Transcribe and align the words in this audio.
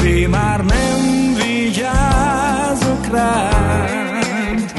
Többé 0.00 0.26
már 0.26 0.64
nem 0.64 1.34
vigyázok 1.34 3.06
rád. 3.12 4.72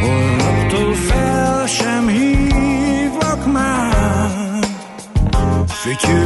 Holnaptól 0.00 0.94
fel 0.94 1.66
sem 1.66 2.08
hívlak 2.08 3.52
már. 3.52 4.64
Fütyülve 5.68 6.25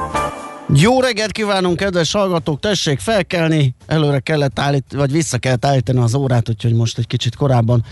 Jó 0.73 1.01
reggelt 1.01 1.31
kívánunk, 1.31 1.77
kedves 1.77 2.11
hallgatók, 2.11 2.59
tessék 2.59 2.99
felkelni, 2.99 3.75
előre 3.85 4.19
kellett 4.19 4.59
állítani, 4.59 5.01
vagy 5.01 5.11
vissza 5.11 5.37
kellett 5.37 5.65
állítani 5.65 5.99
az 5.99 6.15
órát, 6.15 6.49
úgyhogy 6.49 6.73
most 6.73 6.97
egy 6.97 7.07
kicsit 7.07 7.35
korábban 7.35 7.83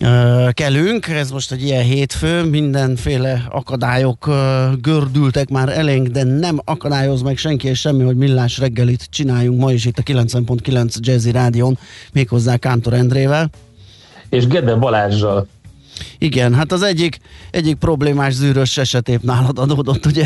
uh, 0.00 0.50
kelünk. 0.50 1.08
Ez 1.08 1.30
most 1.30 1.52
egy 1.52 1.62
ilyen 1.62 1.82
hétfő, 1.82 2.42
mindenféle 2.44 3.42
akadályok 3.50 4.26
uh, 4.26 4.34
gördültek 4.80 5.48
már 5.48 5.68
elénk, 5.68 6.06
de 6.06 6.24
nem 6.24 6.60
akadályoz 6.64 7.22
meg 7.22 7.36
senki 7.36 7.68
és 7.68 7.80
semmi, 7.80 8.04
hogy 8.04 8.16
millás 8.16 8.58
reggelit 8.58 9.06
csináljunk 9.10 9.60
ma 9.60 9.72
is 9.72 9.84
itt 9.84 9.98
a 9.98 10.02
90.9 10.02 10.96
Jazzy 11.00 11.30
Rádion, 11.30 11.78
méghozzá 12.12 12.56
Kántor 12.56 12.92
Endrével. 12.92 13.50
és 14.28 14.46
Gede 14.46 14.74
Balázsjal. 14.74 15.46
Igen, 16.18 16.54
hát 16.54 16.72
az 16.72 16.82
egyik, 16.82 17.18
egyik 17.50 17.76
problémás 17.76 18.32
zűrös 18.32 18.76
esetép 18.76 19.22
nálad 19.22 19.58
adódott, 19.58 20.06
ugye? 20.06 20.24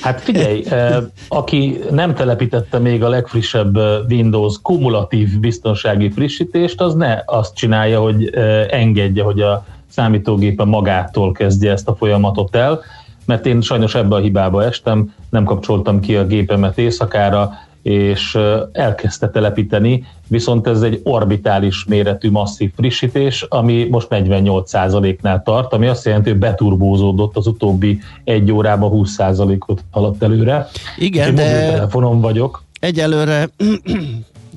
Hát 0.00 0.20
figyelj, 0.20 0.64
aki 1.28 1.78
nem 1.90 2.14
telepítette 2.14 2.78
még 2.78 3.02
a 3.02 3.08
legfrissebb 3.08 3.76
Windows 4.08 4.54
kumulatív 4.62 5.38
biztonsági 5.38 6.10
frissítést, 6.10 6.80
az 6.80 6.94
ne 6.94 7.22
azt 7.26 7.54
csinálja, 7.54 8.00
hogy 8.00 8.30
engedje, 8.70 9.22
hogy 9.22 9.40
a 9.40 9.66
számítógépe 9.88 10.64
magától 10.64 11.32
kezdje 11.32 11.72
ezt 11.72 11.88
a 11.88 11.94
folyamatot 11.94 12.56
el, 12.56 12.80
mert 13.24 13.46
én 13.46 13.60
sajnos 13.60 13.94
ebbe 13.94 14.14
a 14.14 14.18
hibába 14.18 14.64
estem, 14.64 15.14
nem 15.30 15.44
kapcsoltam 15.44 16.00
ki 16.00 16.16
a 16.16 16.26
gépemet 16.26 16.78
éjszakára, 16.78 17.52
és 17.88 18.38
elkezdte 18.72 19.30
telepíteni, 19.30 20.06
viszont 20.26 20.66
ez 20.66 20.82
egy 20.82 21.00
orbitális 21.04 21.84
méretű 21.84 22.30
masszív 22.30 22.72
frissítés, 22.76 23.42
ami 23.48 23.86
most 23.90 24.06
48%-nál 24.10 25.42
tart, 25.42 25.72
ami 25.72 25.86
azt 25.86 26.04
jelenti, 26.04 26.30
hogy 26.30 26.38
beturbózódott 26.38 27.36
az 27.36 27.46
utóbbi 27.46 28.00
egy 28.24 28.52
órában 28.52 28.90
20%-ot 28.94 29.84
haladt 29.90 30.22
előre. 30.22 30.68
Igen, 30.96 31.22
Úgyhogy 31.22 31.44
de- 31.44 31.54
mobiltelefonon 31.54 32.20
vagyok. 32.20 32.62
Egyelőre 32.80 33.48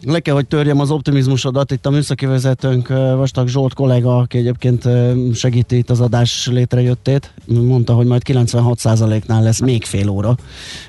le 0.03 0.19
kell, 0.19 0.33
hogy 0.33 0.47
törjem 0.47 0.79
az 0.79 0.91
optimizmusodat. 0.91 1.71
Itt 1.71 1.85
a 1.85 1.89
műszaki 1.89 2.25
vezetőnk 2.25 2.87
Vastag 2.87 3.47
Zsolt 3.47 3.73
kollega, 3.73 4.17
aki 4.17 4.37
egyébként 4.37 4.87
segíti 5.33 5.77
itt 5.77 5.89
az 5.89 6.01
adás 6.01 6.47
létrejöttét, 6.47 7.33
mondta, 7.45 7.93
hogy 7.93 8.05
majd 8.05 8.21
96%-nál 8.25 9.43
lesz 9.43 9.59
még 9.59 9.83
fél 9.83 10.09
óra. 10.09 10.35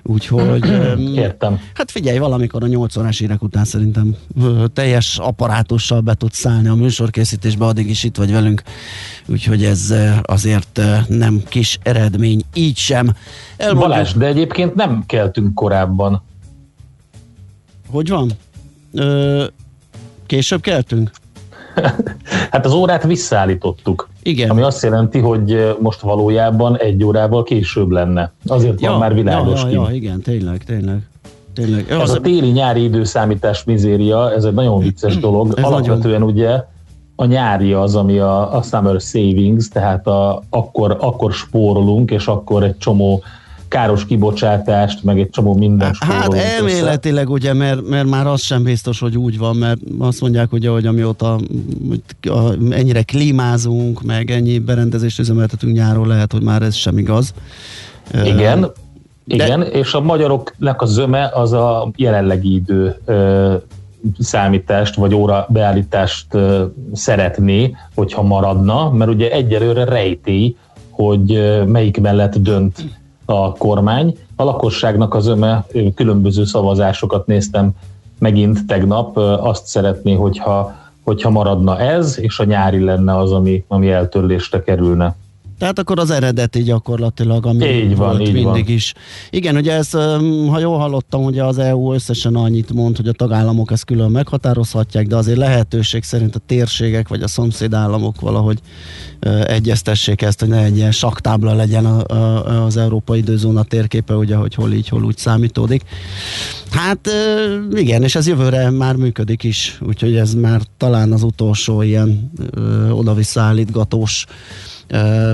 Úgyhogy... 0.02 0.68
Értem. 1.14 1.60
Hát 1.74 1.90
figyelj, 1.90 2.18
valamikor 2.18 2.62
a 2.62 2.66
8 2.66 2.96
órás 2.96 3.20
írek 3.20 3.42
után 3.42 3.64
szerintem 3.64 4.16
teljes 4.72 5.18
apparátussal 5.18 6.00
be 6.00 6.14
tudsz 6.14 6.38
szállni 6.38 6.68
a 6.68 6.74
műsorkészítésbe, 6.74 7.64
addig 7.64 7.90
is 7.90 8.04
itt 8.04 8.16
vagy 8.16 8.32
velünk. 8.32 8.62
Úgyhogy 9.26 9.64
ez 9.64 9.94
azért 10.22 10.80
nem 11.08 11.42
kis 11.48 11.78
eredmény, 11.82 12.42
így 12.54 12.76
sem. 12.76 13.14
Elmondjuk, 13.56 13.90
Balázs, 13.90 14.12
de 14.12 14.26
egyébként 14.26 14.74
nem 14.74 15.04
keltünk 15.06 15.54
korábban. 15.54 16.22
hogy 17.90 18.08
van? 18.08 18.30
Ö, 18.92 19.44
később 20.26 20.60
keltünk? 20.60 21.10
Hát 22.50 22.66
az 22.66 22.72
órát 22.72 23.04
visszaállítottuk. 23.04 24.08
Igen. 24.22 24.50
Ami 24.50 24.62
azt 24.62 24.82
jelenti, 24.82 25.18
hogy 25.18 25.76
most 25.80 26.00
valójában 26.00 26.78
egy 26.78 27.04
órával 27.04 27.42
később 27.42 27.90
lenne. 27.90 28.32
Azért 28.46 28.80
van 28.80 28.98
már 28.98 29.14
világos 29.14 29.62
ja, 29.62 29.68
ki. 29.68 29.74
ja, 29.74 29.88
igen, 29.92 30.20
tényleg, 30.20 30.64
tényleg. 30.64 31.06
Tényleg. 31.54 31.90
Ez 31.90 32.10
a 32.10 32.20
téli-nyári 32.20 32.82
időszámítás 32.82 33.64
mizéria, 33.64 34.32
ez 34.32 34.44
egy 34.44 34.54
nagyon 34.54 34.78
vicces 34.78 35.18
dolog. 35.26 35.54
Ez 35.56 35.64
Alapvetően 35.64 36.20
nagyon. 36.20 36.22
ugye 36.22 36.64
a 37.16 37.24
nyári 37.24 37.72
az, 37.72 37.96
ami 37.96 38.18
a, 38.18 38.56
a 38.56 38.62
summer 38.62 39.00
savings, 39.00 39.68
tehát 39.68 40.06
a, 40.06 40.42
akkor, 40.50 40.96
akkor 41.00 41.32
spórolunk, 41.32 42.10
és 42.10 42.26
akkor 42.26 42.62
egy 42.62 42.78
csomó 42.78 43.22
káros 43.72 44.04
kibocsátást, 44.06 45.04
meg 45.04 45.20
egy 45.20 45.30
csomó 45.30 45.54
minden 45.54 45.86
Hát 45.86 45.94
spórolunk 45.94 46.34
össze. 46.34 46.54
elméletileg 46.56 47.30
ugye, 47.30 47.52
mert, 47.54 47.88
mert 47.88 48.08
már 48.08 48.26
az 48.26 48.40
sem 48.42 48.62
biztos, 48.62 49.00
hogy 49.00 49.16
úgy 49.16 49.38
van, 49.38 49.56
mert 49.56 49.78
azt 49.98 50.20
mondják 50.20 50.52
ugye, 50.52 50.68
hogy 50.68 50.86
amióta 50.86 51.38
a- 52.22 52.52
ennyire 52.70 53.02
klímázunk, 53.02 54.02
meg 54.02 54.30
ennyi 54.30 54.58
berendezést 54.58 55.18
üzemeltetünk 55.18 55.76
nyáron, 55.76 56.06
lehet, 56.06 56.32
hogy 56.32 56.42
már 56.42 56.62
ez 56.62 56.74
sem 56.74 56.98
igaz. 56.98 57.34
Igen, 58.24 58.60
De- 58.60 59.34
igen, 59.44 59.62
és 59.62 59.94
a 59.94 60.00
magyaroknak 60.00 60.82
a 60.82 60.86
zöme 60.86 61.30
az 61.34 61.52
a 61.52 61.90
jelenlegi 61.96 62.54
idő 62.54 62.96
ö, 63.04 63.54
számítást, 64.18 64.94
vagy 64.94 65.14
óra 65.14 65.46
beállítást 65.48 66.26
ö, 66.34 66.64
szeretné, 66.92 67.74
hogyha 67.94 68.22
maradna, 68.22 68.90
mert 68.90 69.10
ugye 69.10 69.30
egyelőre 69.30 69.84
rejtély, 69.84 70.56
hogy 70.90 71.34
ö, 71.34 71.64
melyik 71.64 72.00
mellett 72.00 72.36
dönt 72.38 72.84
a 73.32 73.54
kormány. 73.58 74.16
A 74.36 74.44
lakosságnak 74.44 75.14
az 75.14 75.26
öme, 75.26 75.66
különböző 75.94 76.44
szavazásokat 76.44 77.26
néztem 77.26 77.70
megint 78.18 78.66
tegnap, 78.66 79.16
azt 79.16 79.66
szeretné, 79.66 80.14
hogyha, 80.14 80.74
hogyha 81.04 81.30
maradna 81.30 81.78
ez, 81.78 82.18
és 82.18 82.38
a 82.38 82.44
nyári 82.44 82.84
lenne 82.84 83.16
az, 83.16 83.32
ami, 83.32 83.64
ami 83.68 83.90
eltörlésre 83.90 84.62
kerülne. 84.62 85.16
Tehát 85.62 85.78
akkor 85.78 85.98
az 85.98 86.10
eredeti 86.10 86.62
gyakorlatilag, 86.62 87.46
ami 87.46 87.64
Így 87.64 87.96
van, 87.96 88.08
volt 88.08 88.20
így 88.20 88.32
mindig 88.32 88.64
van. 88.64 88.74
is. 88.74 88.94
Igen, 89.30 89.56
ugye 89.56 89.72
ez, 89.72 89.90
ha 90.48 90.58
jól 90.58 90.78
hallottam, 90.78 91.24
ugye 91.24 91.44
az 91.44 91.58
EU 91.58 91.92
összesen 91.92 92.34
annyit 92.34 92.72
mond, 92.72 92.96
hogy 92.96 93.08
a 93.08 93.12
tagállamok 93.12 93.70
ezt 93.70 93.84
külön 93.84 94.10
meghatározhatják, 94.10 95.06
de 95.06 95.16
azért 95.16 95.38
lehetőség 95.38 96.02
szerint 96.02 96.34
a 96.34 96.40
térségek 96.46 97.08
vagy 97.08 97.22
a 97.22 97.28
szomszédállamok 97.28 98.20
valahogy 98.20 98.58
egyeztessék 99.44 100.22
ezt, 100.22 100.40
hogy 100.40 100.48
ne 100.48 100.62
egy 100.62 100.76
ilyen 100.76 100.92
saktábla 100.92 101.54
legyen 101.54 101.86
a, 101.86 102.14
a, 102.14 102.64
az 102.64 102.76
európai 102.76 103.18
időzóna 103.18 103.62
térképe, 103.62 104.14
ugye, 104.14 104.36
hogy 104.36 104.54
hol 104.54 104.72
így, 104.72 104.88
hol 104.88 105.04
úgy 105.04 105.16
számítódik. 105.16 105.82
Hát 106.70 107.08
igen, 107.72 108.02
és 108.02 108.14
ez 108.14 108.26
jövőre 108.26 108.70
már 108.70 108.96
működik 108.96 109.42
is, 109.42 109.78
úgyhogy 109.86 110.16
ez 110.16 110.34
már 110.34 110.60
talán 110.76 111.12
az 111.12 111.22
utolsó 111.22 111.82
ilyen 111.82 112.32
oda-visszaállítgatós 112.90 114.26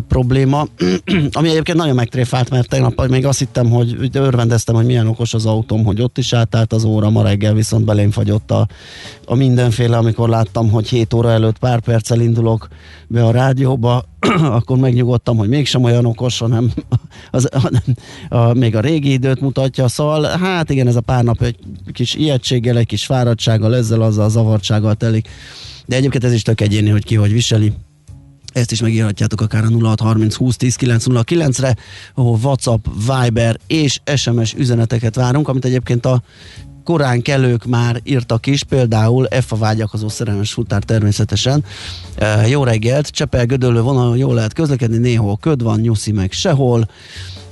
probléma, 0.09 0.67
ami 1.33 1.49
egyébként 1.49 1.79
nagyon 1.79 1.95
megtréfált, 1.95 2.51
mert 2.51 2.69
tegnap 2.69 3.09
még 3.09 3.27
azt 3.27 3.39
hittem, 3.39 3.71
hogy 3.71 4.11
örvendeztem, 4.13 4.75
hogy 4.75 4.87
milyen 4.87 5.07
okos 5.07 5.35
az 5.35 5.47
autóm, 5.47 5.85
hogy 5.85 6.03
ott 6.03 6.19
is 6.19 6.33
átállt 6.33 6.73
az 6.73 6.85
óra, 6.85 7.11
ma 7.11 7.23
reggel 7.23 7.55
viszont 7.55 7.85
belém 7.85 8.11
fagyott 8.11 8.51
a, 8.51 8.69
a 9.25 9.35
mindenféle, 9.35 9.97
amikor 9.97 10.29
láttam, 10.29 10.71
hogy 10.71 10.89
7 10.89 11.15
óra 11.15 11.31
előtt 11.31 11.59
pár 11.59 11.81
perccel 11.81 12.21
indulok 12.21 12.69
be 13.07 13.25
a 13.25 13.31
rádióba, 13.31 14.05
akkor 14.59 14.79
megnyugodtam, 14.79 15.37
hogy 15.37 15.49
mégsem 15.49 15.83
olyan 15.83 16.05
okos, 16.05 16.39
hanem, 16.39 16.73
az, 17.31 17.49
hanem 17.53 17.83
a, 18.29 18.53
még 18.53 18.77
a 18.77 18.81
régi 18.81 19.13
időt 19.13 19.41
mutatja, 19.41 19.89
szóval 19.89 20.25
hát 20.25 20.71
igen, 20.71 20.87
ez 20.87 20.97
a 20.97 21.01
pár 21.01 21.25
nap 21.25 21.43
egy 21.43 21.57
kis 21.93 22.15
ijegységgel, 22.15 22.77
egy 22.77 22.87
kis 22.87 23.07
fáradtsággal, 23.07 23.77
ezzel, 23.77 24.03
azzal 24.03 24.25
a 24.25 24.29
zavartsággal 24.29 24.95
telik, 24.95 25.29
de 25.87 25.97
egyébként 25.97 26.25
ez 26.25 26.33
is 26.33 26.43
tök 26.43 26.61
egyéni, 26.61 26.91
hogy 26.91 27.05
ki 27.05 27.15
hogy 27.15 27.33
viseli. 27.33 27.73
Ezt 28.53 28.73
is 28.73 28.81
megírhatjátok 28.81 29.41
akár 29.41 29.65
a 29.65 29.69
0630 29.69 30.35
20 30.35 30.57
10 30.57 30.77
909 30.77 31.59
re 31.59 31.77
ahol 32.15 32.39
WhatsApp, 32.43 32.87
Viber 33.07 33.59
és 33.67 34.01
SMS 34.17 34.55
üzeneteket 34.55 35.15
várunk, 35.15 35.49
amit 35.49 35.65
egyébként 35.65 36.07
a 36.07 36.23
korán 36.85 37.23
kelők 37.23 37.65
már 37.65 38.01
írtak 38.05 38.47
is, 38.47 38.65
például 38.65 39.29
F 39.41 39.53
a 39.53 39.57
vágyakozó 39.57 40.09
szerelmes 40.09 40.53
futár 40.53 40.83
természetesen. 40.83 41.65
E, 42.15 42.49
jó 42.49 42.65
reggelt, 42.65 43.09
Csepel 43.09 43.47
Gödöllő 43.47 43.81
vonalon 43.81 44.17
jól 44.17 44.35
lehet 44.35 44.53
közlekedni, 44.53 44.97
néhol 44.97 45.37
köd 45.41 45.63
van, 45.63 45.81
nyuszi 45.81 46.13
meg 46.13 46.33
sehol. 46.33 46.89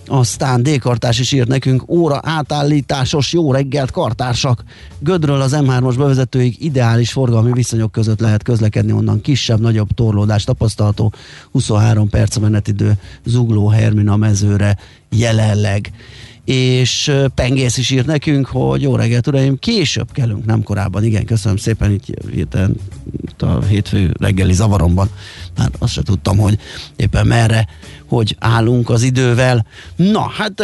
Aztán 0.07 0.63
D-kartás 0.63 1.19
is 1.19 1.33
írt 1.33 1.49
nekünk, 1.49 1.91
óra 1.91 2.21
átállításos 2.23 3.33
jó 3.33 3.53
reggelt 3.53 3.91
kartársak. 3.91 4.65
Gödről 4.99 5.41
az 5.41 5.57
M3-as 5.57 5.95
bevezetőig 5.99 6.57
ideális 6.65 7.13
forgalmi 7.13 7.53
viszonyok 7.53 7.93
között 7.93 8.21
lehet 8.21 8.43
közlekedni, 8.43 8.93
onnan 8.93 9.21
kisebb, 9.21 9.61
nagyobb 9.61 9.89
torlódás 9.95 10.45
tapasztalható. 10.45 11.13
23 11.51 12.09
perc 12.09 12.37
a 12.37 12.41
menetidő 12.41 12.93
Zugló 13.25 13.69
Hermina 13.69 14.17
mezőre 14.17 14.79
jelenleg. 15.11 15.93
És 16.45 17.13
Pengész 17.35 17.77
is 17.77 17.91
írt 17.91 18.07
nekünk, 18.07 18.47
hogy 18.47 18.83
jó 18.83 18.97
reggelt, 18.97 19.27
uraim, 19.27 19.59
később 19.59 20.13
kellünk, 20.13 20.45
nem 20.45 20.63
korábban. 20.63 21.05
Igen, 21.05 21.25
köszönöm 21.25 21.57
szépen, 21.57 21.93
itt, 21.93 22.05
itt, 22.35 22.57
itt 23.23 23.43
a 23.43 23.63
hétfő 23.63 24.15
reggeli 24.21 24.53
zavaromban. 24.53 25.11
Már 25.57 25.71
azt 25.79 25.93
se 25.93 26.03
tudtam, 26.03 26.39
hogy 26.39 26.59
éppen 26.97 27.27
merre, 27.27 27.67
hogy 28.09 28.37
állunk 28.39 28.91
az 28.91 29.03
idővel. 29.03 29.67
Na, 29.97 30.21
hát 30.21 30.61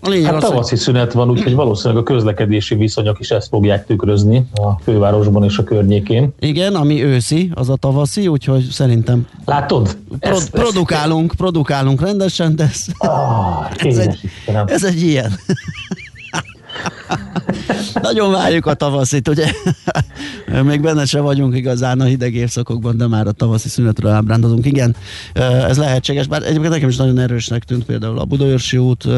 a 0.00 0.08
lényeg 0.08 0.24
Hát 0.24 0.34
az, 0.34 0.42
hogy... 0.42 0.50
tavaszi 0.50 0.76
szünet 0.76 1.12
van, 1.12 1.30
úgyhogy 1.30 1.54
valószínűleg 1.54 2.02
a 2.02 2.12
közlekedési 2.12 2.74
viszonyok 2.74 3.20
is 3.20 3.30
ezt 3.30 3.48
fogják 3.48 3.86
tükrözni 3.86 4.46
a 4.54 4.80
fővárosban 4.82 5.44
és 5.44 5.58
a 5.58 5.64
környékén. 5.64 6.34
Igen, 6.38 6.74
ami 6.74 7.04
őszi, 7.04 7.50
az 7.54 7.68
a 7.68 7.76
tavaszi, 7.76 8.26
úgyhogy 8.28 8.68
szerintem 8.70 9.26
Látod? 9.44 9.96
pro- 10.20 10.50
produkálunk, 10.50 11.32
produkálunk 11.36 12.00
rendesen, 12.00 12.56
de 12.56 12.64
ez, 12.64 12.84
Ah, 12.98 13.70
ez, 13.76 13.96
egy, 13.98 14.18
ez 14.66 14.84
egy 14.84 15.02
ilyen. 15.02 15.32
Nagyon 18.02 18.30
várjuk 18.30 18.66
a 18.66 18.74
tavaszit, 18.74 19.28
ugye? 19.28 19.52
Még 20.62 20.80
benne 20.80 21.04
se 21.04 21.20
vagyunk 21.20 21.56
igazán 21.56 22.00
a 22.00 22.04
hideg 22.04 22.34
évszakokban, 22.34 22.96
de 22.96 23.06
már 23.06 23.26
a 23.26 23.32
tavaszi 23.32 23.68
szünetről 23.68 24.10
ábrándozunk. 24.10 24.66
Igen, 24.66 24.96
ez 25.68 25.78
lehetséges, 25.78 26.26
bár 26.26 26.42
egyébként 26.42 26.72
nekem 26.72 26.88
is 26.88 26.96
nagyon 26.96 27.18
erősnek 27.18 27.64
tűnt 27.64 27.84
például 27.84 28.18
a 28.18 28.24
Budaörsi 28.24 28.76
út. 28.76 29.08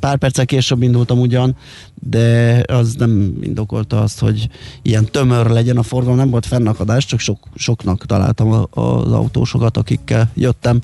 Pár 0.00 0.16
perccel 0.16 0.46
később 0.46 0.82
indultam 0.82 1.20
ugyan, 1.20 1.56
de 1.94 2.62
az 2.66 2.94
nem 2.94 3.32
indokolta 3.40 4.02
azt, 4.02 4.20
hogy 4.20 4.48
ilyen 4.82 5.04
tömör 5.04 5.46
legyen 5.46 5.76
a 5.76 5.82
forgalom, 5.82 6.16
nem 6.16 6.30
volt 6.30 6.46
fennakadás, 6.46 7.04
csak 7.04 7.20
sok, 7.20 7.38
soknak 7.54 8.06
találtam 8.06 8.66
az 8.70 9.12
autósokat, 9.12 9.76
akikkel 9.76 10.30
jöttem, 10.34 10.80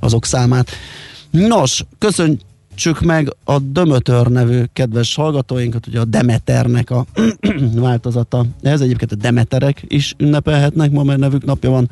azok 0.00 0.24
számát. 0.24 0.70
Nos, 1.30 1.84
köszönjük 1.98 2.40
Csük 2.78 3.00
meg 3.00 3.36
a 3.44 3.58
Dömötör 3.58 4.26
nevű 4.26 4.62
kedves 4.72 5.14
hallgatóinkat, 5.14 5.86
ugye 5.86 6.00
a 6.00 6.04
Demeternek 6.04 6.90
a 6.90 7.06
változata. 7.74 8.44
Ez 8.62 8.80
egyébként 8.80 9.12
a 9.12 9.14
Demeterek 9.14 9.82
is 9.88 10.14
ünnepelhetnek, 10.18 10.90
ma 10.90 11.02
mert 11.02 11.18
nevük 11.18 11.44
napja 11.44 11.70
van, 11.70 11.90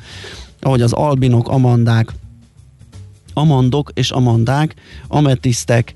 ahogy 0.61 0.83
az 0.83 0.93
Albinok, 0.93 1.49
Amandák, 1.49 2.13
Amandok 3.35 3.91
és 3.95 4.11
Amandák, 4.11 4.75
Ametisztek, 5.09 5.95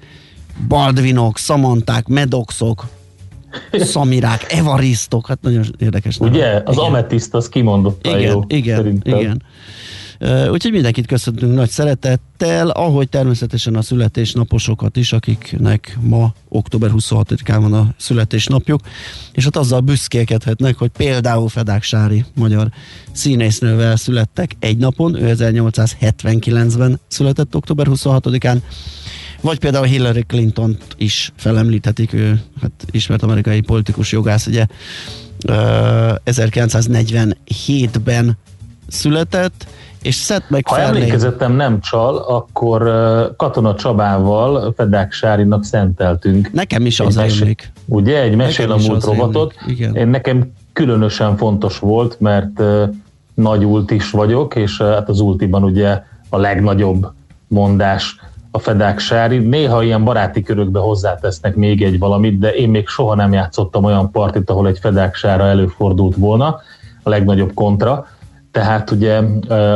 Baldvinok, 0.68 1.38
Szamanták, 1.38 2.06
Medoxok, 2.06 2.86
Szamirák, 3.72 4.52
Evarisztok, 4.52 5.26
hát 5.26 5.42
nagyon 5.42 5.64
érdekes. 5.78 6.18
Ugye? 6.18 6.62
Az 6.64 6.74
Igen. 6.74 6.84
ametiszt 6.84 7.34
az 7.34 7.48
kimondottan 7.48 8.18
Igen, 8.18 8.30
jó. 8.30 8.42
igen, 8.46 8.76
szerintem. 8.76 9.18
igen. 9.18 9.42
Úgyhogy 10.50 10.72
mindenkit 10.72 11.06
köszöntünk 11.06 11.54
nagy 11.54 11.70
szeretettel, 11.70 12.68
ahogy 12.68 13.08
természetesen 13.08 13.74
a 13.74 13.82
születésnaposokat 13.82 14.96
is, 14.96 15.12
akiknek 15.12 15.98
ma 16.00 16.34
október 16.48 16.90
26-án 16.94 17.58
van 17.60 17.72
a 17.72 17.94
születésnapjuk, 17.96 18.80
és 19.32 19.46
ott 19.46 19.56
azzal 19.56 19.80
büszkélkedhetnek, 19.80 20.78
hogy 20.78 20.88
például 20.88 21.48
Fedák 21.48 21.82
Sári 21.82 22.24
magyar 22.34 22.68
színésznővel 23.12 23.96
születtek 23.96 24.56
egy 24.58 24.76
napon, 24.76 25.22
ő 25.22 25.34
1879-ben 25.38 27.00
született 27.08 27.56
október 27.56 27.86
26-án, 27.90 28.58
vagy 29.40 29.58
például 29.58 29.86
Hillary 29.86 30.22
Clinton 30.22 30.76
is 30.96 31.32
felemlíthetik, 31.36 32.12
ő 32.12 32.40
hát 32.60 32.72
ismert 32.90 33.22
amerikai 33.22 33.60
politikus 33.60 34.12
jogász, 34.12 34.46
ugye 34.46 34.66
ö, 35.46 36.12
1947-ben 36.24 38.36
született, 38.88 39.66
és 40.02 40.16
Seth 40.16 40.46
Ha 40.48 40.54
MacFarlane... 40.56 40.88
emlékezetem 40.88 41.52
nem 41.52 41.80
csal, 41.80 42.16
akkor 42.16 42.82
Katona 43.36 43.74
Csabával 43.74 44.72
Fedák 44.76 45.12
Sárinak 45.12 45.64
szenteltünk. 45.64 46.52
Nekem 46.52 46.86
is 46.86 47.00
az 47.00 47.14
mesé- 47.14 47.40
emlék. 47.40 47.72
Ugye? 47.86 48.20
Egy 48.22 48.36
mesél 48.36 48.72
a 48.72 48.76
múlt 48.76 49.54
igen. 49.66 49.96
Én 49.96 50.08
nekem 50.08 50.52
különösen 50.72 51.36
fontos 51.36 51.78
volt, 51.78 52.20
mert 52.20 52.62
nagy 53.34 53.64
ult 53.64 53.90
is 53.90 54.10
vagyok, 54.10 54.54
és 54.54 54.78
hát 54.78 55.08
az 55.08 55.20
ultiban 55.20 55.62
ugye 55.62 56.02
a 56.28 56.38
legnagyobb 56.38 57.12
mondás 57.48 58.16
a 58.50 58.58
Fedák 58.58 58.98
Sári. 58.98 59.38
Néha 59.38 59.82
ilyen 59.82 60.04
baráti 60.04 60.42
körökbe 60.42 60.78
hozzátesznek 60.78 61.54
még 61.54 61.82
egy 61.82 61.98
valamit, 61.98 62.38
de 62.38 62.54
én 62.54 62.68
még 62.68 62.88
soha 62.88 63.14
nem 63.14 63.32
játszottam 63.32 63.84
olyan 63.84 64.10
partit, 64.10 64.50
ahol 64.50 64.66
egy 64.66 64.78
Fedák 64.78 65.14
Sára 65.14 65.44
előfordult 65.44 66.16
volna, 66.16 66.60
a 67.02 67.08
legnagyobb 67.08 67.54
kontra. 67.54 68.06
Tehát 68.52 68.90
ugye 68.90 69.16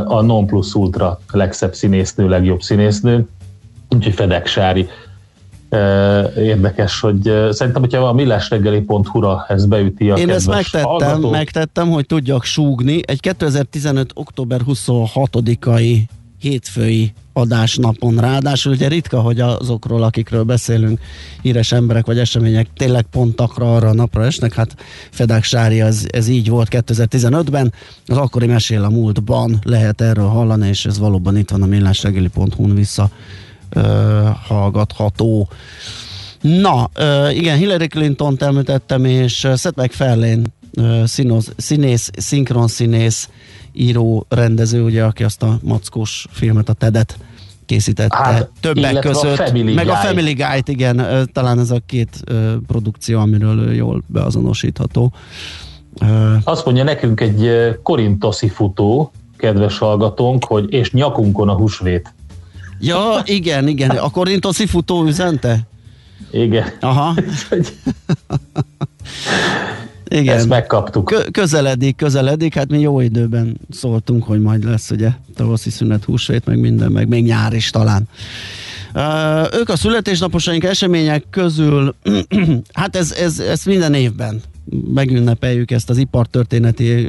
a 0.05 0.23
non 0.23 0.47
plus 0.47 0.75
ultra 0.75 1.21
legszebb 1.33 1.75
színésznő, 1.75 2.29
legjobb 2.29 2.61
színésznő, 2.63 3.27
úgyhogy 3.91 4.15
Fedek 4.15 4.47
Sári 4.47 4.89
érdekes, 6.37 7.01
hogy 7.01 7.23
szerintem, 7.51 7.83
hogyha 7.83 8.09
a 8.09 8.13
millásreggeli.hu-ra 8.13 9.45
ez 9.49 9.67
beüti 9.67 10.11
a 10.11 10.17
Én 10.17 10.31
ezt 10.31 10.47
megtettem, 10.49 10.89
hallgató. 10.89 11.31
megtettem, 11.31 11.91
hogy 11.91 12.07
tudjak 12.07 12.45
súgni. 12.45 13.01
Egy 13.07 13.21
2015. 13.21 14.11
október 14.15 14.61
26-ai 14.69 15.99
hétfői 16.45 17.13
adásnapon. 17.33 18.17
Ráadásul 18.17 18.73
ugye 18.73 18.89
ritka, 18.89 19.21
hogy 19.21 19.41
azokról, 19.41 20.03
akikről 20.03 20.43
beszélünk, 20.43 21.01
híres 21.43 21.73
emberek 21.73 22.07
vagy 22.07 22.19
események 22.19 22.67
tényleg 22.77 23.03
pontakra 23.03 23.75
arra 23.75 23.89
a 23.89 23.95
napra 23.95 24.25
esnek. 24.25 24.55
Hát 24.55 24.77
Fedák 25.11 25.45
Sári, 25.45 25.81
ez, 25.81 26.07
ez 26.11 26.29
így 26.29 26.49
volt 26.49 26.69
2015-ben. 26.71 27.73
Az 28.07 28.17
akkori 28.17 28.47
mesél 28.47 28.85
a 28.85 28.91
múltban 28.91 29.59
lehet 29.63 30.01
erről 30.01 30.27
hallani, 30.27 30.69
és 30.69 30.87
ez 30.87 30.99
valóban 30.99 31.37
itt 31.37 31.51
van 31.51 31.63
a 31.63 31.67
millásregeli.hu-n 31.67 32.75
vissza 32.75 33.11
ö, 33.71 33.81
hallgatható. 34.47 35.49
Na, 36.41 36.91
ö, 36.95 37.29
igen, 37.29 37.57
Hillary 37.57 37.87
Clinton-t 37.87 38.43
említettem, 38.43 39.05
és 39.05 39.35
Seth 39.35 39.77
MacFarlane 39.77 40.43
színoz, 41.05 41.53
színész, 41.57 42.11
színész, 42.67 43.29
író, 43.75 44.27
rendező, 44.29 44.83
ugye, 44.83 45.05
aki 45.05 45.25
azt 45.25 45.43
a 45.43 45.59
mackós 45.63 46.27
filmet, 46.31 46.69
a 46.69 46.73
Tedet 46.73 47.19
készítette. 47.67 48.17
Hát, 48.17 48.51
Többek 48.61 48.99
között. 48.99 49.39
A 49.39 49.45
Family 49.45 49.75
meg 49.75 49.85
Guy. 49.85 49.95
a 49.95 49.97
Family 49.97 50.33
Guy-t, 50.33 50.69
igen. 50.69 51.29
Talán 51.33 51.59
ez 51.59 51.71
a 51.71 51.81
két 51.87 52.25
produkció, 52.67 53.21
amiről 53.21 53.73
jól 53.73 54.03
beazonosítható. 54.07 55.13
Azt 56.45 56.65
mondja 56.65 56.85
nekünk 56.85 57.21
egy 57.21 57.51
korintoszi 57.83 58.49
futó, 58.49 59.13
kedves 59.37 59.79
hallgatónk, 59.79 60.45
hogy 60.45 60.73
és 60.73 60.93
nyakunkon 60.93 61.49
a 61.49 61.55
húsvét. 61.55 62.15
ja, 62.81 63.23
igen, 63.25 63.69
igen. 63.69 63.91
A 63.91 64.11
Korintoszi 64.11 64.67
futó 64.67 65.05
üzente? 65.05 65.61
Igen. 66.31 66.65
Aha. 66.81 67.15
Igen. 70.09 70.37
Ezt 70.37 70.49
megkaptuk. 70.49 71.05
Kö- 71.05 71.31
közeledik, 71.31 71.97
közeledik, 71.97 72.55
hát 72.55 72.71
mi 72.71 72.81
jó 72.81 73.01
időben 73.01 73.61
szóltunk, 73.71 74.25
hogy 74.25 74.41
majd 74.41 74.65
lesz 74.65 74.91
ugye 74.91 75.09
tavaszi 75.37 75.71
szünet, 75.71 76.05
húsvét, 76.05 76.47
meg 76.47 76.59
minden, 76.59 76.93
meg 76.93 77.09
még 77.09 77.25
nyár 77.25 77.53
is 77.53 77.71
talán. 77.71 78.09
Uh, 78.95 79.59
ők 79.59 79.69
a 79.69 79.77
születésnaposaink 79.77 80.65
események 80.65 81.25
közül, 81.31 81.95
hát 82.73 82.97
ez, 82.97 83.13
ez, 83.13 83.39
ez 83.39 83.65
minden 83.65 83.95
évben 83.95 84.43
megünnepeljük 84.95 85.71
ezt 85.71 85.91
az 85.91 85.97
ipartörténeti 85.97 87.09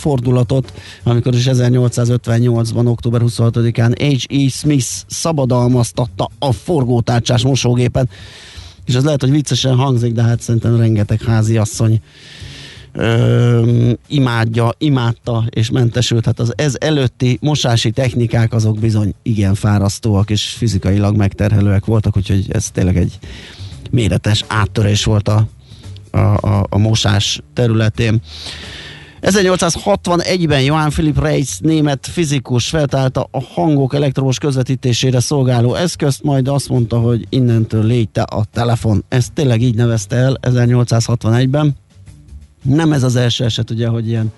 fordulatot, 0.00 0.72
amikor 1.02 1.34
is 1.34 1.46
1858-ban, 1.50 2.86
október 2.86 3.20
26-án 3.24 4.16
H.E. 4.18 4.48
Smith 4.48 4.86
szabadalmaztatta 5.06 6.30
a 6.38 6.52
forgótárcsás 6.52 7.42
mosógépet, 7.42 8.08
és 8.90 8.96
ez 8.96 9.04
lehet, 9.04 9.20
hogy 9.20 9.30
viccesen 9.30 9.76
hangzik, 9.76 10.12
de 10.12 10.22
hát 10.22 10.40
szerintem 10.40 10.76
rengeteg 10.76 11.22
háziasszony 11.22 12.00
ö, 12.92 13.90
imádja, 14.08 14.70
imádta 14.78 15.44
és 15.50 15.70
mentesült. 15.70 16.24
Hát 16.24 16.40
az 16.40 16.52
ez 16.56 16.74
előtti 16.78 17.38
mosási 17.40 17.90
technikák 17.90 18.52
azok 18.52 18.78
bizony 18.78 19.14
igen 19.22 19.54
fárasztóak 19.54 20.30
és 20.30 20.42
fizikailag 20.42 21.16
megterhelőek 21.16 21.84
voltak, 21.84 22.16
úgyhogy 22.16 22.46
ez 22.48 22.70
tényleg 22.70 22.96
egy 22.96 23.18
méretes 23.90 24.44
áttörés 24.46 25.04
volt 25.04 25.28
a, 25.28 25.46
a, 26.10 26.18
a, 26.18 26.66
a 26.68 26.78
mosás 26.78 27.40
területén. 27.54 28.20
1861-ben 29.22 30.62
Johann 30.62 30.88
Philipp 30.88 31.18
Reis 31.18 31.58
német 31.58 32.06
fizikus 32.06 32.68
feltálta 32.68 33.28
a 33.30 33.42
hangok 33.42 33.94
elektromos 33.94 34.38
közvetítésére 34.38 35.20
szolgáló 35.20 35.74
eszközt, 35.74 36.22
majd 36.22 36.48
azt 36.48 36.68
mondta, 36.68 36.98
hogy 36.98 37.26
innentől 37.28 37.84
légy 37.84 38.08
te 38.08 38.22
a 38.22 38.44
telefon. 38.52 39.04
Ezt 39.08 39.32
tényleg 39.32 39.62
így 39.62 39.74
nevezte 39.74 40.16
el 40.16 40.38
1861-ben. 40.42 41.76
Nem 42.62 42.92
ez 42.92 43.02
az 43.02 43.16
első 43.16 43.44
eset, 43.44 43.70
ugye, 43.70 43.88
hogy 43.88 44.08
ilyen 44.08 44.32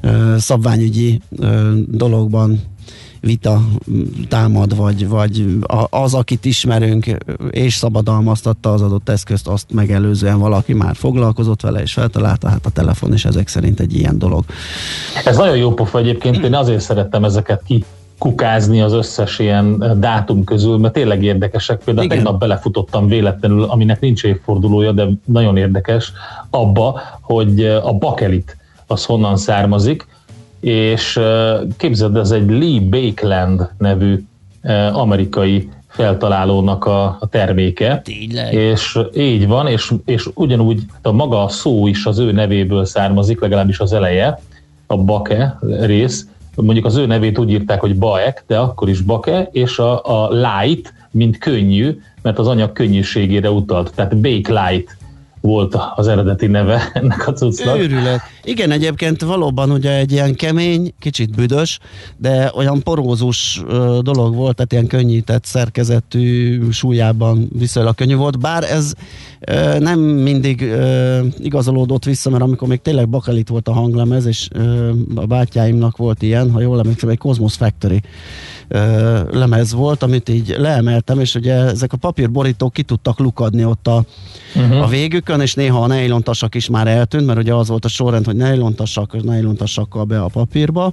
ö, 0.00 0.34
szabványügyi 0.38 1.20
ö, 1.36 1.72
dologban 1.86 2.60
vita 3.20 3.60
támad, 4.28 4.76
vagy, 4.76 5.08
vagy 5.08 5.58
az, 5.90 6.14
akit 6.14 6.44
ismerünk, 6.44 7.06
és 7.50 7.74
szabadalmaztatta 7.74 8.72
az 8.72 8.82
adott 8.82 9.08
eszközt, 9.08 9.48
azt 9.48 9.72
megelőzően 9.72 10.38
valaki 10.38 10.72
már 10.72 10.96
foglalkozott 10.96 11.60
vele, 11.60 11.80
és 11.80 11.92
feltalálta, 11.92 12.48
hát 12.48 12.66
a 12.66 12.70
telefon 12.70 13.12
is 13.12 13.24
ezek 13.24 13.48
szerint 13.48 13.80
egy 13.80 13.94
ilyen 13.94 14.18
dolog. 14.18 14.44
Ez 15.24 15.36
nagyon 15.36 15.56
jó 15.56 15.74
pofa 15.74 15.98
egyébként, 15.98 16.44
én 16.44 16.54
azért 16.54 16.80
szerettem 16.80 17.24
ezeket 17.24 17.62
ki 17.66 17.84
kukázni 18.18 18.80
az 18.80 18.92
összes 18.92 19.38
ilyen 19.38 19.94
dátum 20.00 20.44
közül, 20.44 20.78
mert 20.78 20.92
tényleg 20.92 21.22
érdekesek. 21.22 21.84
Például 21.84 22.06
Igen. 22.06 22.16
tegnap 22.16 22.38
belefutottam 22.38 23.06
véletlenül, 23.06 23.62
aminek 23.62 24.00
nincs 24.00 24.24
évfordulója, 24.24 24.92
de 24.92 25.08
nagyon 25.24 25.56
érdekes, 25.56 26.12
abba, 26.50 27.00
hogy 27.20 27.64
a 27.64 27.92
bakelit 27.92 28.56
az 28.86 29.04
honnan 29.04 29.36
származik, 29.36 30.06
és 30.60 31.20
képzeld, 31.76 32.16
ez 32.16 32.30
egy 32.30 32.50
Lee 32.50 32.80
Bakeland 32.80 33.68
nevű 33.78 34.24
amerikai 34.92 35.68
feltalálónak 35.88 36.84
a, 36.84 37.04
a 37.20 37.26
terméke. 37.30 38.00
Tényleg? 38.04 38.52
És 38.52 38.98
így 39.16 39.46
van, 39.46 39.66
és, 39.66 39.92
és 40.04 40.28
ugyanúgy 40.34 40.82
a 41.02 41.12
maga 41.12 41.44
a 41.44 41.48
szó 41.48 41.86
is 41.86 42.06
az 42.06 42.18
ő 42.18 42.32
nevéből 42.32 42.84
származik, 42.84 43.40
legalábbis 43.40 43.78
az 43.80 43.92
eleje, 43.92 44.40
a 44.86 44.96
bake 44.96 45.58
rész. 45.80 46.26
Mondjuk 46.54 46.84
az 46.86 46.96
ő 46.96 47.06
nevét 47.06 47.38
úgy 47.38 47.50
írták, 47.50 47.80
hogy 47.80 47.98
baek, 47.98 48.44
de 48.46 48.58
akkor 48.58 48.88
is 48.88 49.00
bake, 49.00 49.48
és 49.52 49.78
a, 49.78 50.24
a 50.24 50.30
light, 50.30 50.92
mint 51.10 51.38
könnyű, 51.38 52.00
mert 52.22 52.38
az 52.38 52.46
anyag 52.46 52.72
könnyűségére 52.72 53.50
utalt. 53.50 53.92
Tehát 53.94 54.16
bake 54.16 54.62
light 54.62 54.96
volt 55.48 55.76
az 55.94 56.08
eredeti 56.08 56.46
neve 56.46 56.90
ennek 56.92 57.28
a 57.28 57.32
cuccnak. 57.32 57.78
Őrület. 57.78 58.20
Igen, 58.42 58.70
egyébként 58.70 59.22
valóban 59.22 59.70
ugye 59.70 59.96
egy 59.96 60.12
ilyen 60.12 60.34
kemény, 60.34 60.94
kicsit 60.98 61.34
büdös, 61.34 61.78
de 62.16 62.50
olyan 62.54 62.82
porózus 62.82 63.62
dolog 64.00 64.34
volt, 64.34 64.54
tehát 64.54 64.72
ilyen 64.72 64.86
könnyített 64.86 65.44
szerkezetű 65.44 66.60
súlyában 66.70 67.48
viszonylag 67.58 67.94
könnyű 67.94 68.14
volt, 68.14 68.38
bár 68.38 68.64
ez 68.64 68.92
nem 69.78 70.00
mindig 70.00 70.72
igazolódott 71.38 72.04
vissza, 72.04 72.30
mert 72.30 72.42
amikor 72.42 72.68
még 72.68 72.82
tényleg 72.82 73.08
bakalit 73.08 73.48
volt 73.48 73.68
a 73.68 73.72
hanglemez, 73.72 74.26
és 74.26 74.48
a 75.14 75.26
bátyáimnak 75.26 75.96
volt 75.96 76.22
ilyen, 76.22 76.50
ha 76.50 76.60
jól 76.60 76.78
emlékszem, 76.78 77.08
egy 77.08 77.18
Cosmos 77.18 77.54
Factory 77.54 78.00
ö, 78.68 79.20
lemez 79.30 79.72
volt, 79.72 80.02
amit 80.02 80.28
így 80.28 80.54
leemeltem, 80.58 81.20
és 81.20 81.34
ugye 81.34 81.54
ezek 81.54 81.92
a 81.92 81.96
papírborítók 81.96 82.72
ki 82.72 82.82
tudtak 82.82 83.18
lukadni 83.18 83.64
ott 83.64 83.86
a, 83.86 84.04
uh-huh. 84.54 84.82
a 84.82 84.86
végükön, 84.86 85.40
és 85.40 85.54
néha 85.54 85.82
a 85.82 85.86
nejlontasak 85.86 86.54
is 86.54 86.68
már 86.68 86.86
eltűnt, 86.86 87.26
mert 87.26 87.38
ugye 87.38 87.54
az 87.54 87.68
volt 87.68 87.84
a 87.84 87.88
sorrend, 87.88 88.24
hogy 88.24 88.36
nejlontasak, 88.36 89.22
nejlontasakkal 89.22 90.04
be 90.04 90.20
a 90.20 90.28
papírba, 90.28 90.92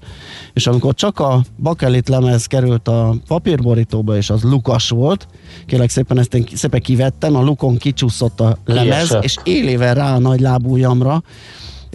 és 0.53 0.67
amikor 0.67 0.94
csak 0.94 1.20
a 1.20 1.41
bakelit 1.58 2.10
lemez 2.10 2.46
került 2.46 2.88
a 2.88 3.15
papírborítóba, 3.27 4.17
és 4.17 4.29
az 4.29 4.44
lukas 4.44 4.89
volt, 4.89 5.27
kérlek 5.65 5.89
szépen 5.89 6.20
ezt 6.20 6.34
én 6.34 6.46
szépen 6.53 6.82
kivettem, 6.82 7.36
a 7.36 7.41
lukon 7.41 7.77
kicsúszott 7.77 8.39
a 8.39 8.58
lemez, 8.65 8.98
Kiesett. 8.98 9.24
és 9.24 9.38
élével 9.44 9.94
rá 9.94 10.15
a 10.15 10.20
nagy 10.20 10.39
lábújamra, 10.39 11.24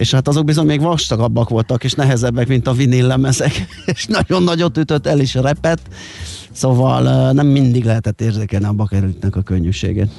és 0.00 0.14
hát 0.14 0.28
azok 0.28 0.44
bizony 0.44 0.66
még 0.66 0.80
vastagabbak 0.80 1.48
voltak, 1.48 1.84
és 1.84 1.92
nehezebbek, 1.92 2.48
mint 2.48 2.68
a 2.68 2.72
vinillemezek, 2.72 3.52
és 3.94 4.06
nagyon 4.06 4.42
nagyot 4.42 4.76
ütött, 4.76 5.06
el 5.06 5.20
is 5.20 5.34
repett, 5.34 5.80
szóval 6.52 7.32
nem 7.32 7.46
mindig 7.46 7.84
lehetett 7.84 8.20
érzékelni 8.20 8.66
a 8.66 8.72
bakelitnek 8.72 9.36
a 9.36 9.42
könnyűségét. 9.42 10.10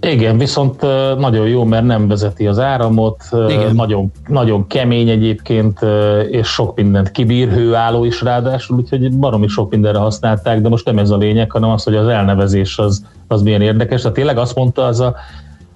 Igen, 0.00 0.38
viszont 0.38 0.80
nagyon 1.18 1.48
jó, 1.48 1.64
mert 1.64 1.84
nem 1.84 2.08
vezeti 2.08 2.46
az 2.46 2.58
áramot, 2.58 3.22
Igen. 3.48 3.74
nagyon, 3.74 4.12
nagyon 4.26 4.66
kemény 4.66 5.08
egyébként, 5.08 5.78
és 6.30 6.48
sok 6.48 6.76
mindent 6.76 7.10
kibír, 7.10 7.48
hőálló 7.48 8.04
is 8.04 8.22
ráadásul, 8.22 8.76
úgyhogy 8.76 9.16
baromi 9.16 9.48
sok 9.48 9.70
mindenre 9.70 9.98
használták, 9.98 10.60
de 10.60 10.68
most 10.68 10.84
nem 10.84 10.98
ez 10.98 11.10
a 11.10 11.16
lényeg, 11.16 11.50
hanem 11.50 11.70
az, 11.70 11.82
hogy 11.82 11.96
az 11.96 12.06
elnevezés 12.06 12.78
az, 12.78 13.04
az 13.26 13.42
milyen 13.42 13.62
érdekes. 13.62 14.00
Tehát 14.00 14.16
tényleg 14.16 14.38
azt 14.38 14.54
mondta 14.54 14.84
az 14.84 15.00
a 15.00 15.14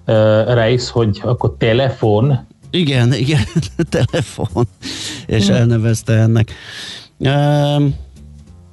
ö, 0.05 0.43
Reis, 0.55 0.91
hogy 0.91 1.21
akkor 1.25 1.55
telefon, 1.59 2.51
Igen, 2.75 3.13
igen, 3.13 3.45
telefon, 4.01 4.67
és 5.27 5.49
elnevezte 5.49 6.13
ennek. 6.13 6.53
Um, 7.19 7.95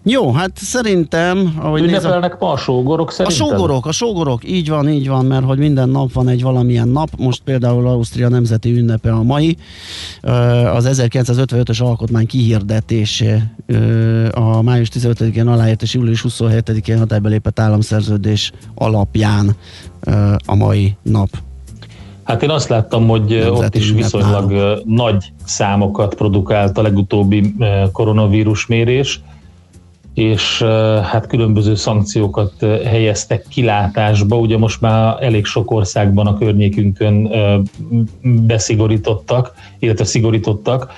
jó, 0.03 0.31
hát 0.31 0.57
szerintem, 0.57 1.53
ahogy 1.57 1.81
nézem, 1.81 1.97
ünnepelnek 1.97 2.39
ma 2.39 2.51
a 2.51 2.57
sógorok 2.57 3.09
a 3.09 3.11
szerinted? 3.11 3.47
sógorok, 3.47 3.85
a 3.85 3.91
sógorok, 3.91 4.49
így 4.49 4.69
van, 4.69 4.89
így 4.89 5.07
van, 5.07 5.25
mert 5.25 5.45
hogy 5.45 5.57
minden 5.57 5.89
nap 5.89 6.13
van 6.13 6.27
egy 6.27 6.41
valamilyen 6.41 6.87
nap, 6.87 7.09
most 7.17 7.41
például 7.43 7.87
Ausztria 7.87 8.29
nemzeti 8.29 8.77
ünnepe 8.77 9.11
a 9.11 9.23
mai, 9.23 9.57
az 10.73 10.89
1955-ös 10.91 11.81
alkotmány 11.81 12.27
kihirdetése 12.27 13.55
a 14.31 14.61
május 14.61 14.89
15-én 14.93 15.47
aláírt 15.47 15.81
és 15.81 15.93
július 15.93 16.25
27-én 16.27 16.97
hatályba 16.97 17.27
lépett 17.27 17.59
államszerződés 17.59 18.51
alapján 18.75 19.55
a 20.45 20.55
mai 20.55 20.95
nap. 21.03 21.29
Hát 22.29 22.43
én 22.43 22.49
azt 22.49 22.69
láttam, 22.69 23.07
hogy 23.07 23.33
ö, 23.33 23.47
ott 23.47 23.51
Nemzeti 23.51 23.77
is 23.77 23.91
viszonylag 23.91 24.51
ö, 24.51 24.77
nagy 24.85 25.31
számokat 25.45 26.15
produkált 26.15 26.77
a 26.77 26.81
legutóbbi 26.81 27.53
koronavírus 27.91 28.67
mérés, 28.67 29.21
és 30.13 30.61
hát 31.03 31.27
különböző 31.27 31.75
szankciókat 31.75 32.53
helyeztek 32.85 33.45
kilátásba. 33.47 34.37
Ugye 34.37 34.57
most 34.57 34.81
már 34.81 35.23
elég 35.23 35.45
sok 35.45 35.71
országban 35.71 36.27
a 36.27 36.37
környékünkön 36.37 37.29
beszigorítottak, 38.21 39.53
illetve 39.79 40.05
szigorítottak. 40.05 40.91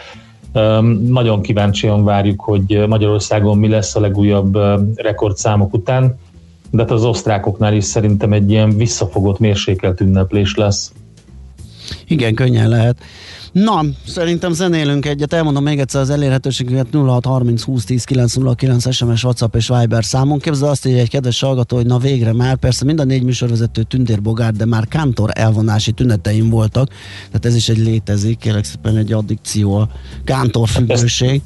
Nagyon 1.07 1.41
kíváncsian 1.41 2.03
várjuk, 2.03 2.41
hogy 2.41 2.83
Magyarországon 2.87 3.57
mi 3.57 3.67
lesz 3.67 3.95
a 3.95 3.99
legújabb 3.99 4.57
rekordszámok 4.95 5.73
után, 5.73 6.19
de 6.71 6.81
hát 6.81 6.91
az 6.91 7.05
osztrákoknál 7.05 7.73
is 7.73 7.83
szerintem 7.83 8.33
egy 8.33 8.51
ilyen 8.51 8.77
visszafogott 8.77 9.39
mérsékelt 9.39 10.01
ünneplés 10.01 10.55
lesz. 10.55 10.93
Igen, 12.07 12.33
könnyen 12.33 12.69
lehet. 12.69 12.97
Na, 13.51 13.83
szerintem 14.07 14.51
zenélünk 14.51 15.05
egyet, 15.05 15.33
elmondom 15.33 15.63
még 15.63 15.79
egyszer 15.79 16.01
az 16.01 16.09
elérhetőségüket 16.09 16.87
0630 16.91 17.63
20 17.63 17.83
10 17.85 18.03
909 18.03 18.93
SMS, 18.93 19.23
WhatsApp 19.23 19.55
és 19.55 19.67
Viber 19.67 20.03
számon. 20.03 20.39
Képzeld 20.39 20.71
azt, 20.71 20.83
hogy 20.83 20.93
egy 20.93 21.09
kedves 21.09 21.39
hallgató, 21.39 21.75
hogy 21.75 21.85
na 21.85 21.97
végre 21.97 22.33
már, 22.33 22.55
persze 22.55 22.85
mind 22.85 22.99
a 22.99 23.03
négy 23.03 23.23
műsorvezető 23.23 23.83
tündér 23.83 24.21
bogár, 24.21 24.53
de 24.53 24.65
már 24.65 24.87
kántor 24.87 25.29
elvonási 25.33 25.91
tüneteim 25.91 26.49
voltak, 26.49 26.89
tehát 27.25 27.45
ez 27.45 27.55
is 27.55 27.69
egy 27.69 27.77
létezik, 27.77 28.37
kérlek 28.37 28.63
szépen 28.63 28.97
egy 28.97 29.13
addikció, 29.13 29.75
a 29.75 29.89
kántor 30.23 30.67
függőség. 30.67 31.41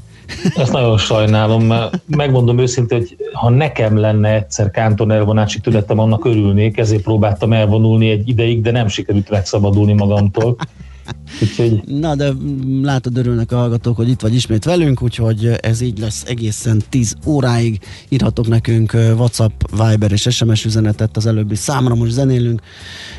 Ezt, 0.55 0.71
nagyon 0.71 0.97
sajnálom, 0.97 1.63
mert 1.63 2.01
megmondom 2.07 2.59
őszintén, 2.59 2.97
hogy 2.97 3.15
ha 3.33 3.49
nekem 3.49 3.97
lenne 3.97 4.33
egyszer 4.33 4.71
kántor 4.71 5.11
elvonási 5.11 5.59
tünetem, 5.59 5.99
annak 5.99 6.25
örülnék, 6.25 6.77
ezért 6.77 7.03
próbáltam 7.03 7.53
elvonulni 7.53 8.09
egy 8.09 8.29
ideig, 8.29 8.61
de 8.61 8.71
nem 8.71 8.87
sikerült 8.87 9.29
megszabadulni 9.29 9.93
magamtól. 9.93 10.55
Úgyhogy... 11.41 11.83
Na, 11.85 12.15
de 12.15 12.31
látod, 12.81 13.17
örülnek 13.17 13.51
a 13.51 13.55
hallgatók, 13.55 13.95
hogy 13.95 14.09
itt 14.09 14.21
vagy 14.21 14.33
ismét 14.35 14.63
velünk, 14.63 15.01
úgyhogy 15.01 15.51
ez 15.61 15.81
így 15.81 15.99
lesz 15.99 16.23
egészen 16.27 16.81
10 16.89 17.15
óráig. 17.25 17.79
Írhatok 18.09 18.47
nekünk 18.47 18.93
WhatsApp, 18.93 19.61
Viber 19.71 20.11
és 20.11 20.27
SMS 20.29 20.65
üzenetet 20.65 21.17
az 21.17 21.25
előbbi 21.25 21.55
számra. 21.55 21.95
Most 21.95 22.11
zenélünk. 22.11 22.61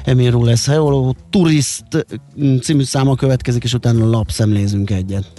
Emirul 0.05 0.45
lesz 0.45 0.67
Heolo 0.67 1.13
Turist 1.31 2.07
című 2.61 2.83
száma 2.83 3.15
következik, 3.15 3.65
és 3.65 3.75
utána 3.75 4.11
lapszemlézünk 4.11 4.91
egyet. 4.91 5.33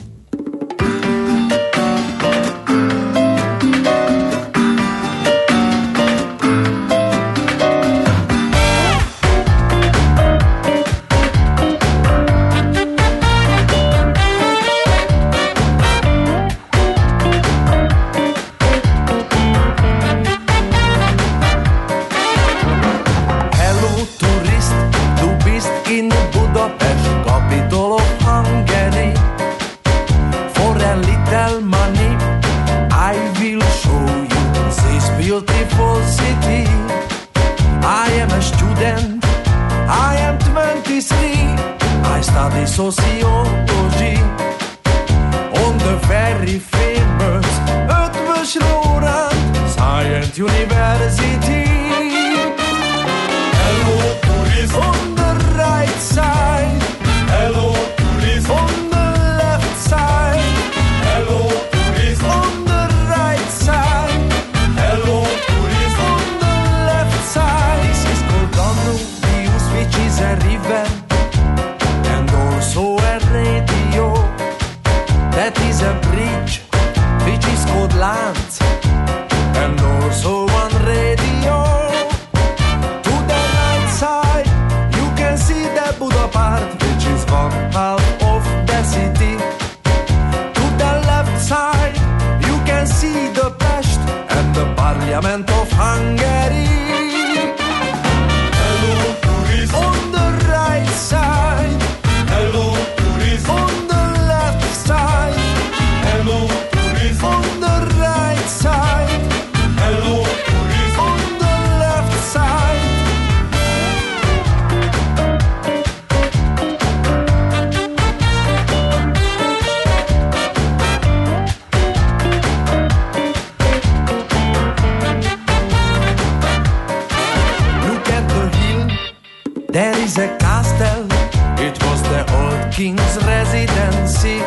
king's 132.77 133.17
residency. 133.25 134.37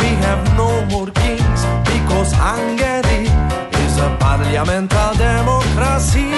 We 0.00 0.10
have 0.24 0.42
no 0.56 0.86
more 0.86 1.10
kings 1.20 1.60
because 1.84 2.32
Hungary 2.32 3.28
is 3.84 3.98
a 3.98 4.16
parliamentary 4.18 5.18
democracy. 5.18 6.30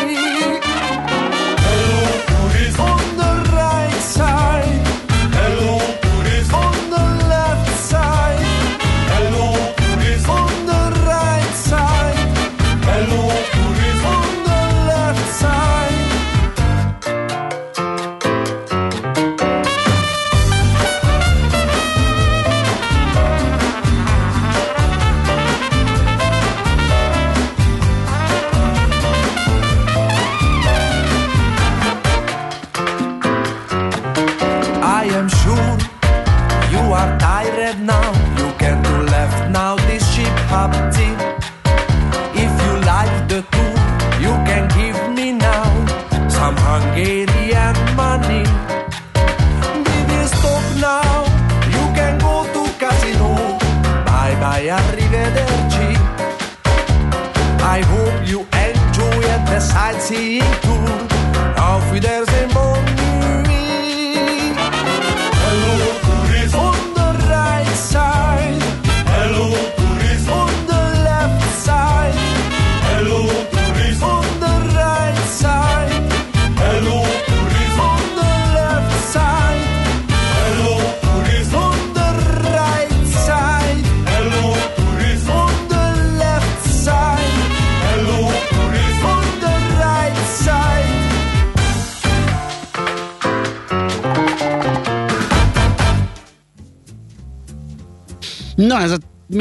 Hello, 1.63 2.03
tourism. 2.27 3.22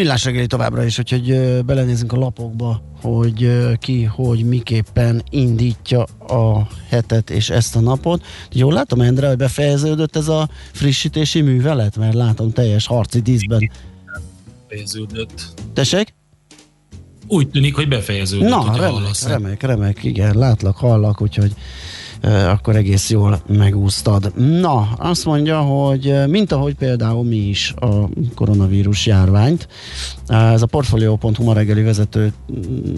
Millás 0.01 0.23
reggeli 0.23 0.47
továbbra 0.47 0.83
is, 0.83 0.99
úgyhogy 0.99 1.29
ö, 1.31 1.61
belenézünk 1.61 2.11
a 2.13 2.17
lapokba, 2.17 2.81
hogy 3.01 3.51
ki, 3.79 4.03
hogy 4.03 4.43
miképpen 4.43 5.23
indítja 5.29 6.03
a 6.27 6.67
hetet 6.89 7.29
és 7.29 7.49
ezt 7.49 7.75
a 7.75 7.79
napot. 7.79 8.25
Jól 8.51 8.73
látom, 8.73 9.01
Endre, 9.01 9.27
hogy 9.27 9.37
befejeződött 9.37 10.15
ez 10.15 10.27
a 10.27 10.49
frissítési 10.71 11.41
művelet, 11.41 11.97
mert 11.97 12.13
látom 12.13 12.51
teljes 12.51 12.87
harci 12.87 13.19
díszben. 13.19 13.71
Befejeződött. 14.67 15.53
Tessék? 15.73 16.13
Úgy 17.27 17.49
tűnik, 17.49 17.75
hogy 17.75 17.87
befejeződött, 17.87 18.49
Na, 18.49 18.77
remek, 18.77 19.23
remek, 19.27 19.61
remek, 19.61 20.03
igen, 20.03 20.37
látlak, 20.37 20.77
hallak, 20.77 21.21
úgyhogy 21.21 21.53
akkor 22.23 22.75
egész 22.75 23.09
jól 23.09 23.41
megúsztad. 23.47 24.31
Na, 24.35 24.89
azt 24.97 25.25
mondja, 25.25 25.59
hogy 25.59 26.13
mint 26.27 26.51
ahogy 26.51 26.75
például 26.75 27.23
mi 27.23 27.35
is 27.35 27.73
a 27.79 28.09
koronavírus 28.35 29.05
járványt, 29.05 29.67
ez 30.27 30.61
a 30.61 30.65
Portfolio.hu 30.65 31.43
ma 31.43 31.53
reggeli 31.53 31.81
vezető 31.81 32.33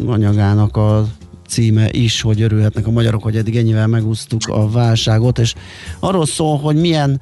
anyagának 0.05 0.77
a 0.77 1.07
címe 1.47 1.89
is, 1.91 2.21
hogy 2.21 2.41
örülhetnek 2.41 2.87
a 2.87 2.91
magyarok, 2.91 3.23
hogy 3.23 3.37
eddig 3.37 3.57
ennyivel 3.57 3.87
megúsztuk 3.87 4.41
a 4.47 4.69
válságot, 4.69 5.39
és 5.39 5.53
arról 5.99 6.25
szól, 6.25 6.57
hogy 6.57 6.75
milyen 6.75 7.21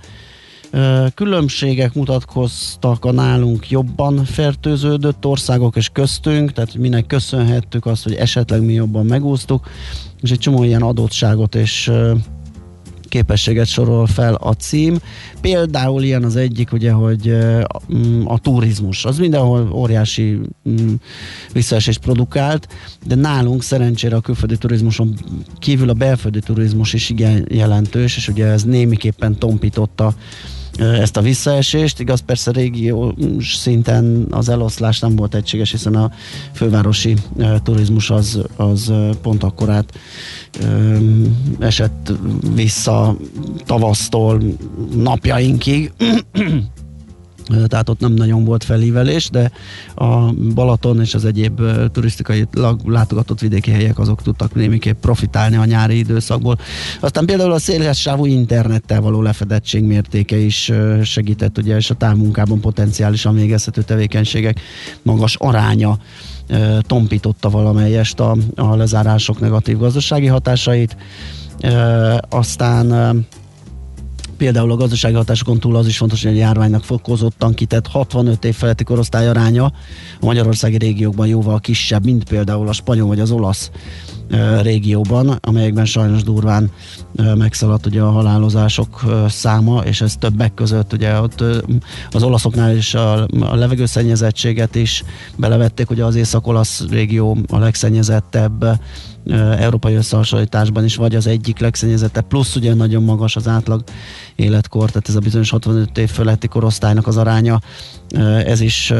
különbségek 1.13 1.93
mutatkoztak 1.93 3.05
a 3.05 3.12
nálunk 3.12 3.69
jobban 3.69 4.25
fertőződött 4.25 5.25
országok 5.25 5.75
és 5.75 5.89
köztünk, 5.89 6.51
tehát 6.51 6.75
minek 6.75 7.07
köszönhettük 7.07 7.86
azt, 7.86 8.03
hogy 8.03 8.13
esetleg 8.13 8.62
mi 8.62 8.73
jobban 8.73 9.05
megúsztuk, 9.05 9.69
és 10.21 10.31
egy 10.31 10.39
csomó 10.39 10.63
ilyen 10.63 10.81
adottságot 10.81 11.55
és 11.55 11.91
képességet 13.10 13.67
sorol 13.67 14.07
fel 14.07 14.34
a 14.34 14.53
cím. 14.53 14.97
Például 15.41 16.03
ilyen 16.03 16.23
az 16.23 16.36
egyik, 16.36 16.71
ugye, 16.71 16.91
hogy 16.91 17.38
a 18.25 18.39
turizmus, 18.39 19.05
az 19.05 19.17
mindenhol 19.17 19.71
óriási 19.73 20.39
visszaesést 21.53 21.99
produkált, 21.99 22.67
de 23.07 23.15
nálunk 23.15 23.63
szerencsére 23.63 24.15
a 24.15 24.21
külföldi 24.21 24.57
turizmuson 24.57 25.13
kívül 25.60 25.89
a 25.89 25.93
belföldi 25.93 26.39
turizmus 26.39 26.93
is 26.93 27.10
igen 27.10 27.45
jelentős, 27.49 28.17
és 28.17 28.27
ugye 28.27 28.45
ez 28.45 28.63
némiképpen 28.63 29.38
tompította 29.38 30.13
ezt 30.82 31.17
a 31.17 31.22
visszaesést. 31.22 32.00
Igaz, 32.00 32.20
persze 32.20 32.52
régiós 32.52 33.56
szinten 33.56 34.26
az 34.30 34.50
eloszlás 34.50 35.00
nem 35.00 35.15
volt 35.15 35.36
egységes, 35.36 35.72
hiszen 35.72 35.96
a 35.96 36.12
fővárosi 36.54 37.15
turizmus 37.63 38.10
az, 38.10 38.41
az 38.56 38.94
pont 39.22 39.44
akkorát 39.44 39.94
esett 41.60 42.12
vissza 42.56 43.17
tavasztól 43.65 44.41
napjainkig. 44.96 45.91
Tehát 47.67 47.89
ott 47.89 47.99
nem 47.99 48.13
nagyon 48.13 48.43
volt 48.43 48.63
felívelés, 48.63 49.29
de 49.29 49.51
a 49.95 50.31
Balaton 50.33 51.01
és 51.01 51.13
az 51.13 51.25
egyéb 51.25 51.61
turisztikai 51.91 52.47
látogatott 52.85 53.39
vidéki 53.39 53.71
helyek 53.71 53.99
azok 53.99 54.21
tudtak 54.21 54.55
némiképp 54.55 54.99
profitálni 55.01 55.55
a 55.55 55.65
nyári 55.65 55.97
időszakból. 55.97 56.57
Aztán 56.99 57.25
például 57.25 57.51
a 57.51 57.59
széles 57.59 57.99
sávú 57.99 58.25
internettel 58.25 59.01
való 59.01 59.21
lefedettség 59.21 59.83
mértéke 59.83 60.37
is 60.37 60.71
segített, 61.03 61.57
ugye, 61.57 61.75
és 61.75 61.89
a 61.89 61.95
távmunkában 61.95 62.59
potenciálisan 62.59 63.35
végezhető 63.35 63.81
tevékenységek 63.81 64.59
magas 65.01 65.35
aránya 65.35 65.97
tompította 66.81 67.49
valamelyest 67.49 68.19
a, 68.19 68.35
a 68.55 68.75
lezárások 68.75 69.39
negatív 69.39 69.77
gazdasági 69.77 70.27
hatásait. 70.27 70.95
Aztán 72.29 73.25
Például 74.41 74.71
a 74.71 74.75
gazdasági 74.75 75.15
hatásokon 75.15 75.60
túl 75.60 75.75
az 75.75 75.88
is 75.88 75.97
fontos, 75.97 76.23
hogy 76.23 76.34
a 76.34 76.36
járványnak 76.36 76.84
fokozottan 76.84 77.54
kitett 77.54 77.88
65 77.88 78.45
év 78.45 78.56
feletti 78.56 78.84
korosztály 78.84 79.27
aránya 79.27 79.65
a 79.65 79.73
magyarországi 80.25 80.77
régiókban 80.77 81.27
jóval 81.27 81.60
kisebb, 81.60 82.06
mint 82.06 82.23
például 82.23 82.67
a 82.67 82.73
spanyol 82.73 83.08
vagy 83.08 83.19
az 83.19 83.32
olasz 83.32 83.71
régióban, 84.62 85.38
amelyekben 85.41 85.86
sajnos 85.86 86.24
durván 86.24 86.72
megszaladt 87.36 87.86
ugye 87.86 88.02
a 88.02 88.12
halálozások 88.12 89.02
száma, 89.28 89.82
és 89.84 90.02
ez 90.02 90.15
többek 90.20 90.54
között 90.54 90.94
ugye 90.94 91.20
ott 91.20 91.44
az 92.12 92.24
olaszoknál 92.24 92.76
is 92.76 92.94
a, 92.94 93.28
a 93.39 93.56
levegőszennyezettséget 93.56 94.76
is 94.76 95.04
belevették, 95.36 95.89
ugye 95.89 96.06
az 96.06 96.15
észak-olasz 96.15 96.86
régió 96.89 97.38
a 97.48 97.58
legszennyezettebb 97.58 98.80
európai 99.58 99.94
összehasonlításban 99.94 100.84
is 100.84 100.96
vagy 100.96 101.15
az 101.15 101.28
egyik 101.28 101.60
legszennyezettebb, 101.60 102.28
plusz 102.28 102.56
ugye 102.56 102.74
nagyon 102.74 103.04
magas 103.04 103.36
az 103.36 103.48
átlag 103.48 103.84
életkor, 104.36 104.88
tehát 104.88 105.10
ez 105.10 105.15
a 105.15 105.20
bizonyos 105.20 105.50
65 105.50 105.98
év 105.98 106.10
feletti 106.10 106.48
korosztálynak 106.48 107.08
az 107.08 107.17
aránya, 107.17 107.60
ez 108.46 108.62
is 108.62 108.94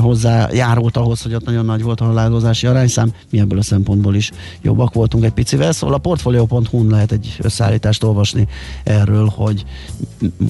hozzájárult 0.00 0.96
ahhoz, 0.96 1.22
hogy 1.22 1.34
ott 1.34 1.44
nagyon 1.44 1.64
nagy 1.64 1.82
volt 1.82 2.00
a 2.00 2.04
halálozási 2.04 2.66
arányszám, 2.66 3.12
mi 3.30 3.38
ebből 3.38 3.58
a 3.58 3.62
szempontból 3.62 4.14
is 4.14 4.30
jobbak 4.62 4.94
voltunk 4.94 5.24
egy 5.24 5.32
picivel, 5.32 5.72
szóval 5.72 5.94
a 5.96 5.98
portfolio.hu-n 5.98 6.90
lehet 6.90 7.12
egy 7.12 7.36
összeállítást 7.40 8.02
olvasni 8.02 8.48
erről, 8.84 9.26
hogy 9.34 9.64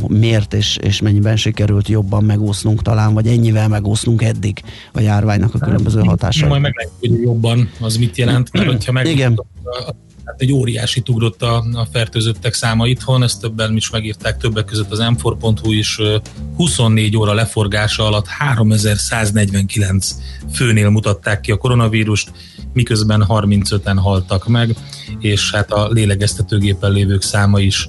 miért 0.09 0.55
és, 0.55 0.77
és 0.77 1.01
mennyiben 1.01 1.37
sikerült 1.37 1.89
jobban 1.89 2.25
megúsznunk 2.25 2.83
talán, 2.83 3.15
vagy 3.15 3.27
ennyivel 3.27 3.69
megúsznunk 3.69 4.23
eddig 4.23 4.63
a 4.93 5.01
járványnak 5.01 5.55
a 5.55 5.59
különböző 5.59 6.01
hatásai. 6.01 6.49
Majd 6.49 6.63
meglátjuk, 6.63 6.99
hogy 7.01 7.23
jobban 7.23 7.71
az 7.81 7.97
mit 7.97 8.17
jelent, 8.17 8.53
mert 8.53 8.67
hogyha 8.67 8.93
meg 8.93 9.07
Igen. 9.07 9.43
hát 9.87 9.95
egy 10.39 10.53
óriási 10.53 11.03
ugrott 11.09 11.43
a, 11.43 11.57
a 11.57 11.87
fertőzöttek 11.93 12.55
száma 12.55 12.87
itthon, 12.87 13.23
ezt 13.23 13.41
többen 13.41 13.77
is 13.77 13.91
megírták, 13.91 14.37
többek 14.37 14.65
között 14.65 14.91
az 14.91 14.99
m 14.99 15.45
is 15.63 15.99
ö, 15.99 16.17
24 16.57 17.17
óra 17.17 17.33
leforgása 17.33 18.07
alatt 18.07 18.27
3149 18.27 20.17
főnél 20.53 20.91
mutatták 20.91 21.41
ki 21.41 21.53
a 21.53 21.57
koronavírust, 21.57 22.33
miközben 22.73 23.25
35-en 23.29 23.97
haltak 23.97 24.47
meg, 24.47 24.77
és 25.19 25.53
hát 25.53 25.73
a 25.73 25.89
lélegeztetőgépen 25.89 26.93
lévők 26.93 27.23
száma 27.23 27.61
is 27.61 27.89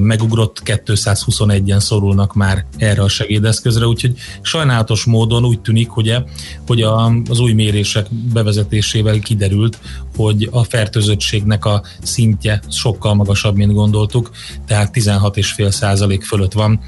megugrott, 0.00 0.62
221-en 0.64 1.78
szorulnak 1.78 2.34
már 2.34 2.66
erre 2.76 3.02
a 3.02 3.08
segédeszközre, 3.08 3.86
úgyhogy 3.86 4.14
sajnálatos 4.42 5.04
módon 5.04 5.44
úgy 5.44 5.60
tűnik, 5.60 5.96
ugye, 5.96 6.22
hogy 6.66 6.82
a, 6.82 7.12
az 7.28 7.38
új 7.38 7.52
mérések 7.52 8.06
bevezetésével 8.32 9.18
kiderült, 9.18 9.78
hogy 10.16 10.48
a 10.50 10.64
fertőzöttségnek 10.64 11.64
a 11.64 11.82
szintje 12.02 12.62
sokkal 12.68 13.14
magasabb, 13.14 13.56
mint 13.56 13.72
gondoltuk, 13.72 14.30
tehát 14.66 14.90
16,5 14.94 15.70
százalék 15.70 16.22
fölött 16.22 16.52
van 16.52 16.80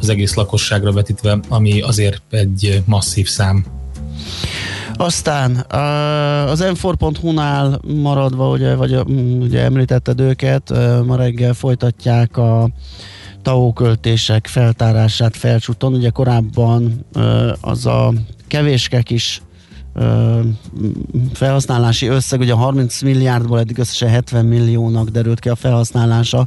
az 0.00 0.08
egész 0.08 0.34
lakosságra 0.34 0.92
vetítve, 0.92 1.40
ami 1.48 1.80
azért 1.80 2.22
egy 2.30 2.82
masszív 2.86 3.28
szám. 3.28 3.81
Aztán 4.94 5.56
az 6.46 6.64
m4.hu-nál 6.64 7.80
maradva, 7.94 8.48
ugye, 8.48 8.74
vagy 8.74 8.94
ugye 9.40 9.62
említetted 9.62 10.20
őket, 10.20 10.72
ma 11.06 11.16
reggel 11.16 11.54
folytatják 11.54 12.36
a 12.36 12.70
TAO 13.42 13.72
költések 13.72 14.46
feltárását 14.46 15.36
felcsúton. 15.36 15.94
Ugye 15.94 16.10
korábban 16.10 17.06
az 17.60 17.86
a 17.86 18.12
kevéske 18.48 19.02
kis 19.02 19.42
felhasználási 21.32 22.06
összeg, 22.06 22.40
ugye 22.40 22.52
30 22.52 23.02
milliárdból 23.02 23.58
eddig 23.58 23.78
összesen 23.78 24.08
70 24.08 24.44
milliónak 24.44 25.08
derült 25.08 25.40
ki 25.40 25.48
a 25.48 25.54
felhasználása. 25.54 26.46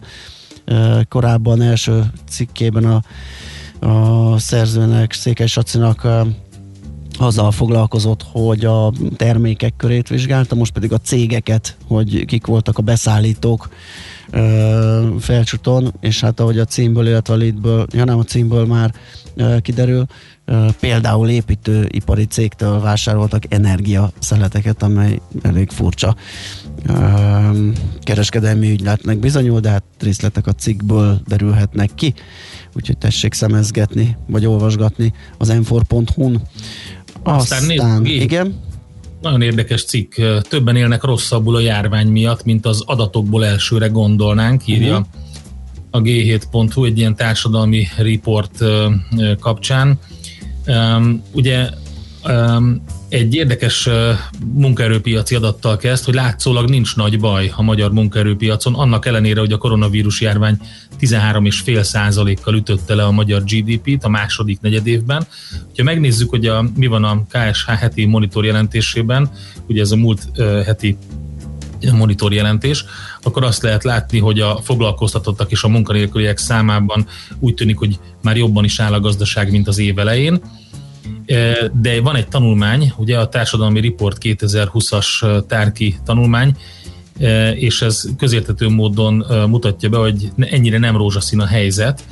Korábban 1.09 1.61
első 1.61 2.03
cikkében 2.29 2.85
a, 2.85 3.01
a 3.87 4.39
szerzőnek, 4.39 5.13
Székely 5.13 5.47
Sacinak 5.47 6.07
azzal 7.17 7.51
foglalkozott, 7.51 8.25
hogy 8.31 8.65
a 8.65 8.91
termékek 9.15 9.73
körét 9.77 10.07
vizsgálta, 10.07 10.55
most 10.55 10.71
pedig 10.71 10.91
a 10.91 10.97
cégeket, 10.97 11.77
hogy 11.87 12.25
kik 12.25 12.45
voltak 12.45 12.77
a 12.77 12.81
beszállítók 12.81 13.69
ö, 14.29 15.07
felcsuton, 15.19 15.93
és 15.99 16.21
hát 16.21 16.39
ahogy 16.39 16.59
a 16.59 16.65
címből, 16.65 17.07
illetve 17.07 17.33
a 17.33 17.37
leadből, 17.37 17.85
ja 17.91 18.03
nem 18.03 18.17
a 18.17 18.23
címből 18.23 18.65
már 18.65 18.93
ö, 19.35 19.57
kiderül, 19.61 20.05
ö, 20.45 20.67
például 20.79 21.29
építőipari 21.29 22.25
cégtől 22.25 22.79
vásároltak 22.79 23.43
energiaszeleteket, 23.49 24.83
amely 24.83 25.19
elég 25.41 25.69
furcsa 25.69 26.15
ö, 26.85 26.93
kereskedelmi 28.01 28.71
ügyletnek 28.71 29.17
bizonyul, 29.17 29.59
de 29.59 29.69
hát 29.69 29.83
részletek 29.99 30.47
a 30.47 30.53
cikkből 30.53 31.21
derülhetnek 31.27 31.89
ki, 31.95 32.13
úgyhogy 32.75 32.97
tessék 32.97 33.33
szemezgetni, 33.33 34.17
vagy 34.27 34.45
olvasgatni 34.45 35.13
az 35.37 35.53
m4.hu-n. 35.53 36.41
Aztán 37.25 37.69
Aztán, 37.69 38.01
nézzük, 38.01 38.21
igen. 38.21 38.63
Nagyon 39.21 39.41
érdekes 39.41 39.83
cikk. 39.83 40.13
Többen 40.49 40.75
élnek 40.75 41.03
rosszabbul 41.03 41.55
a 41.55 41.59
járvány 41.59 42.07
miatt, 42.07 42.43
mint 42.43 42.65
az 42.65 42.83
adatokból 42.85 43.45
elsőre 43.45 43.87
gondolnánk, 43.87 44.67
írja 44.67 44.97
uh-huh. 44.97 45.07
a 45.91 46.01
G7.hu 46.01 46.85
egy 46.85 46.97
ilyen 46.97 47.15
társadalmi 47.15 47.87
ö, 48.59 48.91
kapcsán. 49.39 49.99
Ugye 51.31 51.69
egy 53.15 53.35
érdekes 53.35 53.89
munkaerőpiaci 54.53 55.35
adattal 55.35 55.77
kezd, 55.77 56.05
hogy 56.05 56.13
látszólag 56.13 56.69
nincs 56.69 56.95
nagy 56.95 57.19
baj 57.19 57.51
a 57.55 57.61
magyar 57.61 57.91
munkaerőpiacon, 57.91 58.73
annak 58.73 59.05
ellenére, 59.05 59.39
hogy 59.39 59.51
a 59.51 59.57
koronavírus 59.57 60.21
járvány 60.21 60.57
13,5 60.99 61.81
százalékkal 61.81 62.55
ütötte 62.55 62.95
le 62.95 63.03
a 63.03 63.11
magyar 63.11 63.43
GDP-t 63.43 64.03
a 64.03 64.09
második 64.09 64.59
negyedévben. 64.61 65.27
Ha 65.77 65.83
megnézzük, 65.83 66.29
hogy 66.29 66.45
a, 66.45 66.65
mi 66.75 66.87
van 66.87 67.03
a 67.03 67.25
KSH 67.29 67.67
heti 67.67 68.05
monitor 68.05 68.45
jelentésében, 68.45 69.31
ugye 69.67 69.81
ez 69.81 69.91
a 69.91 69.95
múlt 69.95 70.27
heti 70.65 70.97
monitor 71.93 72.33
jelentés, 72.33 72.85
akkor 73.21 73.43
azt 73.43 73.61
lehet 73.61 73.83
látni, 73.83 74.19
hogy 74.19 74.39
a 74.39 74.59
foglalkoztatottak 74.63 75.51
és 75.51 75.63
a 75.63 75.67
munkanélküliek 75.67 76.37
számában 76.37 77.07
úgy 77.39 77.53
tűnik, 77.53 77.77
hogy 77.77 77.99
már 78.21 78.37
jobban 78.37 78.63
is 78.63 78.79
áll 78.79 78.93
a 78.93 78.99
gazdaság, 78.99 79.51
mint 79.51 79.67
az 79.67 79.77
év 79.77 79.99
elején 79.99 80.41
de 81.81 82.01
van 82.01 82.15
egy 82.15 82.27
tanulmány, 82.27 82.93
ugye 82.97 83.19
a 83.19 83.29
Társadalmi 83.29 83.81
Report 83.81 84.17
2020-as 84.21 85.43
tárki 85.47 85.97
tanulmány, 86.05 86.57
és 87.55 87.81
ez 87.81 88.03
közértető 88.17 88.69
módon 88.69 89.25
mutatja 89.49 89.89
be, 89.89 89.97
hogy 89.97 90.31
ennyire 90.37 90.77
nem 90.77 90.97
rózsaszín 90.97 91.39
a 91.39 91.45
helyzet, 91.45 92.03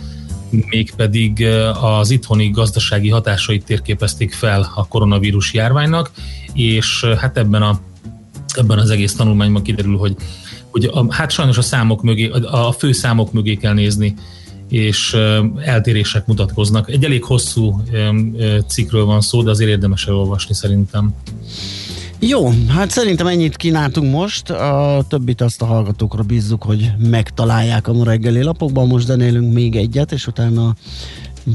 mégpedig 0.50 1.46
az 1.82 2.10
itthoni 2.10 2.50
gazdasági 2.50 3.10
hatásait 3.10 3.66
térképezték 3.66 4.34
fel 4.34 4.72
a 4.76 4.88
koronavírus 4.88 5.54
járványnak, 5.54 6.12
és 6.54 7.06
hát 7.20 7.38
ebben, 7.38 7.62
a, 7.62 7.80
ebben 8.56 8.80
az 8.80 8.90
egész 8.90 9.16
tanulmányban 9.16 9.64
kiderül, 9.64 9.98
hogy, 9.98 10.16
hogy 10.72 10.86
a, 10.94 11.14
hát 11.14 11.32
sajnos 11.32 11.58
a 11.58 11.62
számok 11.62 12.02
mögé, 12.02 12.30
a 12.52 12.72
fő 12.72 12.92
számok 12.92 13.34
mögé 13.34 13.56
kell 13.56 13.74
nézni 13.74 14.16
és 14.74 15.18
eltérések 15.58 16.26
mutatkoznak. 16.26 16.90
Egy 16.90 17.04
elég 17.04 17.24
hosszú 17.24 17.82
cikkről 18.68 19.06
van 19.06 19.22
szó, 19.22 19.44
de 19.44 19.50
azért 19.50 19.70
érdemes 19.70 20.08
elolvasni 20.08 20.54
szerintem. 20.54 21.14
Jó, 22.20 22.50
hát 22.68 22.90
szerintem 22.90 23.28
ennyit 23.28 23.56
kínáltunk 23.56 24.12
most, 24.12 24.50
a 24.50 25.04
többit 25.08 25.42
azt 25.42 25.62
a 25.62 25.66
hallgatókra 25.66 26.24
bízzuk, 26.24 26.64
hogy 26.64 26.92
megtalálják 27.10 27.88
a 27.88 27.94
ma 27.94 28.04
reggeli 28.04 28.44
lapokban, 28.44 28.88
most 28.88 29.06
zenélünk 29.06 29.54
még 29.54 29.76
egyet, 29.76 30.12
és 30.12 30.28
utána 30.28 30.76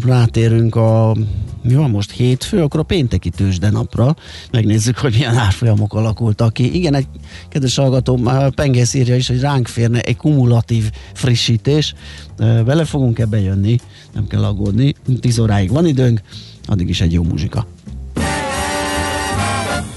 rátérünk 0.06 0.76
a 0.76 1.16
mi 1.62 1.74
van 1.74 1.90
most 1.90 2.10
hétfő, 2.10 2.62
akkor 2.62 2.80
a 2.80 2.82
pénteki 2.82 3.30
tőzsde 3.30 3.70
napra 3.70 4.16
megnézzük, 4.50 4.98
hogy 4.98 5.14
milyen 5.14 5.36
árfolyamok 5.36 5.94
alakultak 5.94 6.52
ki. 6.52 6.74
Igen, 6.74 6.94
egy 6.94 7.06
kedves 7.48 7.76
hallgató, 7.76 8.20
Pengész 8.54 8.94
írja 8.94 9.16
is, 9.16 9.28
hogy 9.28 9.40
ránk 9.40 9.66
férne 9.66 10.00
egy 10.00 10.16
kumulatív 10.16 10.90
frissítés. 11.12 11.94
Bele 12.36 12.84
fogunk 12.84 13.18
ebbe 13.18 13.40
jönni, 13.40 13.78
nem 14.14 14.26
kell 14.26 14.44
aggódni. 14.44 14.94
10 15.20 15.38
óráig 15.38 15.70
van 15.70 15.86
időnk, 15.86 16.20
addig 16.66 16.88
is 16.88 17.00
egy 17.00 17.12
jó 17.12 17.22
muzsika. 17.22 17.66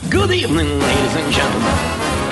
Good 0.10 0.30
evening, 0.30 0.70
ladies 0.70 1.24
and 1.24 1.34
gentlemen. 1.34 1.91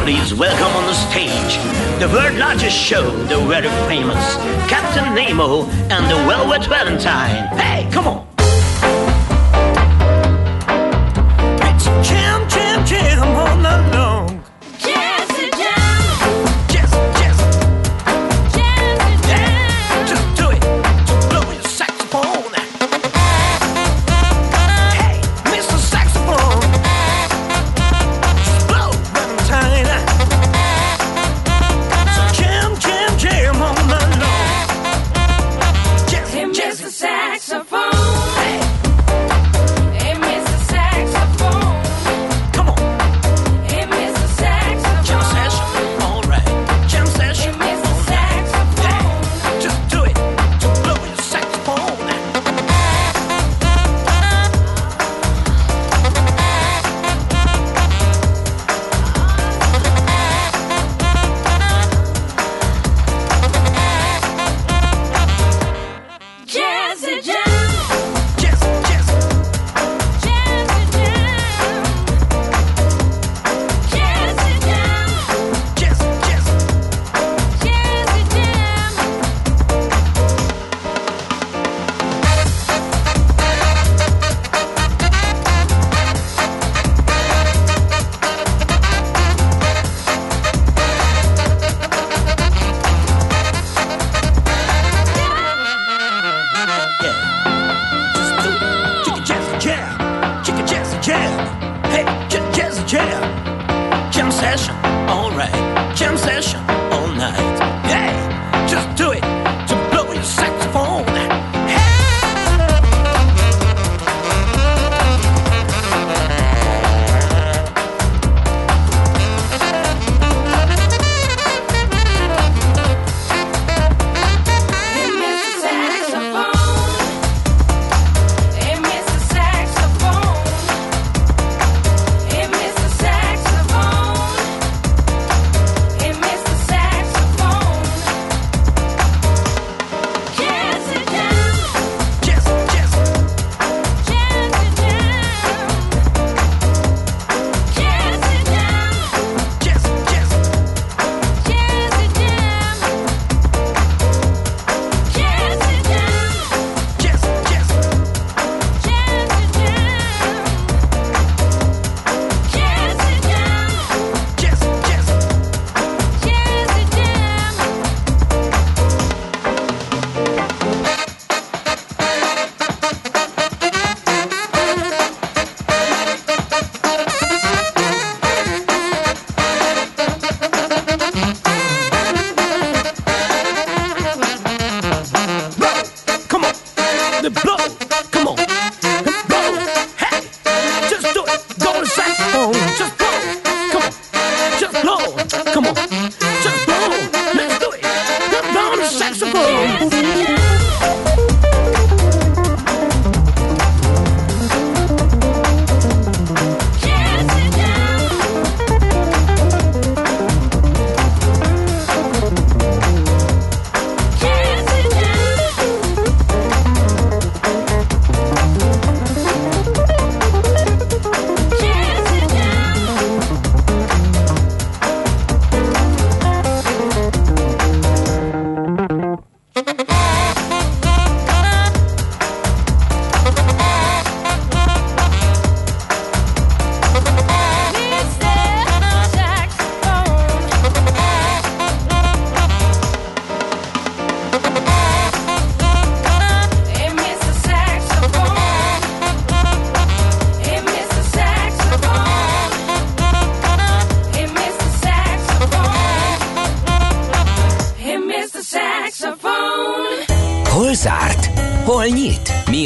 Please 0.09 0.33
welcome 0.33 0.75
on 0.75 0.87
the 0.87 0.93
stage 0.95 1.59
the 1.99 2.07
world 2.07 2.35
largest 2.39 2.75
show, 2.75 3.11
the 3.27 3.39
very 3.45 3.69
famous 3.87 4.37
Captain 4.67 5.13
Nemo 5.13 5.65
and 5.91 6.03
the 6.09 6.15
Velvet 6.27 6.65
Valentine. 6.65 7.45
Hey, 7.55 7.87
come 7.91 8.07
on! 8.07 8.27
It's 11.61 11.85
Jam, 12.09 12.49
Jam, 12.49 12.68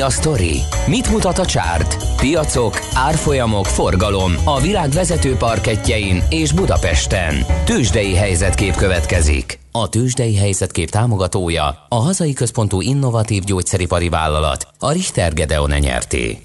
a 0.03 0.09
sztori? 0.09 0.59
Mit 0.87 1.11
mutat 1.11 1.37
a 1.37 1.45
csárt? 1.45 1.97
Piacok, 2.17 2.79
árfolyamok, 2.93 3.65
forgalom 3.65 4.33
a 4.43 4.61
világ 4.61 4.89
vezető 4.89 5.35
parketjein 5.35 6.23
és 6.29 6.51
Budapesten. 6.51 7.35
Tősdei 7.65 8.15
helyzetkép 8.15 8.75
következik. 8.75 9.59
A 9.71 9.89
Tősdei 9.89 10.35
helyzetkép 10.35 10.89
támogatója 10.89 11.85
a 11.89 11.95
hazai 11.95 12.33
központú 12.33 12.81
innovatív 12.81 13.43
gyógyszeripari 13.43 14.09
vállalat, 14.09 14.67
a 14.79 14.91
Richter 14.91 15.33
Gedeon 15.33 15.71
nyerté. 15.79 16.39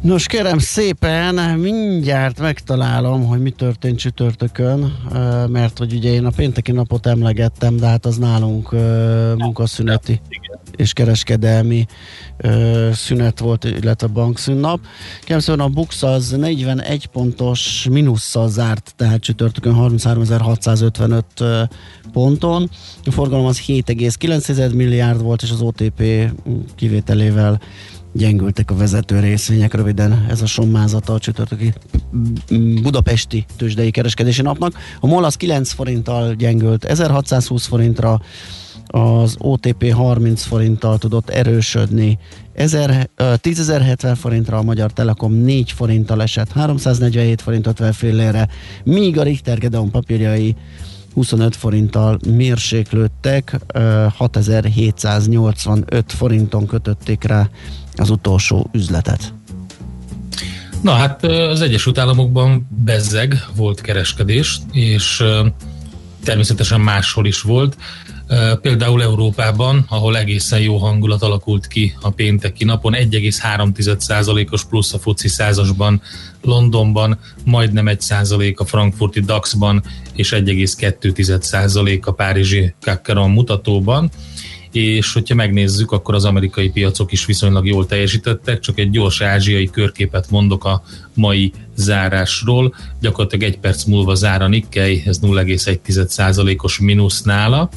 Nos, 0.00 0.26
kérem 0.26 0.58
szépen, 0.58 1.34
mindjárt 1.58 2.40
megtalálom, 2.40 3.26
hogy 3.26 3.40
mi 3.40 3.50
történt 3.50 3.98
csütörtökön, 3.98 4.96
mert 5.48 5.78
hogy 5.78 5.92
ugye 5.94 6.12
én 6.12 6.24
a 6.24 6.30
pénteki 6.36 6.72
napot 6.72 7.06
emlegettem, 7.06 7.76
de 7.76 7.86
hát 7.86 8.06
az 8.06 8.16
nálunk 8.16 8.70
munkaszüneti 9.36 10.20
és 10.76 10.92
kereskedelmi 10.92 11.86
szünet 12.92 13.38
volt, 13.38 13.64
illetve 13.64 14.06
bankszünnap. 14.06 14.80
Kérem 15.24 15.40
szépen 15.40 15.60
a 15.60 15.68
Bux 15.68 16.02
az 16.02 16.30
41 16.30 17.06
pontos 17.06 17.86
mínusszal 17.90 18.48
zárt, 18.48 18.92
tehát 18.96 19.20
csütörtökön 19.20 19.74
33.655 19.78 21.68
ponton. 22.12 22.70
A 23.04 23.10
forgalom 23.10 23.46
az 23.46 23.62
7,9 23.66 24.74
milliárd 24.74 25.22
volt, 25.22 25.42
és 25.42 25.50
az 25.50 25.60
OTP 25.60 26.02
kivételével 26.74 27.60
gyengültek 28.12 28.70
a 28.70 28.76
vezető 28.76 29.20
részvények, 29.20 29.74
röviden 29.74 30.26
ez 30.28 30.42
a 30.42 30.46
sommázata 30.46 31.12
a 31.12 31.18
csütörtöki 31.18 31.72
budapesti 32.82 33.44
tőzsdei 33.56 33.90
kereskedési 33.90 34.42
napnak. 34.42 34.74
A 35.00 35.06
MOL 35.06 35.24
az 35.24 35.36
9 35.36 35.72
forinttal 35.72 36.34
gyengült 36.34 36.84
1620 36.84 37.66
forintra, 37.66 38.20
az 38.94 39.34
OTP 39.38 39.92
30 39.92 40.42
forinttal 40.42 40.98
tudott 40.98 41.30
erősödni 41.30 42.18
10.070 42.56 44.16
forintra, 44.20 44.56
a 44.58 44.62
Magyar 44.62 44.92
Telekom 44.92 45.32
4 45.32 45.70
forinttal 45.70 46.22
esett 46.22 46.52
347 46.52 47.42
forintot 47.42 47.78
vel 47.78 47.92
félére, 47.92 48.48
míg 48.84 49.18
a 49.18 49.22
Richter 49.22 49.58
Gedeon 49.58 49.90
papírjai 49.90 50.56
25 51.14 51.56
forinttal 51.56 52.18
mérséklődtek, 52.28 53.58
6785 54.16 56.12
forinton 56.12 56.66
kötötték 56.66 57.24
rá 57.24 57.48
az 57.96 58.10
utolsó 58.10 58.68
üzletet. 58.72 59.34
Na 60.82 60.92
hát 60.92 61.24
az 61.24 61.60
Egyesült 61.60 61.98
Államokban 61.98 62.68
bezzeg 62.84 63.46
volt 63.56 63.80
kereskedés, 63.80 64.58
és 64.72 65.24
természetesen 66.24 66.80
máshol 66.80 67.26
is 67.26 67.40
volt. 67.40 67.76
Például 68.60 69.02
Európában, 69.02 69.84
ahol 69.88 70.16
egészen 70.16 70.60
jó 70.60 70.76
hangulat 70.76 71.22
alakult 71.22 71.66
ki 71.66 71.94
a 72.00 72.10
pénteki 72.10 72.64
napon, 72.64 72.94
1,3%-os 72.94 74.64
plusz 74.64 74.94
a 74.94 74.98
foci 74.98 75.28
százasban, 75.28 76.02
Londonban 76.42 77.18
majdnem 77.44 77.86
1% 77.88 78.56
a 78.56 78.64
frankfurti 78.64 79.20
DAX-ban, 79.20 79.82
és 80.14 80.32
1,2% 80.36 82.02
a 82.02 82.10
párizsi 82.10 82.74
Kakkeron 82.80 83.30
mutatóban 83.30 84.10
és 84.72 85.12
hogyha 85.12 85.34
megnézzük, 85.34 85.90
akkor 85.90 86.14
az 86.14 86.24
amerikai 86.24 86.70
piacok 86.70 87.12
is 87.12 87.26
viszonylag 87.26 87.66
jól 87.66 87.86
teljesítettek, 87.86 88.60
csak 88.60 88.78
egy 88.78 88.90
gyors 88.90 89.20
ázsiai 89.20 89.70
körképet 89.70 90.30
mondok 90.30 90.64
a 90.64 90.82
mai 91.14 91.52
zárásról. 91.74 92.74
Gyakorlatilag 93.00 93.44
egy 93.44 93.58
perc 93.58 93.84
múlva 93.84 94.14
zár 94.14 94.42
a 94.42 94.48
Nikkei, 94.48 95.02
ez 95.06 95.18
0,1%-os 95.22 96.78
mínusz 96.78 97.22
nála, 97.22 97.70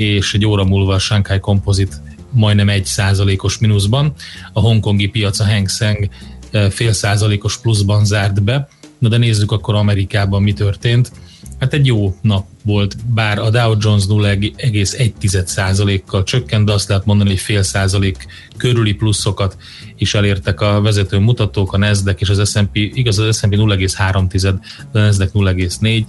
és 0.00 0.34
egy 0.34 0.46
óra 0.46 0.64
múlva 0.64 0.94
a 0.94 0.98
Shanghai 0.98 1.40
Composite 1.40 1.96
majdnem 2.30 2.68
egy 2.68 2.84
százalékos 2.84 3.58
mínuszban. 3.58 4.12
A 4.52 4.60
hongkongi 4.60 5.06
piac 5.06 5.40
a 5.40 5.46
Hang 5.46 5.68
Seng 5.68 6.08
eh, 6.50 6.70
fél 6.70 6.92
százalékos 6.92 7.58
pluszban 7.58 8.04
zárt 8.04 8.42
be. 8.42 8.68
Na 8.98 9.08
de 9.08 9.16
nézzük 9.16 9.52
akkor 9.52 9.74
Amerikában 9.74 10.42
mi 10.42 10.52
történt. 10.52 11.12
Hát 11.58 11.74
egy 11.74 11.86
jó 11.86 12.16
nap 12.22 12.46
volt, 12.64 12.96
bár 13.14 13.38
a 13.38 13.50
Dow 13.50 13.74
Jones 13.78 14.02
0,1%-kal 14.08 16.22
csökkent, 16.22 16.66
de 16.66 16.72
azt 16.72 16.88
lehet 16.88 17.04
mondani, 17.04 17.30
hogy 17.30 17.38
fél 17.38 17.62
százalék 17.62 18.26
körüli 18.56 18.92
pluszokat 18.92 19.56
is 19.98 20.14
elértek 20.14 20.60
a 20.60 20.80
vezető 20.80 21.18
mutatók, 21.18 21.72
a 21.72 21.78
Nasdaq 21.78 22.20
és 22.20 22.28
az 22.28 22.50
S&P, 22.50 22.70
igaz 22.72 23.18
az 23.18 23.38
S&P 23.38 23.54
0,3, 23.54 24.58
de 24.92 25.00
a 25.00 25.02
Nasdaq 25.02 25.30
0,4 25.34 26.04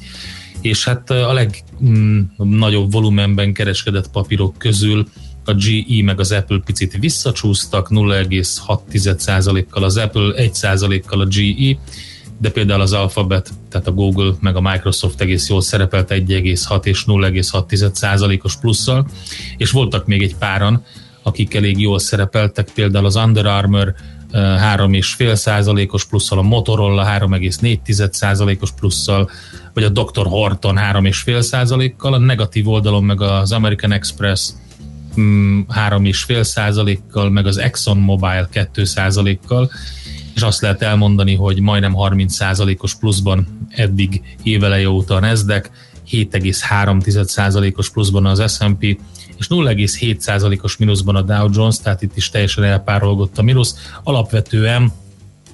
és 0.61 0.85
hát 0.85 1.09
a 1.09 1.33
legnagyobb 1.33 2.87
mm, 2.87 2.89
volumenben 2.89 3.53
kereskedett 3.53 4.11
papírok 4.11 4.57
közül 4.57 5.07
a 5.45 5.53
GE 5.53 6.03
meg 6.03 6.19
az 6.19 6.31
Apple 6.31 6.61
picit 6.65 6.97
visszacsúsztak, 6.99 7.87
0,6%-kal 7.89 9.83
az 9.83 9.97
Apple, 9.97 10.33
1%-kal 10.37 11.21
a 11.21 11.25
GE, 11.25 11.77
de 12.37 12.51
például 12.51 12.81
az 12.81 12.93
Alphabet, 12.93 13.49
tehát 13.69 13.87
a 13.87 13.91
Google 13.91 14.33
meg 14.39 14.55
a 14.55 14.61
Microsoft 14.61 15.21
egész 15.21 15.49
jól 15.49 15.61
szerepelt 15.61 16.09
1,6 16.09 16.85
és 16.85 17.03
0,6%-os 17.07 18.57
plusszal, 18.57 19.07
és 19.57 19.71
voltak 19.71 20.05
még 20.05 20.21
egy 20.21 20.35
páran, 20.35 20.83
akik 21.23 21.53
elég 21.53 21.79
jól 21.79 21.99
szerepeltek, 21.99 22.71
például 22.73 23.05
az 23.05 23.15
Under 23.15 23.45
Armour 23.45 23.93
3,5 24.31 25.35
százalékos 25.35 26.05
plusszal, 26.05 26.37
a 26.37 26.41
Motorola 26.41 27.05
3,4 27.05 28.11
százalékos 28.11 28.71
plusszal, 28.71 29.29
vagy 29.73 29.83
a 29.83 29.89
Dr. 29.89 30.25
Horton 30.25 30.75
3,5 30.75 31.41
százalékkal, 31.41 32.13
a 32.13 32.17
negatív 32.17 32.67
oldalon 32.67 33.03
meg 33.03 33.21
az 33.21 33.51
American 33.51 33.91
Express 33.91 34.51
3,5 35.15 36.37
mm, 36.37 36.41
százalékkal, 36.41 37.29
meg 37.29 37.45
az 37.45 37.57
Exxon 37.57 37.97
Mobil 37.97 38.47
2 38.51 38.83
százalékkal, 38.83 39.71
és 40.35 40.41
azt 40.41 40.61
lehet 40.61 40.81
elmondani, 40.81 41.35
hogy 41.35 41.59
majdnem 41.59 41.93
30 41.93 42.33
százalékos 42.33 42.95
pluszban 42.95 43.67
eddig 43.69 44.21
éveleje 44.43 44.89
óta 44.89 45.15
a 45.15 45.19
Nasdaq, 45.19 45.69
7,3 46.11 47.23
százalékos 47.23 47.89
pluszban 47.89 48.25
az 48.25 48.53
S&P, 48.53 48.99
és 49.41 49.47
0,7 49.47 50.63
os 50.63 50.77
mínuszban 50.77 51.15
a 51.15 51.21
Dow 51.21 51.49
Jones, 51.53 51.79
tehát 51.79 52.01
itt 52.01 52.17
is 52.17 52.29
teljesen 52.29 52.63
elpárolgott 52.63 53.37
a 53.37 53.41
mínusz. 53.41 53.75
Alapvetően 54.03 54.91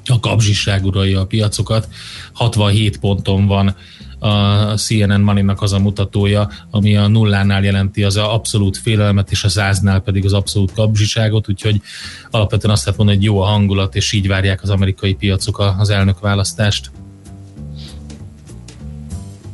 a 0.05 0.19
kapzsiság 0.19 0.85
uralja 0.85 1.19
a 1.19 1.25
piacokat, 1.25 1.87
67 2.33 2.99
ponton 2.99 3.45
van 3.45 3.75
a 4.19 4.77
CNN 4.77 5.21
Money-nak 5.21 5.61
az 5.61 5.73
a 5.73 5.79
mutatója, 5.79 6.49
ami 6.71 6.95
a 6.95 7.07
nullánál 7.07 7.63
jelenti 7.63 8.03
az 8.03 8.17
a 8.17 8.33
abszolút 8.33 8.77
félelmet, 8.77 9.31
és 9.31 9.43
a 9.43 9.49
száznál 9.49 9.99
pedig 9.99 10.25
az 10.25 10.33
abszolút 10.33 10.73
kapzsiságot, 10.73 11.49
úgyhogy 11.49 11.81
alapvetően 12.29 12.73
azt 12.73 12.83
lehet 12.83 12.99
mondani, 12.99 13.17
hogy 13.17 13.27
jó 13.27 13.41
a 13.41 13.45
hangulat, 13.45 13.95
és 13.95 14.11
így 14.11 14.27
várják 14.27 14.63
az 14.63 14.69
amerikai 14.69 15.13
piacok 15.13 15.59
az 15.77 15.89
elnök 15.89 16.19
választást. 16.19 16.91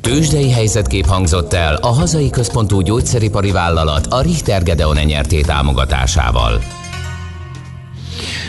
Tőzsdei 0.03 0.51
helyzetkép 0.51 1.05
hangzott 1.05 1.53
el 1.53 1.75
a 1.75 1.87
hazai 1.87 2.29
központú 2.29 2.81
gyógyszeripari 2.81 3.51
vállalat 3.51 4.05
a 4.05 4.21
Richter 4.21 4.63
Gedeon 4.63 4.95
nyerté 4.95 5.41
támogatásával. 5.41 6.61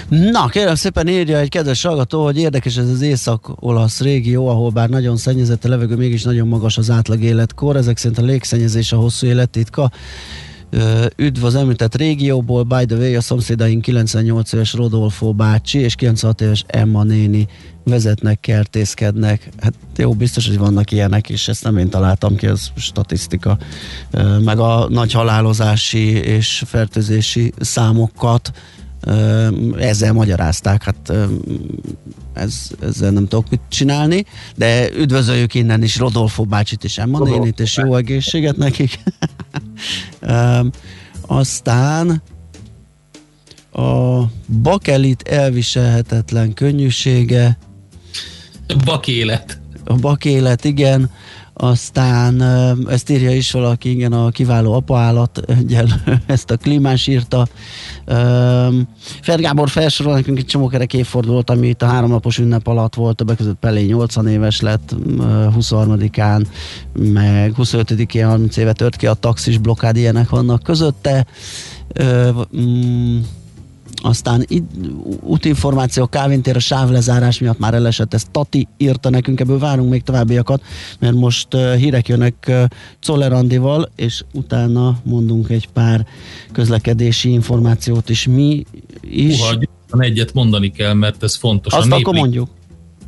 Na, 0.08 0.46
kérem 0.46 0.74
szépen 0.74 1.08
írja 1.08 1.38
egy 1.38 1.48
kedves 1.48 1.82
hallgató, 1.82 2.24
hogy 2.24 2.38
érdekes 2.38 2.76
ez 2.76 2.88
az 2.88 3.00
észak-olasz 3.00 4.00
régió, 4.00 4.48
ahol 4.48 4.70
bár 4.70 4.88
nagyon 4.88 5.16
szennyezett 5.16 5.64
a 5.64 5.68
levegő, 5.68 5.96
mégis 5.96 6.22
nagyon 6.22 6.48
magas 6.48 6.78
az 6.78 6.90
átlag 6.90 7.22
életkor. 7.22 7.76
Ezek 7.76 7.96
szerint 7.96 8.18
a 8.18 8.22
légszennyezés 8.22 8.92
a 8.92 8.96
hosszú 8.96 9.26
élettitka. 9.26 9.90
Üdv 11.16 11.44
az 11.44 11.54
említett 11.54 11.94
régióból, 11.94 12.62
by 12.62 12.84
the 12.84 12.96
way, 12.96 13.16
a 13.16 13.20
szomszédaink 13.20 13.82
98 13.82 14.52
éves 14.52 14.72
Rodolfo 14.72 15.32
bácsi 15.32 15.78
és 15.78 15.94
96 15.94 16.40
éves 16.40 16.64
Emma 16.66 17.02
néni 17.02 17.46
vezetnek, 17.84 18.40
kertészkednek. 18.40 19.48
Hát 19.60 19.74
jó, 19.96 20.14
biztos, 20.14 20.46
hogy 20.46 20.58
vannak 20.58 20.90
ilyenek, 20.90 21.28
és 21.28 21.48
ezt 21.48 21.64
nem 21.64 21.76
én 21.76 21.88
találtam 21.88 22.36
ki, 22.36 22.46
ez 22.46 22.66
statisztika. 22.76 23.58
Meg 24.44 24.58
a 24.58 24.88
nagy 24.88 25.12
halálozási 25.12 26.08
és 26.12 26.62
fertőzési 26.66 27.52
számokat 27.58 28.52
ezzel 29.78 30.12
magyarázták, 30.12 30.82
hát 30.82 31.12
ez, 32.32 32.70
ezzel 32.80 33.10
nem 33.10 33.28
tudok 33.28 33.50
mit 33.50 33.60
csinálni, 33.68 34.24
de 34.56 34.90
üdvözöljük 34.96 35.54
innen 35.54 35.82
is 35.82 35.98
Rodolfo 35.98 36.44
bácsit 36.44 36.84
és 36.84 36.98
Emma 36.98 37.18
nénit, 37.18 37.60
és 37.60 37.76
jó 37.76 37.96
egészséget 37.96 38.56
nekik. 38.56 38.98
Aztán 41.26 42.22
a 43.72 44.20
bakelit 44.62 45.22
elviselhetetlen 45.22 46.54
könnyűsége. 46.54 47.58
Bakélet. 48.84 49.60
A 49.84 49.94
bakélet, 49.94 50.64
igen 50.64 51.10
aztán 51.54 52.42
ezt 52.88 53.10
írja 53.10 53.30
is 53.30 53.50
valaki, 53.50 53.90
igen, 53.90 54.12
a 54.12 54.30
kiváló 54.30 54.72
apaállat, 54.72 55.40
ezt 56.26 56.50
a 56.50 56.56
klímás 56.56 57.06
írta. 57.06 57.46
Fer 59.20 59.40
Gábor 59.40 59.68
felsorol 59.68 60.14
nekünk 60.14 60.38
egy 60.38 60.46
csomó 60.46 60.66
kerek 60.66 60.94
évfordulót, 60.94 61.50
ami 61.50 61.66
itt 61.66 61.82
a 61.82 61.86
háromnapos 61.86 62.38
ünnep 62.38 62.66
alatt 62.66 62.94
volt, 62.94 63.16
többek 63.16 63.36
között 63.36 63.58
Pelé 63.60 63.84
80 63.84 64.28
éves 64.28 64.60
lett 64.60 64.94
23-án, 65.58 66.46
meg 66.92 67.54
25-én 67.56 68.26
30 68.26 68.56
éve 68.56 68.72
tört 68.72 68.96
ki 68.96 69.06
a 69.06 69.14
taxis 69.14 69.58
blokkád, 69.58 69.96
ilyenek 69.96 70.28
vannak 70.28 70.62
közötte. 70.62 71.26
Ö, 71.92 72.30
mm, 72.56 73.18
aztán 74.04 74.44
itt 74.48 74.70
útinformáció, 75.20 76.06
Kávintér 76.06 76.56
a 76.56 76.58
sávlezárás 76.58 77.38
miatt 77.38 77.58
már 77.58 77.74
elesett, 77.74 78.14
ezt 78.14 78.30
Tati 78.30 78.68
írta 78.76 79.10
nekünk, 79.10 79.40
ebből 79.40 79.58
várunk 79.58 79.90
még 79.90 80.02
továbbiakat, 80.02 80.62
mert 80.98 81.14
most 81.14 81.54
uh, 81.54 81.74
hírek 81.74 82.08
jönnek 82.08 82.34
uh, 82.48 82.64
Czoller 83.00 83.32
Andival, 83.32 83.90
és 83.96 84.24
utána 84.32 84.98
mondunk 85.02 85.48
egy 85.48 85.68
pár 85.68 86.06
közlekedési 86.52 87.30
információt 87.30 88.08
is. 88.08 88.26
Mi 88.26 88.64
is... 89.00 89.40
Uha, 89.40 89.58
egyet 89.98 90.34
mondani 90.34 90.70
kell, 90.70 90.92
mert 90.92 91.22
ez 91.22 91.34
fontos. 91.34 91.72
Azt 91.72 91.92
a 91.92 91.96
akkor 91.96 92.14
mondjuk 92.14 92.48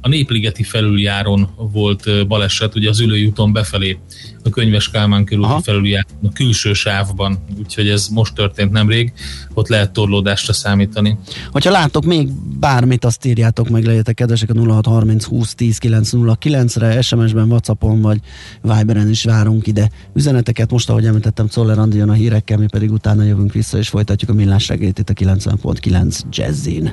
a 0.07 0.09
Népligeti 0.09 0.63
felüljáron 0.63 1.49
volt 1.73 2.27
baleset, 2.27 2.75
ugye 2.75 2.89
az 2.89 3.01
ülői 3.01 3.27
úton 3.27 3.53
befelé, 3.53 3.99
a 4.45 4.49
Könyves 4.49 4.91
Kálmán 4.91 5.25
körúti 5.25 5.63
felüljáron, 5.63 6.11
a 6.23 6.33
külső 6.33 6.73
sávban, 6.73 7.39
úgyhogy 7.59 7.89
ez 7.89 8.09
most 8.09 8.35
történt 8.35 8.73
nemrég, 8.73 9.13
ott 9.55 9.69
lehet 9.69 9.93
torlódásra 9.93 10.53
számítani. 10.53 11.19
Hogyha 11.51 11.71
látok 11.71 12.05
még 12.05 12.29
bármit, 12.59 13.05
azt 13.05 13.25
írjátok 13.25 13.69
meg, 13.69 13.85
legyetek 13.85 14.15
kedvesek 14.15 14.51
a 14.51 14.83
0630 14.83 15.25
20 15.25 15.55
10 15.55 15.79
909-re, 15.83 17.03
SMS-ben, 17.03 17.51
Whatsappon 17.51 18.01
vagy 18.01 18.21
Viberen 18.63 19.09
is 19.09 19.25
várunk 19.25 19.67
ide 19.67 19.91
üzeneteket. 20.15 20.71
Most, 20.71 20.91
ahogy 20.91 21.07
említettem, 21.07 21.47
Czoller 21.47 21.79
Andi 21.79 21.97
jön 21.97 22.09
a 22.09 22.13
hírekkel, 22.13 22.59
mi 22.59 22.67
pedig 22.67 22.93
utána 22.93 23.23
jövünk 23.23 23.53
vissza, 23.53 23.79
és 23.79 23.89
folytatjuk 23.89 24.31
a 24.31 24.35
millás 24.35 24.69
reggét 24.69 24.99
itt 24.99 25.11
a 25.11 25.13
90.9 25.13 26.21
Jazzin. 26.31 26.93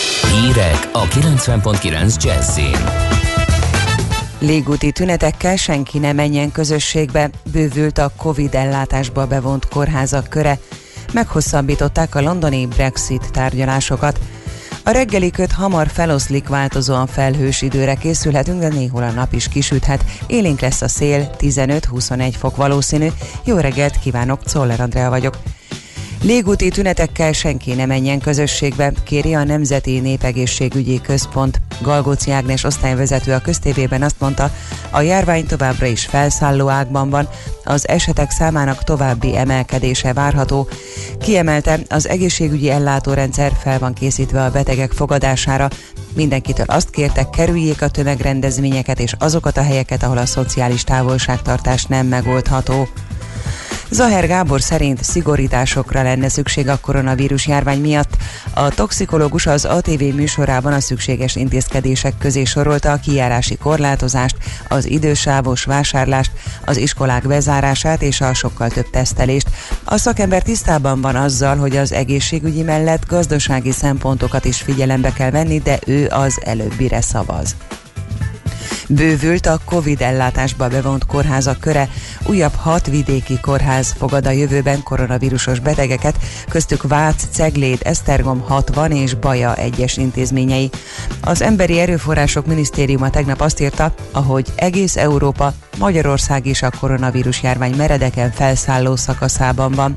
Hírek 0.31 0.89
a 0.91 1.07
90.9 1.07 2.23
Jazzin. 2.23 2.77
Légúti 4.39 4.91
tünetekkel 4.91 5.55
senki 5.55 5.99
ne 5.99 6.13
menjen 6.13 6.51
közösségbe, 6.51 7.29
bővült 7.51 7.97
a 7.97 8.11
Covid 8.17 8.55
ellátásba 8.55 9.27
bevont 9.27 9.67
kórházak 9.67 10.27
köre, 10.29 10.59
meghosszabbították 11.13 12.15
a 12.15 12.21
londoni 12.21 12.65
Brexit 12.65 13.31
tárgyalásokat. 13.31 14.19
A 14.83 14.89
reggeli 14.89 15.31
köt 15.31 15.51
hamar 15.51 15.87
feloszlik, 15.87 16.47
változóan 16.47 17.07
felhős 17.07 17.61
időre 17.61 17.95
készülhetünk, 17.95 18.59
de 18.59 18.67
néhol 18.67 19.03
a 19.03 19.11
nap 19.11 19.33
is 19.33 19.47
kisüthet. 19.47 20.03
Élénk 20.27 20.59
lesz 20.59 20.81
a 20.81 20.87
szél, 20.87 21.35
15-21 21.39 22.33
fok 22.37 22.55
valószínű. 22.55 23.07
Jó 23.43 23.57
reggelt 23.57 23.99
kívánok, 23.99 24.43
Czoller 24.43 24.79
Andrea 24.79 25.09
vagyok. 25.09 25.37
Légúti 26.23 26.69
tünetekkel 26.69 27.31
senki 27.31 27.73
ne 27.73 27.85
menjen 27.85 28.19
közösségbe, 28.19 28.93
kéri 29.03 29.33
a 29.33 29.43
Nemzeti 29.43 29.99
Népegészségügyi 29.99 31.01
Központ. 31.01 31.61
Galgóci 31.81 32.31
Ágnes 32.31 32.63
osztályvezető 32.63 33.33
a 33.33 33.39
köztévében 33.39 34.01
azt 34.01 34.19
mondta, 34.19 34.51
a 34.89 35.01
járvány 35.01 35.45
továbbra 35.45 35.85
is 35.85 36.05
felszálló 36.05 36.69
ágban 36.69 37.09
van, 37.09 37.27
az 37.63 37.87
esetek 37.87 38.31
számának 38.31 38.83
további 38.83 39.37
emelkedése 39.37 40.13
várható. 40.13 40.67
Kiemelte, 41.19 41.79
az 41.89 42.07
egészségügyi 42.07 42.69
ellátórendszer 42.69 43.51
fel 43.63 43.79
van 43.79 43.93
készítve 43.93 44.43
a 44.43 44.51
betegek 44.51 44.91
fogadására, 44.91 45.67
Mindenkitől 46.15 46.65
azt 46.69 46.89
kértek, 46.89 47.29
kerüljék 47.29 47.81
a 47.81 47.87
tömegrendezvényeket 47.87 48.99
és 48.99 49.15
azokat 49.19 49.57
a 49.57 49.63
helyeket, 49.63 50.03
ahol 50.03 50.17
a 50.17 50.25
szociális 50.25 50.83
távolságtartás 50.83 51.85
nem 51.85 52.07
megoldható. 52.07 52.87
Zaher 53.93 54.27
Gábor 54.27 54.61
szerint 54.61 55.03
szigorításokra 55.03 56.03
lenne 56.03 56.29
szükség 56.29 56.67
a 56.67 56.79
koronavírus 56.79 57.47
járvány 57.47 57.81
miatt. 57.81 58.17
A 58.53 58.69
toxikológus 58.69 59.45
az 59.45 59.65
ATV 59.65 60.01
műsorában 60.01 60.73
a 60.73 60.79
szükséges 60.79 61.35
intézkedések 61.35 62.17
közé 62.17 62.43
sorolta 62.43 62.91
a 62.91 62.99
kijárási 62.99 63.57
korlátozást, 63.57 64.35
az 64.67 64.89
idősávos 64.89 65.63
vásárlást, 65.63 66.31
az 66.65 66.77
iskolák 66.77 67.27
bezárását 67.27 68.01
és 68.01 68.21
a 68.21 68.33
sokkal 68.33 68.69
több 68.69 68.89
tesztelést. 68.89 69.49
A 69.83 69.97
szakember 69.97 70.41
tisztában 70.41 71.01
van 71.01 71.15
azzal, 71.15 71.55
hogy 71.55 71.77
az 71.77 71.91
egészségügyi 71.91 72.61
mellett 72.61 73.05
gazdasági 73.07 73.71
szempontokat 73.71 74.45
is 74.45 74.61
figyelembe 74.61 75.13
kell 75.13 75.31
venni, 75.31 75.59
de 75.59 75.79
ő 75.85 76.07
az 76.09 76.39
előbbire 76.43 77.01
szavaz. 77.01 77.55
Bővült 78.87 79.45
a 79.45 79.59
Covid 79.65 80.01
ellátásba 80.01 80.67
bevont 80.67 81.05
kórházak 81.05 81.59
köre, 81.59 81.89
újabb 82.25 82.53
hat 82.55 82.87
vidéki 82.87 83.39
kórház 83.39 83.95
fogad 83.97 84.25
a 84.25 84.31
jövőben 84.31 84.83
koronavírusos 84.83 85.59
betegeket, 85.59 86.15
köztük 86.49 86.87
Vác, 86.87 87.27
Cegléd, 87.31 87.79
Esztergom 87.83 88.39
60 88.39 88.91
és 88.91 89.13
Baja 89.13 89.55
egyes 89.55 89.97
intézményei. 89.97 90.69
Az 91.21 91.41
Emberi 91.41 91.79
Erőforrások 91.79 92.45
Minisztériuma 92.45 93.09
tegnap 93.09 93.41
azt 93.41 93.59
írta, 93.59 93.93
ahogy 94.11 94.47
egész 94.55 94.95
Európa, 94.95 95.53
Magyarország 95.77 96.45
is 96.45 96.61
a 96.61 96.71
koronavírus 96.79 97.43
járvány 97.43 97.75
meredeken 97.75 98.31
felszálló 98.31 98.95
szakaszában 98.95 99.71
van. 99.71 99.95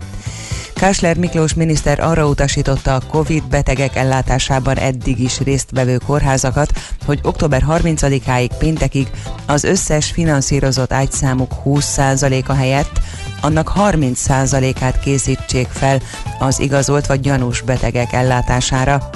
Kásler 0.84 1.16
Miklós 1.16 1.54
miniszter 1.54 2.00
arra 2.00 2.26
utasította 2.26 2.94
a 2.94 3.00
COVID 3.10 3.48
betegek 3.48 3.96
ellátásában 3.96 4.76
eddig 4.76 5.20
is 5.20 5.40
résztvevő 5.40 5.96
kórházakat, 6.06 6.72
hogy 7.06 7.20
október 7.22 7.64
30-áig 7.68 8.50
péntekig 8.58 9.08
az 9.46 9.64
összes 9.64 10.10
finanszírozott 10.10 10.92
ágyszámuk 10.92 11.52
20%-a 11.64 12.52
helyett 12.52 13.00
annak 13.40 13.72
30%-át 13.76 15.00
készítsék 15.00 15.66
fel 15.66 16.00
az 16.38 16.60
igazolt 16.60 17.06
vagy 17.06 17.20
gyanús 17.20 17.60
betegek 17.60 18.12
ellátására. 18.12 19.10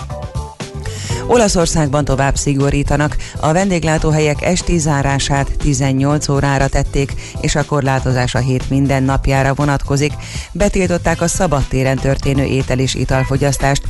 Olaszországban 1.26 2.04
tovább 2.04 2.36
szigorítanak. 2.36 3.16
A 3.40 3.52
vendéglátóhelyek 3.52 4.42
esti 4.42 4.78
zárását 4.78 5.56
18 5.59 6.28
órára 6.28 6.68
tették, 6.68 7.12
és 7.40 7.54
a 7.54 7.64
korlátozás 7.64 8.34
a 8.34 8.38
hét 8.38 8.70
minden 8.70 9.02
napjára 9.02 9.54
vonatkozik. 9.54 10.12
Betiltották 10.52 11.20
a 11.20 11.28
szabadtéren 11.28 11.96
történő 11.96 12.44
étel 12.44 12.78
és 12.78 12.94
italfogyasztást, 12.94 13.82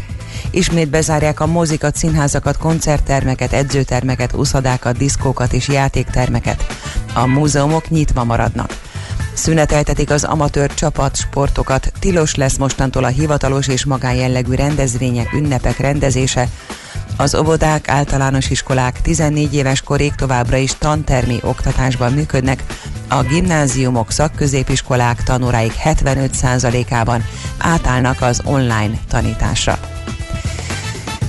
Ismét 0.50 0.90
bezárják 0.90 1.40
a 1.40 1.46
mozikat, 1.46 1.96
színházakat, 1.96 2.56
koncerttermeket, 2.56 3.52
edzőtermeket, 3.52 4.32
uszadákat, 4.32 4.96
diszkókat 4.96 5.52
és 5.52 5.68
játéktermeket. 5.68 6.66
A 7.14 7.26
múzeumok 7.26 7.88
nyitva 7.88 8.24
maradnak. 8.24 8.76
Szüneteltetik 9.32 10.10
az 10.10 10.24
amatőr 10.24 10.74
csapat 10.74 11.16
sportokat, 11.16 11.92
tilos 11.98 12.34
lesz 12.34 12.56
mostantól 12.56 13.04
a 13.04 13.08
hivatalos 13.08 13.68
és 13.68 13.84
magánjellegű 13.84 14.54
rendezvények, 14.54 15.32
ünnepek 15.32 15.78
rendezése, 15.78 16.48
az 17.18 17.34
óvodák, 17.34 17.88
általános 17.88 18.50
iskolák 18.50 19.00
14 19.00 19.54
éves 19.54 19.80
korig 19.80 20.14
továbbra 20.14 20.56
is 20.56 20.72
tantermi 20.78 21.38
oktatásban 21.42 22.12
működnek, 22.12 22.64
a 23.08 23.22
gimnáziumok, 23.22 24.10
szakközépiskolák 24.10 25.22
tanóráik 25.22 25.72
75%-ában 25.84 27.24
átállnak 27.58 28.22
az 28.22 28.40
online 28.44 28.98
tanításra. 29.08 29.78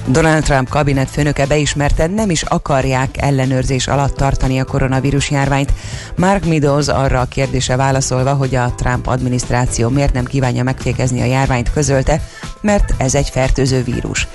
Donald 0.08 0.44
Trump 0.44 0.70
kabinet 0.70 1.10
főnöke 1.10 1.46
beismerte, 1.46 2.08
nem 2.08 2.30
is 2.30 2.42
akarják 2.42 3.10
ellenőrzés 3.22 3.88
alatt 3.88 4.16
tartani 4.16 4.60
a 4.60 4.64
koronavírus 4.64 5.32
járványt. 5.32 5.74
Mark 6.16 6.46
Meadows 6.46 6.88
arra 6.88 7.20
a 7.20 7.26
kérdése 7.26 7.76
válaszolva, 7.76 8.34
hogy 8.34 8.56
a 8.56 8.74
Trump 8.78 9.08
adminisztráció 9.08 9.90
miért 9.90 10.14
nem 10.14 10.26
kívánja 10.26 10.64
megfékezni 10.64 11.22
a 11.22 11.26
járványt 11.26 11.72
közölte, 11.72 12.22
mert 12.62 12.94
ez 12.98 13.16
egy 13.16 13.30
fertőző 13.30 13.84
vírus. 13.84 14.28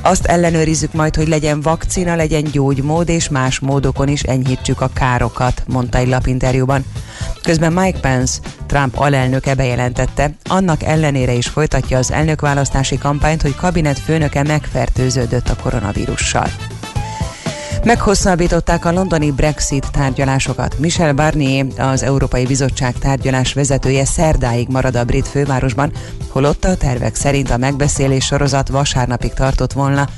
Azt 0.00 0.24
ellenőrizzük 0.24 0.92
majd, 0.92 1.16
hogy 1.16 1.28
legyen 1.28 1.60
vakcina, 1.60 2.14
legyen 2.14 2.42
gyógymód, 2.42 3.08
és 3.08 3.28
más 3.28 3.58
módokon 3.58 4.08
is 4.08 4.22
enyhítsük 4.22 4.80
a 4.80 4.90
károkat, 4.94 5.62
mondta 5.66 5.98
egy 5.98 6.08
lapinterjúban. 6.08 6.84
Közben 7.42 7.72
Mike 7.72 7.98
Pence, 7.98 8.38
Trump 8.66 8.98
alelnöke 8.98 9.54
bejelentette, 9.54 10.30
annak 10.44 10.82
ellenére 10.82 11.32
is 11.32 11.46
folytatja 11.46 11.98
az 11.98 12.12
elnökválasztási 12.12 12.98
kampányt, 12.98 13.42
hogy 13.42 13.54
kabinet 13.54 13.98
főnöke 13.98 14.42
megfertőződött 14.42 15.48
a 15.48 15.56
koronavírussal. 15.62 16.48
Meghosszabbították 17.84 18.84
a 18.84 18.92
londoni 18.92 19.30
Brexit 19.30 19.90
tárgyalásokat. 19.90 20.78
Michel 20.78 21.12
Barnier, 21.12 21.66
az 21.78 22.02
Európai 22.02 22.46
Bizottság 22.46 22.94
tárgyalás 22.98 23.52
vezetője 23.52 24.04
szerdáig 24.04 24.68
marad 24.68 24.96
a 24.96 25.04
brit 25.04 25.28
fővárosban, 25.28 25.92
holott 26.28 26.64
a 26.64 26.76
tervek 26.76 27.14
szerint 27.14 27.50
a 27.50 27.56
megbeszélés 27.56 28.24
sorozat 28.24 28.68
vasárnapig 28.68 29.32
tartott 29.32 29.72
volna. 29.72 30.08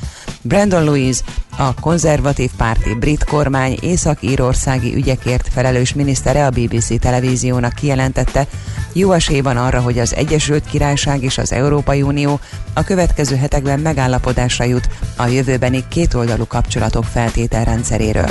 Brandon 0.46 0.84
Lewis, 0.84 1.18
a 1.56 1.74
konzervatív 1.74 2.50
párti 2.56 2.94
brit 2.94 3.24
kormány 3.24 3.78
észak-írországi 3.80 4.94
ügyekért 4.94 5.48
felelős 5.52 5.94
minisztere 5.94 6.46
a 6.46 6.50
BBC 6.50 7.00
televíziónak 7.00 7.72
kijelentette, 7.72 8.46
jó 8.92 9.12
esély 9.12 9.40
van 9.40 9.56
arra, 9.56 9.80
hogy 9.80 9.98
az 9.98 10.14
Egyesült 10.14 10.66
Királyság 10.66 11.22
és 11.22 11.38
az 11.38 11.52
Európai 11.52 12.02
Unió 12.02 12.40
a 12.72 12.84
következő 12.84 13.36
hetekben 13.36 13.80
megállapodásra 13.80 14.64
jut 14.64 14.88
a 15.16 15.26
jövőbeni 15.26 15.84
kétoldalú 15.88 16.46
kapcsolatok 16.46 17.04
feltételrendszeréről. 17.04 18.30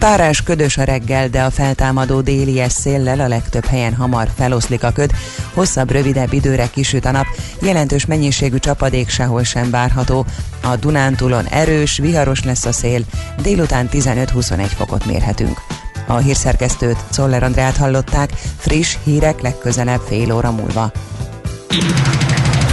Párás 0.00 0.42
ködös 0.42 0.76
a 0.76 0.84
reggel, 0.84 1.28
de 1.28 1.42
a 1.42 1.50
feltámadó 1.50 2.20
délies 2.20 2.72
széllel 2.72 3.20
a 3.20 3.28
legtöbb 3.28 3.64
helyen 3.64 3.94
hamar 3.94 4.28
feloszlik 4.36 4.82
a 4.82 4.90
köd, 4.90 5.10
hosszabb, 5.54 5.90
rövidebb 5.90 6.32
időre 6.32 6.66
kisüt 6.70 7.04
a 7.04 7.10
nap, 7.10 7.26
jelentős 7.62 8.06
mennyiségű 8.06 8.56
csapadék 8.58 9.08
sehol 9.08 9.42
sem 9.42 9.70
várható. 9.70 10.26
A 10.62 10.76
Dunántúlon 10.76 11.46
erős, 11.46 11.98
viharos 11.98 12.44
lesz 12.44 12.64
a 12.64 12.72
szél, 12.72 13.02
délután 13.42 13.88
15-21 13.92 14.70
fokot 14.76 15.06
mérhetünk. 15.06 15.60
A 16.06 16.16
hírszerkesztőt, 16.16 17.04
Czoller 17.10 17.42
Andrát 17.42 17.76
hallották, 17.76 18.30
friss 18.58 18.96
hírek 19.04 19.40
legközelebb 19.40 20.00
fél 20.08 20.32
óra 20.32 20.50
múlva. 20.50 20.92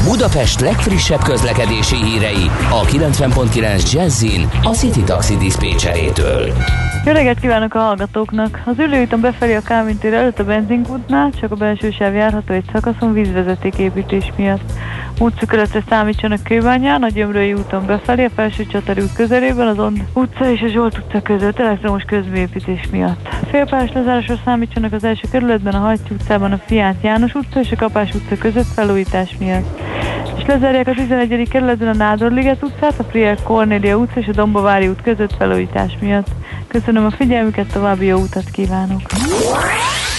Budapest 0.07 0.59
legfrissebb 0.59 1.23
közlekedési 1.23 1.95
hírei 1.95 2.45
a 2.69 2.81
90.9 2.85 3.91
Jazzin 3.91 4.49
a 4.63 4.69
City 4.69 5.03
Taxi 5.03 5.37
Dispécsejétől. 5.37 6.53
Jó 7.05 7.11
reggelt 7.11 7.39
kívánok 7.39 7.73
a 7.73 7.79
hallgatóknak! 7.79 8.61
Az 8.65 8.79
ülőúton 8.79 9.21
befelé 9.21 9.55
a 9.55 9.61
Kálvin 9.61 9.97
tér 9.97 10.13
előtt 10.13 10.39
a 10.39 10.43
benzinkútnál 10.43 11.31
csak 11.39 11.51
a 11.51 11.55
belső 11.55 11.91
sáv 11.91 12.13
járható 12.13 12.53
egy 12.53 12.69
szakaszon 12.73 13.13
vízvezeték 13.13 13.77
építés 13.77 14.31
miatt. 14.35 14.71
Útszükörletre 15.19 15.83
számítsanak 15.89 16.43
Kőbányán, 16.43 17.03
a 17.03 17.07
Gyömrői 17.07 17.53
úton 17.53 17.85
befelé, 17.85 18.25
a 18.25 18.29
felső 18.35 18.65
csatari 18.65 19.01
út 19.01 19.13
közelében, 19.13 19.67
az 19.67 19.79
On 19.79 20.07
utca 20.13 20.51
és 20.51 20.61
a 20.61 20.67
Zsolt 20.67 20.97
utca 20.97 21.21
között 21.21 21.59
elektromos 21.59 22.03
közműépítés 22.03 22.87
miatt. 22.91 23.27
Félpáros 23.49 23.91
lezárásra 23.93 24.39
számítsanak 24.45 24.93
az 24.93 25.03
első 25.03 25.27
kerületben, 25.31 25.73
a 25.73 25.79
Hajtyi 25.79 26.13
utcában 26.13 26.51
a 26.51 26.61
Fiát 26.65 26.95
János 27.01 27.33
utca 27.33 27.59
és 27.59 27.71
a 27.71 27.75
Kapás 27.75 28.13
utca 28.13 28.37
között 28.37 28.67
felújítás 28.75 29.35
miatt. 29.39 29.79
És 30.37 30.45
lezárják 30.45 30.87
a 30.87 30.93
11. 30.93 31.47
kerületben 31.49 31.87
a 31.87 31.93
Nádorliget 31.93 32.63
utcát, 32.63 32.99
a 32.99 33.03
Friel 33.03 33.37
Kornélia 33.43 33.95
utca 33.95 34.19
és 34.19 34.27
a 34.27 34.31
Dombovári 34.31 34.87
út 34.87 35.01
között 35.01 35.35
felújítás 35.37 35.97
miatt. 35.99 36.27
Köszönöm 36.67 37.05
a 37.05 37.11
figyelmüket, 37.11 37.71
további 37.71 38.05
jó 38.05 38.17
utat 38.17 38.49
kívánok! 38.51 39.01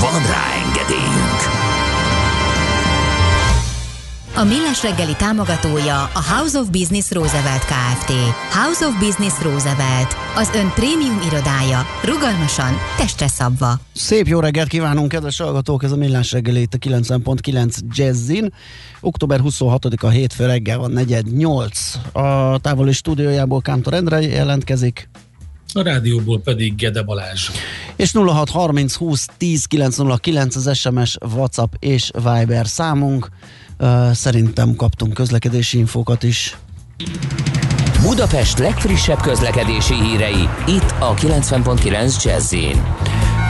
Van 0.00 0.22
rá 0.26 0.44
engedélyünk! 0.64 1.40
A 4.34 4.44
Millás 4.44 4.82
reggeli 4.82 5.14
támogatója 5.18 6.02
a 6.02 6.22
House 6.34 6.58
of 6.58 6.68
Business 6.70 7.10
Roosevelt 7.10 7.64
Kft. 7.64 8.12
House 8.50 8.86
of 8.86 8.98
Business 8.98 9.42
Roosevelt, 9.42 10.16
az 10.34 10.50
ön 10.54 10.70
prémium 10.74 11.20
irodája, 11.26 11.86
rugalmasan, 12.04 12.74
testre 12.96 13.28
szabva. 13.28 13.80
Szép 13.92 14.26
jó 14.26 14.40
reggelt 14.40 14.68
kívánunk, 14.68 15.08
kedves 15.08 15.38
hallgatók! 15.38 15.82
Ez 15.82 15.92
a 15.92 15.96
Millás 15.96 16.32
reggeli 16.32 16.60
itt 16.60 16.74
a 16.74 16.78
90.9 16.78 17.78
Jazzin. 17.90 18.52
Október 19.00 19.40
26-a 19.44 20.08
hétfő 20.08 20.46
reggel 20.46 20.78
van, 20.78 20.90
negyed 20.90 21.36
8. 21.36 21.78
A 22.12 22.58
távoli 22.58 22.92
stúdiójából 22.92 23.60
Kántor 23.60 23.94
Endre 23.94 24.20
jelentkezik. 24.20 25.08
A 25.72 25.82
rádióból 25.82 26.40
pedig 26.40 26.74
Gede 26.74 27.02
Balázs. 27.02 27.50
És 27.96 28.12
0630 28.12 28.94
20 28.94 29.26
10 29.36 29.64
909 29.64 30.56
az 30.56 30.76
SMS, 30.76 31.16
WhatsApp 31.34 31.74
és 31.78 32.10
Viber 32.14 32.66
számunk. 32.66 33.28
Szerintem 34.12 34.74
kaptunk 34.74 35.14
közlekedési 35.14 35.78
infókat 35.78 36.22
is. 36.22 36.56
Budapest 38.02 38.58
legfrissebb 38.58 39.20
közlekedési 39.20 39.94
hírei, 39.94 40.48
itt 40.66 40.94
a 40.98 41.14
90.9 41.14 42.22
jazz 42.24 42.54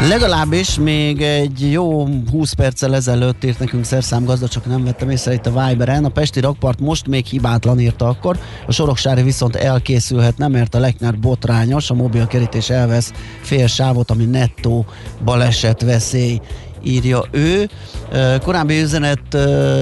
Legalábbis 0.01 0.78
még 0.78 1.22
egy 1.22 1.72
jó 1.72 2.09
20 2.30 2.53
perccel 2.53 2.94
ezelőtt 2.94 3.44
írt 3.44 3.59
nekünk 3.59 3.84
szerszámgazda, 3.84 4.49
csak 4.49 4.66
nem 4.66 4.84
vettem 4.84 5.11
észre 5.11 5.32
itt 5.32 5.47
a 5.47 5.66
Viberen. 5.66 6.05
A 6.05 6.09
Pesti 6.09 6.40
rakpart 6.40 6.80
most 6.80 7.07
még 7.07 7.24
hibátlan 7.24 7.80
írta 7.80 8.09
akkor, 8.09 8.38
a 8.66 8.72
Soroksári 8.72 9.22
viszont 9.22 9.57
elkészülhetne, 9.57 10.49
mert 10.49 10.74
a 10.74 10.78
Lekner 10.78 11.18
botrányos, 11.18 11.90
a 11.90 11.94
mobil 11.94 12.26
kerítés 12.26 12.70
elvesz 12.70 13.12
fél 13.42 13.66
sávot, 13.66 14.11
ami 14.11 14.24
nettó 14.24 14.86
baleset 15.24 15.82
veszély 15.82 16.40
írja 16.82 17.24
ő. 17.30 17.68
Korábbi 18.42 18.82
üzenet, 18.82 19.34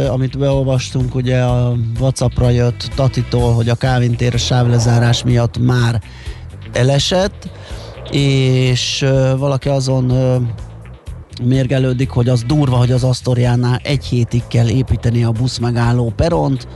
amit 0.08 0.38
beolvastunk, 0.38 1.14
ugye 1.14 1.40
a 1.40 1.76
Whatsappra 2.00 2.50
jött 2.50 2.90
Tatitól, 2.94 3.54
hogy 3.54 3.68
a 3.68 3.74
Kávin 3.74 4.16
tér 4.16 4.34
a 4.34 4.38
sávlezárás 4.38 5.24
miatt 5.24 5.58
már 5.58 6.02
elesett, 6.72 7.48
és 8.10 9.06
valaki 9.38 9.68
azon 9.68 10.12
mérgelődik, 11.42 12.10
hogy 12.10 12.28
az 12.28 12.42
durva, 12.42 12.76
hogy 12.76 12.92
az 12.92 13.04
Asztoriánál 13.04 13.80
egy 13.82 14.04
hétig 14.04 14.42
kell 14.48 14.68
építeni 14.68 15.24
a 15.24 15.30
busz 15.30 15.58
megálló 15.58 16.12
peront, 16.16 16.68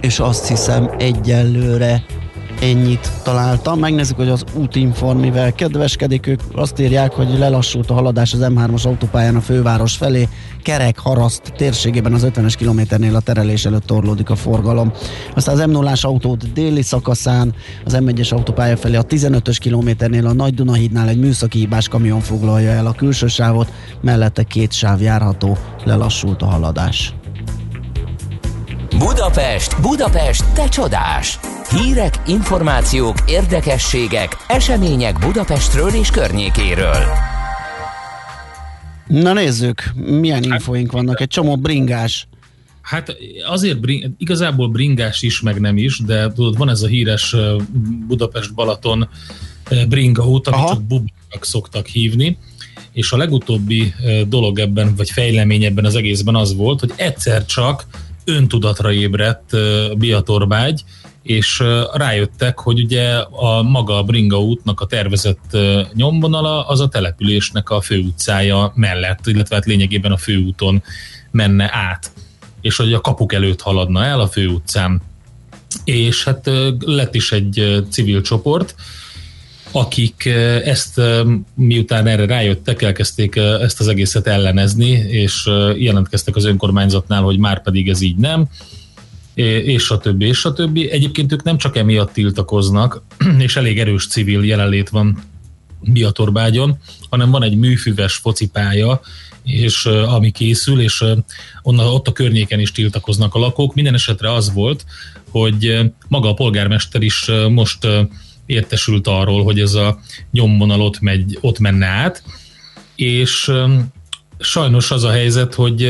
és 0.00 0.20
azt 0.20 0.48
hiszem 0.48 0.90
egyelőre 0.98 2.04
ennyit 2.64 3.10
találtam. 3.22 3.78
Megnézzük, 3.78 4.16
hogy 4.16 4.28
az 4.28 4.44
útinform 4.54 5.24
kedveskedik. 5.54 6.26
Ők 6.26 6.40
azt 6.54 6.80
írják, 6.80 7.12
hogy 7.12 7.38
lelassult 7.38 7.90
a 7.90 7.94
haladás 7.94 8.32
az 8.32 8.40
M3-as 8.42 8.86
autópályán 8.86 9.36
a 9.36 9.40
főváros 9.40 9.96
felé. 9.96 10.28
Kerek, 10.62 10.98
Haraszt 10.98 11.52
térségében 11.56 12.12
az 12.12 12.26
50-es 12.26 12.54
kilométernél 12.56 13.16
a 13.16 13.20
terelés 13.20 13.64
előtt 13.64 13.86
torlódik 13.86 14.30
a 14.30 14.36
forgalom. 14.36 14.92
Aztán 15.34 15.54
az 15.54 15.66
m 15.66 15.70
0 15.70 15.92
autót 16.00 16.52
déli 16.52 16.82
szakaszán, 16.82 17.54
az 17.84 17.96
M1-es 18.00 18.32
autópálya 18.32 18.76
felé 18.76 18.96
a 18.96 19.04
15-ös 19.04 19.56
kilométernél 19.60 20.26
a 20.26 20.32
Nagy 20.32 20.54
Dunahídnál 20.54 21.08
egy 21.08 21.18
műszaki 21.18 21.58
hibás 21.58 21.88
kamion 21.88 22.20
foglalja 22.20 22.70
el 22.70 22.86
a 22.86 22.92
külső 22.92 23.26
sávot, 23.26 23.72
mellette 24.00 24.42
két 24.42 24.72
sáv 24.72 25.00
járható, 25.00 25.58
lelassult 25.84 26.42
a 26.42 26.46
haladás. 26.46 27.14
Budapest, 28.98 29.80
Budapest, 29.80 30.52
te 30.52 30.68
csodás! 30.68 31.38
Hírek, 31.70 32.22
információk, 32.26 33.16
érdekességek, 33.26 34.36
események 34.48 35.18
Budapestről 35.18 35.90
és 35.94 36.10
környékéről. 36.10 37.04
Na 39.06 39.32
nézzük, 39.32 39.82
milyen 39.94 40.42
hát, 40.42 40.52
infoink 40.52 40.92
vannak, 40.92 41.20
egy 41.20 41.28
csomó 41.28 41.56
bringás. 41.56 42.28
Hát 42.80 43.16
azért 43.46 43.80
bring, 43.80 44.10
igazából 44.18 44.68
bringás 44.68 45.22
is, 45.22 45.40
meg 45.40 45.60
nem 45.60 45.76
is, 45.76 45.98
de 45.98 46.32
tudod, 46.32 46.56
van 46.56 46.70
ez 46.70 46.82
a 46.82 46.86
híres 46.86 47.36
Budapest-Balaton 48.06 49.08
bringa 49.88 50.26
út, 50.26 50.46
amit 50.46 50.60
Aha. 50.60 50.68
csak 50.68 50.82
bubnak 50.82 51.44
szoktak 51.44 51.86
hívni, 51.86 52.38
és 52.92 53.12
a 53.12 53.16
legutóbbi 53.16 53.94
dolog 54.26 54.58
ebben, 54.58 54.94
vagy 54.96 55.10
fejlemény 55.10 55.64
ebben 55.64 55.84
az 55.84 55.94
egészben 55.94 56.34
az 56.34 56.54
volt, 56.56 56.80
hogy 56.80 56.92
egyszer 56.96 57.44
csak 57.44 57.86
öntudatra 58.24 58.92
ébredt 58.92 59.56
Biatorbágy, 59.98 60.84
és 61.22 61.62
rájöttek, 61.92 62.58
hogy 62.58 62.80
ugye 62.80 63.14
a 63.30 63.62
maga 63.62 63.98
a 63.98 64.02
Bringa 64.02 64.40
útnak 64.40 64.80
a 64.80 64.86
tervezett 64.86 65.56
nyomvonala 65.94 66.66
az 66.66 66.80
a 66.80 66.88
településnek 66.88 67.70
a 67.70 67.80
főutcája 67.80 68.72
mellett, 68.74 69.26
illetve 69.26 69.54
hát 69.54 69.64
lényegében 69.64 70.12
a 70.12 70.16
főúton 70.16 70.82
menne 71.30 71.70
át, 71.72 72.12
és 72.60 72.76
hogy 72.76 72.92
a 72.92 73.00
kapuk 73.00 73.32
előtt 73.32 73.60
haladna 73.60 74.04
el 74.04 74.20
a 74.20 74.28
főutcán. 74.28 75.02
És 75.84 76.24
hát 76.24 76.50
lett 76.78 77.14
is 77.14 77.32
egy 77.32 77.84
civil 77.90 78.20
csoport, 78.20 78.74
akik 79.76 80.24
ezt 80.64 81.00
miután 81.54 82.06
erre 82.06 82.26
rájöttek, 82.26 82.82
elkezdték 82.82 83.36
ezt 83.36 83.80
az 83.80 83.88
egészet 83.88 84.26
ellenezni, 84.26 84.90
és 84.90 85.50
jelentkeztek 85.76 86.36
az 86.36 86.44
önkormányzatnál, 86.44 87.22
hogy 87.22 87.38
már 87.38 87.62
pedig 87.62 87.88
ez 87.88 88.00
így 88.00 88.16
nem, 88.16 88.48
és 89.34 89.90
a 89.90 89.98
többi, 89.98 90.26
és 90.26 90.44
a 90.44 90.52
többi. 90.52 90.90
Egyébként 90.90 91.32
ők 91.32 91.42
nem 91.42 91.58
csak 91.58 91.76
emiatt 91.76 92.12
tiltakoznak, 92.12 93.02
és 93.38 93.56
elég 93.56 93.78
erős 93.78 94.06
civil 94.06 94.44
jelenlét 94.44 94.88
van 94.88 95.22
Biatorbágyon, 95.80 96.78
hanem 97.10 97.30
van 97.30 97.42
egy 97.42 97.56
műfüves 97.56 98.14
focipálya, 98.14 99.00
és 99.44 99.86
ami 99.86 100.30
készül, 100.30 100.80
és 100.80 101.04
onnan, 101.62 101.86
ott 101.86 102.08
a 102.08 102.12
környéken 102.12 102.60
is 102.60 102.72
tiltakoznak 102.72 103.34
a 103.34 103.38
lakók. 103.38 103.74
Minden 103.74 103.94
esetre 103.94 104.32
az 104.32 104.52
volt, 104.52 104.84
hogy 105.30 105.90
maga 106.08 106.28
a 106.28 106.34
polgármester 106.34 107.02
is 107.02 107.30
most 107.48 107.86
értesült 108.46 109.06
arról, 109.06 109.44
hogy 109.44 109.60
ez 109.60 109.74
a 109.74 109.98
nyomvonal 110.30 110.80
ott, 110.80 111.00
megy, 111.00 111.38
ott 111.40 111.58
menne 111.58 111.86
át, 111.86 112.22
és 112.94 113.52
sajnos 114.38 114.90
az 114.90 115.04
a 115.04 115.10
helyzet, 115.10 115.54
hogy, 115.54 115.88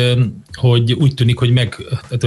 hogy 0.53 0.93
úgy 0.93 1.15
tűnik, 1.15 1.39
hogy 1.39 1.51
meg, 1.51 1.77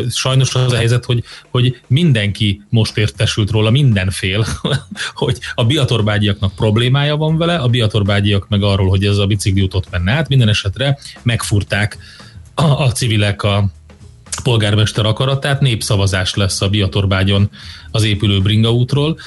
sajnos 0.09 0.55
az 0.55 0.71
a 0.71 0.75
helyzet, 0.75 1.05
hogy, 1.05 1.23
hogy 1.49 1.81
mindenki 1.87 2.61
most 2.69 2.97
értesült 2.97 3.51
róla, 3.51 3.69
mindenfél, 3.69 4.45
hogy 5.13 5.39
a 5.55 5.65
biatorbágyiaknak 5.65 6.55
problémája 6.55 7.15
van 7.15 7.37
vele, 7.37 7.55
a 7.55 7.67
biatorbágyiak 7.67 8.47
meg 8.47 8.63
arról, 8.63 8.89
hogy 8.89 9.05
ez 9.05 9.17
a 9.17 9.25
bicikli 9.25 9.67
ott 9.71 9.89
menne 9.89 10.11
át, 10.11 10.27
minden 10.27 10.49
esetre 10.49 10.97
megfurták 11.23 11.97
a, 12.53 12.63
a 12.63 12.91
civilek 12.91 13.43
a 13.43 13.69
polgármester 14.43 15.05
akaratát, 15.05 15.61
népszavazás 15.61 16.33
lesz 16.33 16.61
a 16.61 16.69
Biatorbágyon 16.69 17.49
az 17.91 18.03
épülő 18.03 18.41
Bringa 18.41 18.73
útról, 18.73 19.17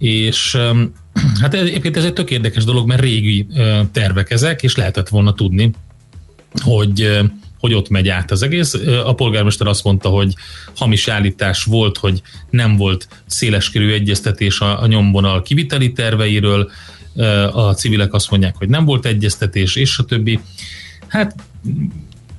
és 0.00 0.58
hát 1.40 1.54
egyébként 1.54 1.96
ez 1.96 2.04
egy 2.04 2.12
tök 2.12 2.30
érdekes 2.30 2.64
dolog, 2.64 2.86
mert 2.86 3.00
régi 3.00 3.46
tervek 3.92 4.30
ezek, 4.30 4.62
és 4.62 4.76
lehetett 4.76 5.08
volna 5.08 5.34
tudni, 5.34 5.70
hogy, 6.62 7.20
hogy 7.58 7.74
ott 7.74 7.88
megy 7.88 8.08
át 8.08 8.30
az 8.30 8.42
egész. 8.42 8.74
A 9.04 9.14
polgármester 9.14 9.66
azt 9.66 9.84
mondta, 9.84 10.08
hogy 10.08 10.34
hamis 10.76 11.08
állítás 11.08 11.64
volt, 11.64 11.98
hogy 11.98 12.22
nem 12.50 12.76
volt 12.76 13.08
széleskörű 13.26 13.92
egyeztetés 13.92 14.60
a, 14.60 14.82
a 14.82 14.86
nyomvonal 14.86 15.42
kiviteli 15.42 15.92
terveiről, 15.92 16.70
a 17.52 17.74
civilek 17.74 18.12
azt 18.12 18.30
mondják, 18.30 18.56
hogy 18.56 18.68
nem 18.68 18.84
volt 18.84 19.06
egyeztetés, 19.06 19.76
és 19.76 19.98
a 19.98 20.04
többi. 20.04 20.40
Hát 21.06 21.34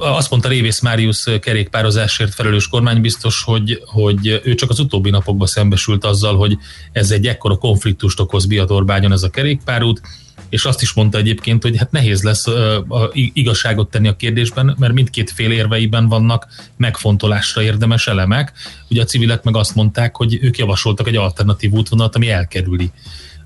azt 0.01 0.29
mondta 0.29 0.49
Révész 0.49 0.79
Máriusz 0.79 1.27
kerékpározásért 1.41 2.33
felelős 2.33 2.67
kormánybiztos, 2.67 3.43
hogy, 3.43 3.81
hogy 3.85 4.41
ő 4.43 4.55
csak 4.55 4.69
az 4.69 4.79
utóbbi 4.79 5.09
napokban 5.09 5.47
szembesült 5.47 6.05
azzal, 6.05 6.37
hogy 6.37 6.57
ez 6.91 7.11
egy 7.11 7.27
ekkora 7.27 7.55
konfliktust 7.55 8.19
okoz 8.19 8.45
Biatorbányon 8.45 9.11
ez 9.11 9.23
a 9.23 9.29
kerékpárút, 9.29 10.01
és 10.49 10.65
azt 10.65 10.81
is 10.81 10.93
mondta 10.93 11.17
egyébként, 11.17 11.63
hogy 11.63 11.77
hát 11.77 11.91
nehéz 11.91 12.23
lesz 12.23 12.45
igazságot 13.13 13.89
tenni 13.89 14.07
a 14.07 14.15
kérdésben, 14.15 14.75
mert 14.79 14.93
mindkét 14.93 15.31
fél 15.31 15.51
érveiben 15.51 16.07
vannak 16.07 16.47
megfontolásra 16.77 17.61
érdemes 17.61 18.07
elemek. 18.07 18.51
Ugye 18.89 19.01
a 19.01 19.05
civilek 19.05 19.43
meg 19.43 19.55
azt 19.55 19.75
mondták, 19.75 20.15
hogy 20.15 20.37
ők 20.41 20.57
javasoltak 20.57 21.07
egy 21.07 21.15
alternatív 21.15 21.71
útvonalat, 21.71 22.15
ami 22.15 22.29
elkerüli 22.29 22.91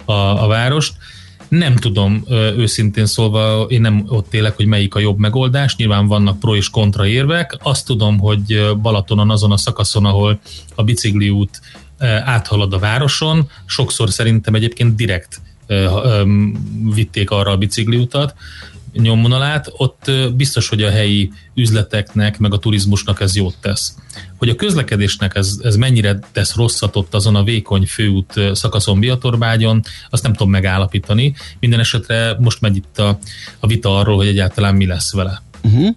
a, 0.06 0.44
a 0.44 0.48
várost. 0.48 0.94
Nem 1.48 1.76
tudom 1.76 2.24
őszintén 2.58 3.06
szólva, 3.06 3.66
én 3.70 3.82
nem 3.82 4.06
ott 4.08 4.34
élek, 4.34 4.56
hogy 4.56 4.66
melyik 4.66 4.96
a 4.96 5.00
jobb 5.00 5.18
megoldás, 5.18 5.76
nyilván 5.76 6.08
vannak 6.08 6.40
pro 6.40 6.56
és 6.56 6.70
kontra 6.70 7.08
érvek. 7.08 7.58
Azt 7.64 7.86
tudom, 7.86 8.20
hogy 8.20 8.72
Balatonon 8.82 9.30
azon 9.30 9.52
a 9.52 9.58
szakaszon, 9.58 10.06
ahol 10.06 10.40
a 10.76 10.84
bicikliút 10.84 11.62
áthalad 12.24 12.74
a 12.74 12.80
városon, 12.80 13.50
sokszor 13.66 14.10
szerintem 14.10 14.56
egyébként 14.56 14.96
direkt 14.96 15.42
vitték 16.94 17.30
arra 17.32 17.52
a 17.52 17.58
bicikliutat, 17.58 18.36
nyomvonalát, 19.02 19.72
ott 19.78 20.12
biztos, 20.36 20.70
hogy 20.70 20.84
a 20.84 20.90
helyi 20.90 21.32
üzleteknek, 21.56 22.38
meg 22.38 22.54
a 22.54 22.60
turizmusnak 22.60 23.22
ez 23.22 23.36
jót 23.36 23.56
tesz. 23.62 23.96
Hogy 24.38 24.50
a 24.50 24.56
közlekedésnek 24.56 25.36
ez, 25.36 25.60
ez 25.62 25.76
mennyire 25.76 26.20
tesz 26.32 26.56
rosszat 26.56 26.96
ott 26.96 27.14
azon 27.14 27.36
a 27.36 27.44
vékony 27.44 27.86
főút 27.86 28.34
szakaszon 28.54 29.00
Biatorbágyon, 29.00 29.82
azt 30.10 30.24
nem 30.24 30.34
tudom 30.34 30.50
megállapítani. 30.50 31.36
Minden 31.60 31.80
esetre 31.80 32.36
most 32.40 32.62
megy 32.62 32.76
itt 32.76 33.00
a, 33.00 33.20
a 33.60 33.68
vita 33.68 33.98
arról, 33.98 34.16
hogy 34.16 34.28
egyáltalán 34.28 34.76
mi 34.76 34.86
lesz 34.86 35.14
vele. 35.14 35.42
Uh-huh. 35.64 35.96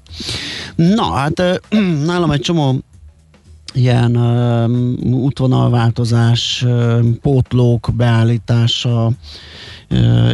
Na, 0.76 1.12
hát 1.12 1.60
nálam 2.06 2.30
egy 2.30 2.40
csomó 2.40 2.82
ilyen 3.74 4.16
uh, 4.16 5.14
útvonalváltozás, 5.14 6.62
uh, 6.66 7.00
pótlók 7.22 7.90
beállítása, 7.94 9.10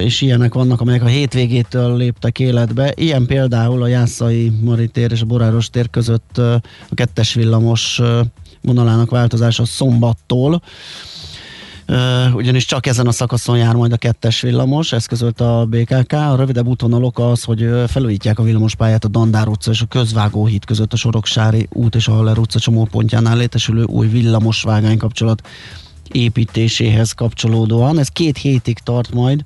és 0.00 0.20
ilyenek 0.20 0.54
vannak, 0.54 0.80
amelyek 0.80 1.02
a 1.02 1.06
hétvégétől 1.06 1.96
léptek 1.96 2.38
életbe. 2.38 2.92
Ilyen 2.96 3.26
például 3.26 3.82
a 3.82 3.86
Jászai 3.86 4.52
Maritér 4.62 5.12
és 5.12 5.20
a 5.20 5.26
Boráros 5.26 5.70
tér 5.70 5.90
között 5.90 6.38
a 6.38 6.94
kettes 6.94 7.34
villamos 7.34 8.00
vonalának 8.62 9.10
változása 9.10 9.64
szombattól, 9.64 10.52
Uh, 10.54 11.23
ugyanis 12.34 12.64
csak 12.64 12.86
ezen 12.86 13.06
a 13.06 13.12
szakaszon 13.12 13.56
jár 13.56 13.74
majd 13.74 13.92
a 13.92 13.96
kettes 13.96 14.40
villamos, 14.40 14.92
ezt 14.92 15.08
közölt 15.08 15.40
a 15.40 15.66
BKK. 15.68 16.12
A 16.12 16.36
rövidebb 16.36 16.66
útvonalok 16.66 17.18
az, 17.18 17.42
hogy 17.42 17.68
felújítják 17.86 18.38
a 18.38 18.42
villamospályát 18.42 19.04
a 19.04 19.08
Dandár 19.08 19.48
utca 19.48 19.70
és 19.70 19.80
a 19.80 19.86
Közvágóhíd 19.86 20.64
között 20.64 20.92
a 20.92 20.96
Soroksári 20.96 21.68
út 21.72 21.94
és 21.94 22.08
a 22.08 22.12
Haller 22.12 22.38
utca 22.38 22.58
csomópontjánál 22.58 23.36
létesülő 23.36 23.82
új 23.82 24.06
villamos 24.06 24.62
vágánykapcsolat 24.62 25.42
építéséhez 26.14 27.12
kapcsolódóan. 27.12 27.98
Ez 27.98 28.08
két 28.08 28.38
hétig 28.38 28.78
tart 28.78 29.12
majd, 29.12 29.44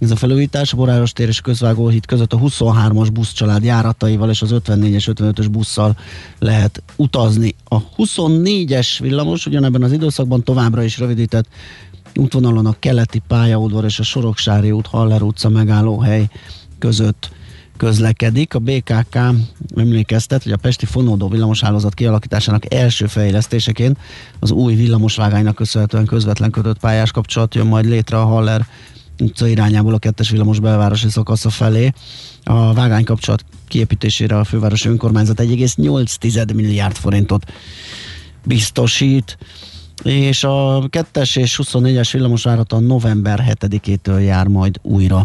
ez 0.00 0.10
a 0.10 0.16
felújítás 0.16 0.72
a 0.72 0.76
Boráros 0.76 1.12
tér 1.12 1.28
és 1.28 1.40
Közvágóhíd 1.40 2.06
között 2.06 2.32
a 2.32 2.38
23-as 2.38 3.08
buszcsalád 3.12 3.64
járataival 3.64 4.30
és 4.30 4.42
az 4.42 4.50
54-es, 4.52 5.12
55-ös 5.14 5.46
busszal 5.50 5.96
lehet 6.38 6.82
utazni. 6.96 7.54
A 7.64 7.90
24-es 7.96 8.96
villamos 9.00 9.46
ugyanebben 9.46 9.82
az 9.82 9.92
időszakban 9.92 10.42
továbbra 10.44 10.82
is 10.82 10.98
rövidített 10.98 11.46
útvonalon 12.14 12.66
a 12.66 12.76
keleti 12.78 13.22
pályaudvar 13.28 13.84
és 13.84 13.98
a 13.98 14.02
Soroksári 14.02 14.70
út 14.70 14.86
Haller 14.86 15.22
utca 15.22 15.48
megállóhely 15.48 16.28
között 16.78 17.30
közlekedik. 17.80 18.54
A 18.54 18.58
BKK 18.58 19.18
emlékeztet, 19.76 20.42
hogy 20.42 20.52
a 20.52 20.56
Pesti 20.56 20.86
fonódó 20.86 21.28
villamoshálózat 21.28 21.94
kialakításának 21.94 22.74
első 22.74 23.06
fejlesztéseként 23.06 23.98
az 24.38 24.50
új 24.50 24.74
villamosvágánynak 24.74 25.54
köszönhetően 25.54 26.04
közvetlen 26.04 26.50
kötött 26.50 26.78
pályás 26.78 27.10
kapcsolat 27.10 27.54
jön 27.54 27.66
majd 27.66 27.84
létre 27.84 28.18
a 28.18 28.24
Haller 28.24 28.66
utca 29.18 29.46
irányából 29.46 29.94
a 29.94 29.98
kettes 29.98 30.30
villamos 30.30 30.60
belvárosi 30.60 31.08
szakasza 31.08 31.50
felé. 31.50 31.92
A 32.44 32.72
vágány 32.72 33.04
kapcsolat 33.04 33.44
kiépítésére 33.68 34.38
a 34.38 34.44
fővárosi 34.44 34.88
önkormányzat 34.88 35.40
1,8 35.40 36.54
milliárd 36.54 36.96
forintot 36.96 37.52
biztosít 38.44 39.38
és 40.02 40.44
a 40.44 40.88
2-es 40.88 41.38
és 41.38 41.60
24-es 41.62 42.08
villamos 42.12 42.46
a 42.46 42.78
november 42.78 43.56
7-től 43.62 44.24
jár 44.24 44.46
majd 44.46 44.78
újra 44.82 45.24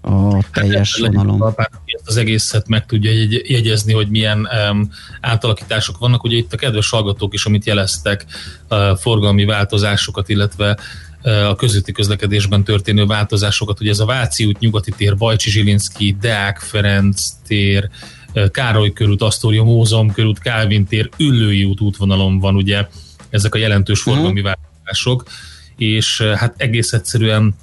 a 0.00 0.50
teljes 0.52 1.00
hát, 1.02 1.70
vonalon. 1.94 2.04
Az 2.04 2.16
egészet 2.16 2.68
meg 2.68 2.86
tudja 2.86 3.10
jegyezni, 3.44 3.92
hogy 3.92 4.08
milyen 4.08 4.48
um, 4.70 4.90
átalakítások 5.20 5.98
vannak. 5.98 6.24
Ugye 6.24 6.36
itt 6.36 6.52
a 6.52 6.56
kedves 6.56 6.90
hallgatók 6.90 7.34
is, 7.34 7.44
amit 7.44 7.66
jeleztek, 7.66 8.24
uh, 8.70 8.96
forgalmi 8.96 9.44
változásokat, 9.44 10.28
illetve 10.28 10.78
uh, 11.22 11.48
a 11.48 11.54
közötti 11.54 11.92
közlekedésben 11.92 12.64
történő 12.64 13.06
változásokat. 13.06 13.80
Ugye 13.80 13.90
ez 13.90 14.00
a 14.00 14.06
Váci 14.06 14.44
út, 14.44 14.58
Nyugati 14.58 14.92
tér, 14.96 15.16
Bajcsi 15.16 15.50
Zsilinszki, 15.50 16.16
Deák 16.20 16.58
Ferenc 16.58 17.26
tér, 17.46 17.88
uh, 18.34 18.50
Károly 18.50 18.92
körút, 18.92 19.22
Asztória 19.22 19.62
Múzeum 19.62 20.12
körút, 20.12 20.38
Kálvin 20.38 20.86
tér, 20.86 21.08
Üllői 21.18 21.64
út 21.64 21.80
útvonalon 21.80 22.38
van 22.38 22.54
ugye 22.54 22.86
ezek 23.30 23.54
a 23.54 23.58
jelentős 23.58 24.00
forgalmi 24.00 24.40
uh-huh. 24.40 24.54
változások, 24.54 25.24
és 25.76 26.20
hát 26.20 26.54
egész 26.56 26.92
egyszerűen 26.92 27.54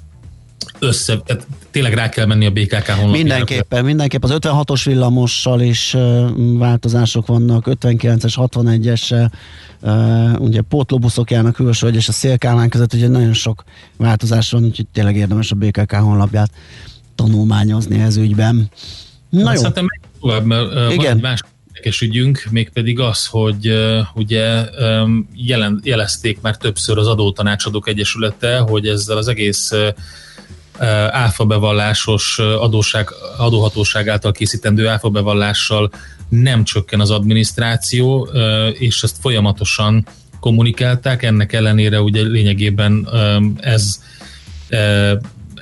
össze, 0.78 1.16
tehát 1.18 1.46
tényleg 1.72 1.94
rá 1.94 2.08
kell 2.08 2.26
menni 2.26 2.46
a 2.46 2.50
BKK 2.50 2.86
honlapjára. 2.86 3.10
Mindenképpen, 3.10 3.84
mindenképpen 3.84 4.30
az 4.30 4.38
56-os 4.40 4.82
villamossal 4.84 5.60
is 5.60 5.96
változások 6.36 7.26
vannak, 7.26 7.66
59-es, 7.70 8.34
61-es, 8.36 9.30
uh, 9.80 10.40
ugye 10.40 10.60
pótlóbuszok 10.60 11.30
járnak 11.30 11.56
Hűvösvölgy 11.56 11.94
és 11.94 12.08
a 12.08 12.12
Szélkálmán 12.12 12.68
között, 12.68 12.94
ugye 12.94 13.08
nagyon 13.08 13.32
sok 13.32 13.64
változás 13.96 14.50
van, 14.50 14.64
úgyhogy 14.64 14.86
tényleg 14.92 15.16
érdemes 15.16 15.50
a 15.50 15.54
BKK 15.54 15.92
honlapját 15.92 16.50
tanulmányozni 17.14 18.00
ez 18.00 18.16
ügyben. 18.16 18.70
Na 19.28 19.46
hát 19.46 19.54
jó. 19.54 19.60
Szerintem 19.60 19.86
tovább, 20.20 20.44
mert 20.44 20.92
Igen. 20.92 21.18
más 21.18 21.40
érdekes 21.66 22.00
ügyünk, 22.00 22.44
mégpedig 22.50 23.00
az, 23.00 23.26
hogy 23.26 23.68
uh, 23.68 23.98
ugye 24.14 24.64
um, 24.78 25.28
jelen, 25.34 25.80
jelezték 25.84 26.40
már 26.40 26.56
többször 26.56 26.98
az 26.98 27.06
Adótanácsadók 27.06 27.88
Egyesülete, 27.88 28.58
hogy 28.58 28.86
ezzel 28.86 29.16
az 29.16 29.28
egész 29.28 29.70
uh, 29.72 29.88
áfa 31.10 31.44
bevallásos 31.44 32.38
adóság, 32.38 33.08
adóhatóság 33.36 34.08
által 34.08 34.32
készítendő 34.32 34.88
áfa 34.88 35.08
bevallással 35.08 35.90
nem 36.28 36.64
csökken 36.64 37.00
az 37.00 37.10
adminisztráció, 37.10 38.28
és 38.72 39.02
ezt 39.02 39.16
folyamatosan 39.20 40.06
kommunikálták, 40.40 41.22
ennek 41.22 41.52
ellenére 41.52 42.00
ugye 42.00 42.22
lényegében 42.22 43.08
ez 43.60 44.00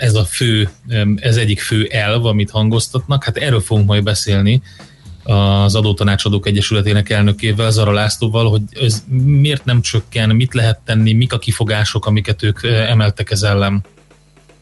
ez 0.00 0.14
a 0.14 0.24
fő, 0.24 0.70
ez 1.16 1.36
egyik 1.36 1.60
fő 1.60 1.86
elv, 1.90 2.26
amit 2.26 2.50
hangoztatnak. 2.50 3.24
Hát 3.24 3.36
erről 3.36 3.60
fogunk 3.60 3.86
majd 3.86 4.02
beszélni 4.02 4.62
az 5.24 5.74
Adótanácsadók 5.74 6.46
Egyesületének 6.46 7.10
elnökével, 7.10 7.70
Zara 7.70 7.92
Lászlóval, 7.92 8.50
hogy 8.50 8.62
ez 8.80 9.04
miért 9.24 9.64
nem 9.64 9.80
csökken, 9.80 10.36
mit 10.36 10.54
lehet 10.54 10.80
tenni, 10.84 11.12
mik 11.12 11.32
a 11.32 11.38
kifogások, 11.38 12.06
amiket 12.06 12.42
ők 12.42 12.62
emeltek 12.62 13.30
ez 13.30 13.42
ellen. 13.42 13.84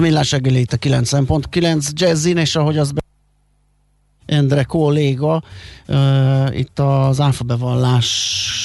A 0.00 0.02
millás 0.02 0.30
reggeli 0.30 0.60
itt 0.60 0.72
a 0.72 0.76
9.9 0.76 1.90
Jazzin, 1.92 2.36
és 2.36 2.56
ahogy 2.56 2.78
az 2.78 2.90
be 2.90 3.00
Endre 4.26 4.62
kolléga 4.62 5.42
uh, 5.88 6.58
itt 6.58 6.78
az 6.78 7.20
áfa 7.20 7.44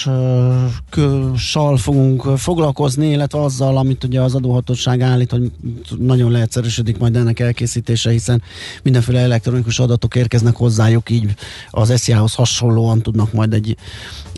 bevallással 0.05 1.77
fogunk 1.77 2.37
foglalkozni, 2.37 3.09
illetve 3.09 3.41
azzal, 3.41 3.77
amit 3.77 4.03
ugye 4.03 4.21
az 4.21 4.35
adóhatóság 4.35 5.01
állít, 5.01 5.31
hogy 5.31 5.51
nagyon 5.97 6.31
leegyszerűsödik 6.31 6.97
majd 6.97 7.15
ennek 7.15 7.39
elkészítése, 7.39 8.11
hiszen 8.11 8.41
mindenféle 8.83 9.19
elektronikus 9.19 9.79
adatok 9.79 10.15
érkeznek 10.15 10.55
hozzájuk, 10.55 11.09
így 11.09 11.35
az 11.69 11.99
SZIA-hoz 12.01 12.33
hasonlóan 12.33 13.01
tudnak 13.01 13.33
majd 13.33 13.53
egy 13.53 13.77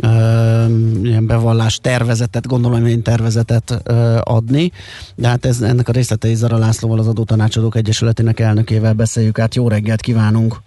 uh, 0.04 0.10
ilyen 1.04 1.26
bevallás 1.28 1.80
tervezetet, 1.80 2.48
gondolom 2.48 2.86
én 2.86 3.02
tervezetet 3.02 3.82
uh, 3.90 4.18
adni, 4.24 4.72
de 5.16 5.28
hát 5.28 5.46
ez, 5.46 5.62
ennek 5.62 5.90
a 5.90 5.92
részletei 5.92 6.36
Zara 6.36 6.58
Lászlóval, 6.58 7.00
az 7.00 7.08
Adótanácsadók 7.08 7.76
Egyesületének 7.76 8.40
elnökével 8.40 8.94
beszéljük 8.94 9.40
át. 9.40 9.56
Jó 9.56 9.68
reggelt 9.68 10.02
kívánunk! 10.02 10.62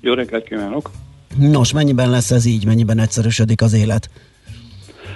Jó 0.00 0.14
reggelt 0.14 0.44
kívánok! 0.44 0.90
Nos, 1.36 1.72
mennyiben 1.72 2.10
lesz 2.10 2.30
ez 2.30 2.44
így, 2.44 2.64
mennyiben 2.64 2.98
egyszerűsödik 2.98 3.62
az 3.62 3.72
élet? 3.72 4.10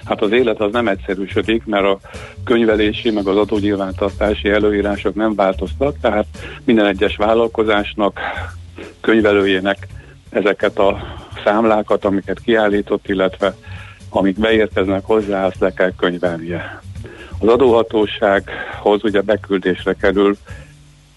Hát 0.05 0.23
az 0.23 0.31
élet 0.33 0.61
az 0.61 0.73
nem 0.73 0.89
egyszerűsödik, 0.89 1.65
mert 1.65 1.85
a 1.85 1.99
könyvelési 2.45 3.11
meg 3.11 3.27
az 3.27 3.37
adónyilvántartási 3.37 4.49
előírások 4.49 5.15
nem 5.15 5.35
változtak, 5.35 5.97
tehát 6.01 6.27
minden 6.65 6.87
egyes 6.87 7.17
vállalkozásnak, 7.17 8.21
könyvelőjének 9.01 9.87
ezeket 10.31 10.79
a 10.79 11.03
számlákat, 11.45 12.05
amiket 12.05 12.41
kiállított, 12.41 13.09
illetve 13.09 13.55
amik 14.09 14.39
beérkeznek 14.39 15.05
hozzá, 15.05 15.47
azt 15.47 15.61
le 15.61 15.73
kell 15.73 15.93
könyvelnie. 15.97 16.81
Az 17.39 17.49
adóhatósághoz 17.49 19.05
ugye 19.05 19.21
beküldésre 19.21 19.95
kerül 19.95 20.37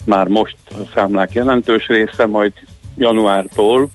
már 0.05 0.27
most 0.27 0.57
a 0.69 0.89
számlák 0.93 1.33
jelentős 1.33 1.87
része, 1.87 2.25
majd 2.25 2.53
januártól 2.97 3.89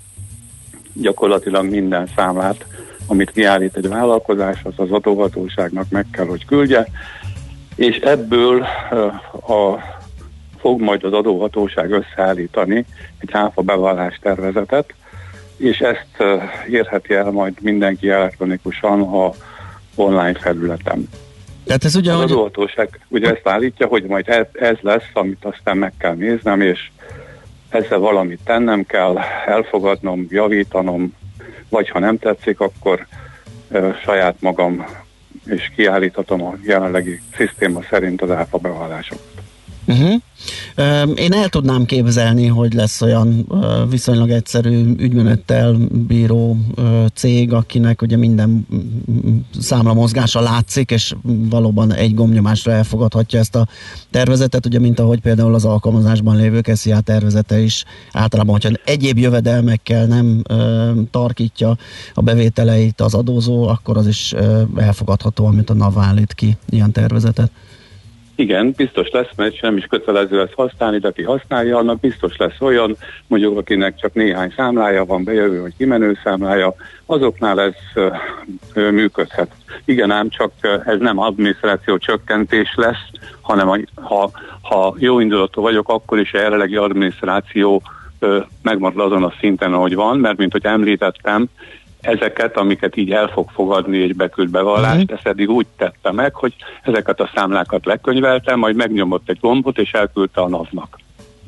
gyakorlatilag 0.93 1.70
minden 1.70 2.09
számlát, 2.16 2.66
amit 3.11 3.30
kiállít 3.30 3.76
egy 3.76 3.88
vállalkozás, 3.88 4.61
az 4.62 4.72
az 4.76 4.90
adóhatóságnak 4.90 5.86
meg 5.88 6.06
kell, 6.12 6.26
hogy 6.26 6.44
küldje, 6.44 6.86
és 7.74 7.96
ebből 7.96 8.62
a, 9.32 9.78
fog 10.58 10.80
majd 10.80 11.04
az 11.04 11.12
adóhatóság 11.12 11.90
összeállítani 11.90 12.84
egy 13.18 13.28
áfa 13.32 13.62
bevallás 13.62 14.18
tervezetet, 14.22 14.94
és 15.56 15.78
ezt 15.78 16.24
érheti 16.68 17.14
el 17.14 17.30
majd 17.30 17.54
mindenki 17.61 18.08
elektronikusan 18.08 19.00
a 19.00 19.30
online 19.94 20.34
felületen. 20.34 21.08
Tehát 21.64 21.84
ez 21.84 21.96
ugye, 21.96 22.12
az 22.12 22.20
adóhatóság 22.20 23.00
ugye 23.08 23.30
ezt 23.30 23.48
állítja, 23.48 23.86
hogy 23.86 24.02
majd 24.02 24.28
ez, 24.28 24.46
ez 24.52 24.76
lesz, 24.80 25.11
amit 25.12 25.44
aztán 25.44 25.76
meg 25.76 25.92
kell 25.98 26.14
néznem, 26.14 26.61
és 26.61 26.90
ezzel 27.68 27.98
valamit 27.98 28.40
tennem 28.44 28.86
kell, 28.86 29.18
elfogadnom, 29.46 30.26
javítanom, 30.28 31.18
vagy 31.70 31.88
ha 31.88 31.98
nem 31.98 32.18
tetszik, 32.18 32.60
akkor 32.60 33.06
saját 34.04 34.36
magam 34.40 34.84
és 35.46 35.70
kiállíthatom 35.76 36.42
a 36.42 36.54
jelenlegi 36.62 37.20
szisztéma 37.36 37.82
szerint 37.90 38.22
az 38.22 38.30
áfa 38.30 38.58
bevallásokat. 38.58 39.29
Uh-huh. 39.91 40.20
Én 41.14 41.32
el 41.32 41.49
tudnám 41.49 41.84
képzelni, 41.84 42.47
hogy 42.47 42.72
lesz 42.72 43.03
olyan 43.03 43.47
viszonylag 43.91 44.30
egyszerű 44.30 44.95
ügymenettel 44.99 45.76
bíró 46.07 46.57
cég, 47.14 47.53
akinek 47.53 48.03
ugye 48.03 48.16
minden 48.16 48.66
számla 49.61 49.95
mozgása 49.95 50.41
látszik, 50.41 50.91
és 50.91 51.14
valóban 51.51 51.93
egy 51.93 52.14
gomnyomásra 52.14 52.72
elfogadhatja 52.72 53.38
ezt 53.38 53.55
a 53.57 53.66
tervezetet, 54.11 54.66
ugye 54.66 54.78
mint 54.78 55.01
ahogy 55.01 55.20
például 55.20 55.55
az 55.55 55.64
alkalmazásban 55.64 56.36
lévő 56.36 56.61
SZIA 56.74 57.01
tervezete 57.01 57.61
is 57.61 57.84
általában, 58.12 58.53
hogyha 58.53 58.80
egyéb 58.84 59.18
jövedelmekkel 59.18 60.07
nem 60.07 60.43
tarkítja 61.11 61.76
a 62.14 62.20
bevételeit 62.20 63.01
az 63.01 63.14
adózó, 63.14 63.66
akkor 63.66 63.97
az 63.97 64.07
is 64.07 64.34
elfogadható, 64.76 65.47
amit 65.47 65.70
a 65.70 65.74
NAV 65.74 65.99
állít 65.99 66.34
ki 66.34 66.57
ilyen 66.68 66.93
tervezetet. 66.93 67.51
Igen, 68.34 68.72
biztos 68.76 69.10
lesz, 69.10 69.28
mert 69.36 69.60
nem 69.60 69.76
is 69.76 69.84
kötelező 69.84 70.36
lesz 70.36 70.54
használni, 70.54 70.98
de 70.98 71.08
aki 71.08 71.22
használja, 71.22 71.78
annak 71.78 72.00
biztos 72.00 72.36
lesz 72.36 72.60
olyan, 72.60 72.96
mondjuk 73.26 73.58
akinek 73.58 73.94
csak 74.00 74.14
néhány 74.14 74.52
számlája 74.56 75.04
van, 75.04 75.24
bejövő 75.24 75.60
vagy 75.60 75.76
kimenő 75.76 76.18
számlája, 76.24 76.74
azoknál 77.06 77.60
ez 77.60 77.74
ö, 78.74 78.90
működhet. 78.90 79.54
Igen, 79.84 80.10
ám 80.10 80.28
csak 80.28 80.52
ez 80.84 80.98
nem 80.98 81.18
adminisztráció 81.18 81.98
csökkentés 81.98 82.72
lesz, 82.76 83.10
hanem 83.40 83.84
ha, 83.94 84.30
ha 84.62 84.94
jó 84.98 85.20
indulatú 85.20 85.62
vagyok, 85.62 85.88
akkor 85.88 86.18
is 86.18 86.32
a 86.32 86.40
jelenlegi 86.40 86.76
adminisztráció 86.76 87.82
megmarad 88.62 89.00
azon 89.00 89.22
a 89.22 89.32
szinten, 89.40 89.72
ahogy 89.72 89.94
van, 89.94 90.18
mert 90.18 90.36
mint 90.36 90.52
hogy 90.52 90.64
említettem, 90.64 91.48
ezeket, 92.01 92.57
amiket 92.57 92.96
így 92.96 93.11
el 93.11 93.28
fog 93.28 93.51
fogadni 93.51 94.03
egy 94.03 94.16
beküld 94.16 94.51
bevallást, 94.51 95.03
uh-huh. 95.03 95.16
ezt 95.16 95.26
eddig 95.26 95.51
úgy 95.51 95.66
tette 95.76 96.12
meg, 96.12 96.34
hogy 96.34 96.55
ezeket 96.82 97.20
a 97.20 97.30
számlákat 97.34 97.84
lekönyveltem, 97.84 98.59
majd 98.59 98.76
megnyomott 98.76 99.28
egy 99.28 99.38
gombot, 99.40 99.78
és 99.78 99.92
elküldte 99.92 100.40
a 100.40 100.48
NAV-nak. 100.48 100.98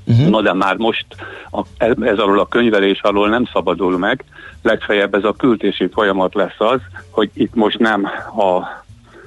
Uh-huh. 0.06 0.28
Na 0.28 0.40
de 0.40 0.52
már 0.52 0.76
most 0.76 1.06
a, 1.50 1.62
ez 2.00 2.18
alól 2.18 2.38
a 2.38 2.48
könyvelés 2.48 3.00
alól 3.00 3.28
nem 3.28 3.44
szabadul 3.52 3.98
meg, 3.98 4.24
legfeljebb 4.62 5.14
ez 5.14 5.24
a 5.24 5.32
küldési 5.32 5.88
folyamat 5.92 6.34
lesz 6.34 6.58
az, 6.58 6.80
hogy 7.10 7.30
itt 7.34 7.54
most 7.54 7.78
nem 7.78 8.04
a 8.36 8.82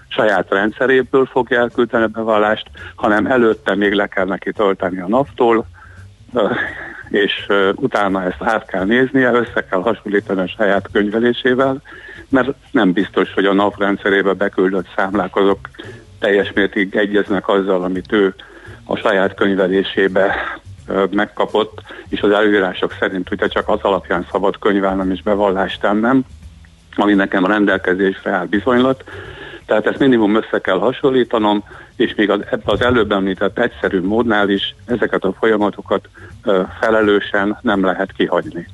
saját 0.08 0.50
rendszeréből 0.50 1.26
fogja 1.26 1.60
elküldeni 1.60 2.04
a 2.04 2.08
bevallást, 2.08 2.70
hanem 2.96 3.26
előtte 3.26 3.76
még 3.76 3.94
le 3.94 4.08
kell 4.08 4.26
neki 4.26 4.52
tölteni 4.52 5.00
a 5.00 5.08
naptól, 5.08 5.66
és 7.10 7.46
utána 7.76 8.24
ezt 8.24 8.44
át 8.44 8.66
kell 8.66 8.86
néznie, 8.86 9.32
össze 9.32 9.66
kell 9.70 9.82
hasonlítani 9.82 10.42
a 10.42 10.54
saját 10.58 10.90
könyvelésével, 10.92 11.82
mert 12.30 12.54
nem 12.72 12.92
biztos, 12.92 13.34
hogy 13.34 13.46
a 13.46 13.54
NAV 13.54 13.74
rendszerébe 13.78 14.34
beküldött 14.34 14.88
számlák 14.96 15.36
azok 15.36 15.70
teljes 16.20 16.54
mértékig 16.54 16.96
egyeznek 16.96 17.48
azzal, 17.48 17.84
amit 17.84 18.12
ő 18.12 18.36
a 18.84 18.96
saját 18.96 19.34
könyvelésébe 19.34 20.36
megkapott, 21.12 21.82
és 22.10 22.22
az 22.22 22.32
előírások 22.32 22.96
szerint 23.00 23.32
ugye 23.32 23.48
csak 23.48 23.70
az 23.70 23.80
alapján 23.82 24.28
szabad 24.32 24.60
könyvelnem 24.60 25.12
és 25.12 25.22
bevallást 25.22 25.82
tennem, 25.82 26.26
ami 26.96 27.14
nekem 27.14 27.46
rendelkezésre 27.46 28.32
áll 28.32 28.46
bizonylat, 28.46 29.04
tehát 29.66 29.88
ezt 29.88 30.00
minimum 30.00 30.36
össze 30.36 30.60
kell 30.60 30.78
hasonlítanom, 30.78 31.64
és 31.96 32.14
még 32.16 32.30
az, 32.30 32.40
az 32.64 32.82
előbb 32.82 33.12
említett 33.12 33.60
egyszerű 33.60 34.02
módnál 34.02 34.50
is 34.50 34.76
ezeket 34.86 35.24
a 35.24 35.36
folyamatokat 35.40 36.10
felelősen 36.80 37.58
nem 37.62 37.84
lehet 37.84 38.12
kihagyni. 38.18 38.68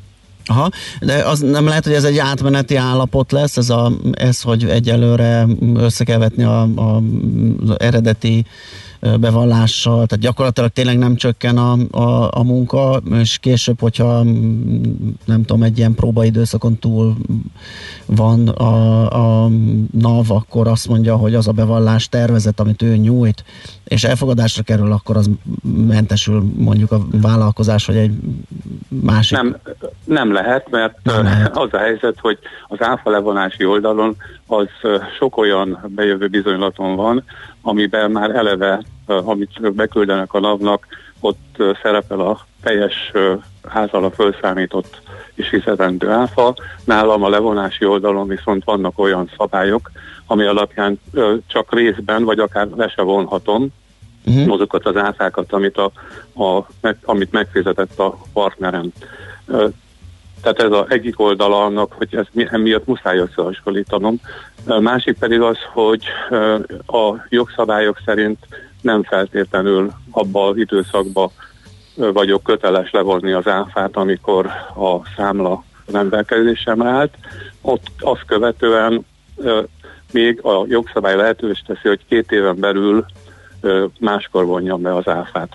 Aha, 0.45 0.69
de 0.99 1.13
az 1.13 1.39
nem 1.39 1.65
lehet, 1.65 1.83
hogy 1.83 1.93
ez 1.93 2.03
egy 2.03 2.17
átmeneti 2.17 2.75
állapot 2.75 3.31
lesz, 3.31 3.57
ez, 3.57 3.69
a, 3.69 3.91
ez 4.11 4.41
hogy 4.41 4.63
egyelőre 4.63 5.45
össze 5.75 6.03
kell 6.03 6.17
vetni 6.17 6.43
a, 6.43 6.61
a, 6.61 7.01
az 7.61 7.79
eredeti 7.79 8.45
bevallással, 9.01 10.05
tehát 10.05 10.19
gyakorlatilag 10.19 10.69
tényleg 10.69 10.97
nem 10.97 11.15
csökken 11.15 11.57
a, 11.57 11.73
a, 11.91 12.29
a 12.31 12.43
munka, 12.43 13.01
és 13.19 13.37
később, 13.37 13.79
hogyha 13.79 14.23
nem 15.25 15.45
tudom, 15.45 15.63
egy 15.63 15.77
ilyen 15.77 15.93
próbaidőszakon 15.93 16.77
túl 16.77 17.15
van 18.05 18.47
a, 18.47 19.43
a 19.43 19.49
NAV, 19.91 20.31
akkor 20.31 20.67
azt 20.67 20.87
mondja, 20.87 21.15
hogy 21.15 21.35
az 21.35 21.47
a 21.47 21.51
bevallás 21.51 22.09
tervezet, 22.09 22.59
amit 22.59 22.81
ő 22.81 22.95
nyújt, 22.95 23.43
és 23.83 24.03
elfogadásra 24.03 24.63
kerül, 24.63 24.91
akkor 24.91 25.17
az 25.17 25.29
mentesül 25.87 26.43
mondjuk 26.55 26.91
a 26.91 26.99
vállalkozás, 27.21 27.85
vagy 27.85 27.95
egy 27.95 28.13
másik... 28.87 29.37
Nem, 29.37 29.57
nem 30.03 30.33
lehet, 30.33 30.69
mert 30.69 30.97
nem 31.03 31.23
lehet. 31.23 31.57
az 31.57 31.69
a 31.71 31.77
helyzet, 31.77 32.15
hogy 32.19 32.39
az 32.67 32.81
áfa 32.81 33.09
levonási 33.09 33.65
oldalon 33.65 34.15
az 34.47 34.67
sok 35.17 35.37
olyan 35.37 35.79
bejövő 35.95 36.27
bizonylaton 36.27 36.95
van, 36.95 37.23
amiben 37.61 38.11
már 38.11 38.29
eleve, 38.29 38.83
amit 39.05 39.73
beküldenek 39.73 40.33
a 40.33 40.39
NAV-nak, 40.39 40.87
ott 41.19 41.63
szerepel 41.81 42.19
a 42.19 42.45
teljes 42.61 43.11
házala 43.67 44.11
felszámított 44.11 45.01
és 45.33 45.47
fizetendő 45.47 46.09
áfa. 46.09 46.55
Nálam 46.85 47.23
a 47.23 47.29
levonási 47.29 47.85
oldalon 47.85 48.27
viszont 48.27 48.63
vannak 48.63 48.99
olyan 48.99 49.29
szabályok, 49.37 49.91
ami 50.25 50.45
alapján 50.45 50.99
csak 51.47 51.73
részben, 51.73 52.23
vagy 52.23 52.39
akár 52.39 52.67
le 52.75 52.89
se 52.89 53.01
vonhatom 53.01 53.67
uh-huh. 54.25 54.53
azokat 54.53 54.85
az 54.85 54.95
áfákat, 54.95 55.53
amit, 55.53 55.77
a, 55.77 55.91
a, 56.43 56.65
amit 57.03 57.31
megfizetett 57.31 57.99
a 57.99 58.17
partnerem. 58.33 58.91
Tehát 60.41 60.59
ez 60.59 60.71
az 60.71 60.85
egyik 60.87 61.19
oldala 61.19 61.63
annak, 61.63 61.93
hogy 61.93 62.15
ez 62.15 62.25
miatt 62.51 62.85
muszáj 62.85 63.17
összehasonlítanom. 63.17 64.19
Másik 64.65 65.17
pedig 65.17 65.41
az, 65.41 65.57
hogy 65.73 66.03
a 66.87 67.15
jogszabályok 67.29 68.01
szerint 68.05 68.37
nem 68.81 69.03
feltétlenül 69.03 69.91
abban 70.11 70.49
az 70.49 70.57
időszakban 70.57 71.29
vagyok 71.95 72.43
köteles 72.43 72.91
levonni 72.91 73.31
az 73.31 73.47
áfát, 73.47 73.95
amikor 73.95 74.45
a 74.75 75.07
számla 75.15 75.63
rendelkezésemre 75.91 76.89
állt. 76.89 77.13
Ott 77.61 77.85
azt 77.99 78.25
követően 78.25 79.05
még 80.11 80.39
a 80.45 80.65
jogszabály 80.67 81.15
lehetős 81.15 81.63
teszi, 81.67 81.87
hogy 81.87 82.05
két 82.07 82.31
éven 82.31 82.59
belül 82.59 83.05
máskor 83.99 84.45
vonjam 84.45 84.81
be 84.81 84.95
az 84.95 85.07
áfát. 85.07 85.49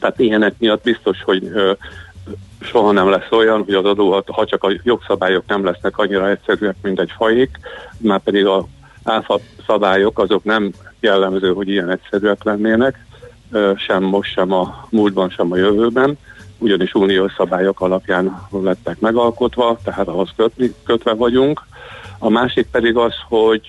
Tehát 0.00 0.18
ilyenek 0.18 0.54
miatt 0.58 0.82
biztos, 0.82 1.22
hogy 1.22 1.52
soha 2.60 2.92
nem 2.92 3.08
lesz 3.08 3.30
olyan, 3.30 3.64
hogy 3.64 3.74
az 3.74 3.84
adó, 3.84 4.22
ha 4.26 4.44
csak 4.44 4.64
a 4.64 4.72
jogszabályok 4.82 5.44
nem 5.46 5.64
lesznek 5.64 5.98
annyira 5.98 6.28
egyszerűek, 6.28 6.76
mint 6.82 7.00
egy 7.00 7.12
fajék, 7.16 7.58
már 7.98 8.20
pedig 8.20 8.46
a 8.46 8.66
áfa 9.04 9.40
szabályok 9.66 10.18
azok 10.18 10.44
nem 10.44 10.72
jellemző, 11.00 11.52
hogy 11.52 11.68
ilyen 11.68 11.90
egyszerűek 11.90 12.44
lennének, 12.44 13.06
sem 13.76 14.02
most, 14.02 14.32
sem 14.32 14.52
a 14.52 14.86
múltban, 14.90 15.30
sem 15.30 15.52
a 15.52 15.56
jövőben, 15.56 16.18
ugyanis 16.58 16.94
uniós 16.94 17.32
szabályok 17.36 17.80
alapján 17.80 18.46
lettek 18.50 19.00
megalkotva, 19.00 19.78
tehát 19.84 20.08
ahhoz 20.08 20.30
kötni, 20.36 20.74
kötve 20.84 21.14
vagyunk. 21.14 21.62
A 22.18 22.28
másik 22.28 22.66
pedig 22.70 22.96
az, 22.96 23.14
hogy 23.28 23.60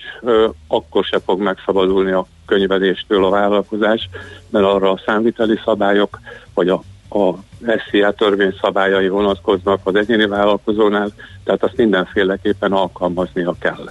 akkor 0.66 1.04
se 1.04 1.18
fog 1.18 1.40
megszabadulni 1.40 2.10
a 2.10 2.26
könyveléstől 2.46 3.24
a 3.24 3.30
vállalkozás, 3.30 4.08
mert 4.50 4.64
arra 4.64 4.90
a 4.90 5.00
számviteli 5.06 5.58
szabályok, 5.64 6.20
vagy 6.54 6.68
a, 6.68 6.82
a 7.14 7.38
SZIA 7.88 8.10
törvény 8.10 8.54
szabályai 8.60 9.08
vonatkoznak 9.08 9.80
az 9.82 9.94
egyéni 9.94 10.26
vállalkozónál, 10.26 11.10
tehát 11.44 11.62
azt 11.62 11.76
mindenféleképpen 11.76 12.72
alkalmaznia 12.72 13.54
kell. 13.58 13.84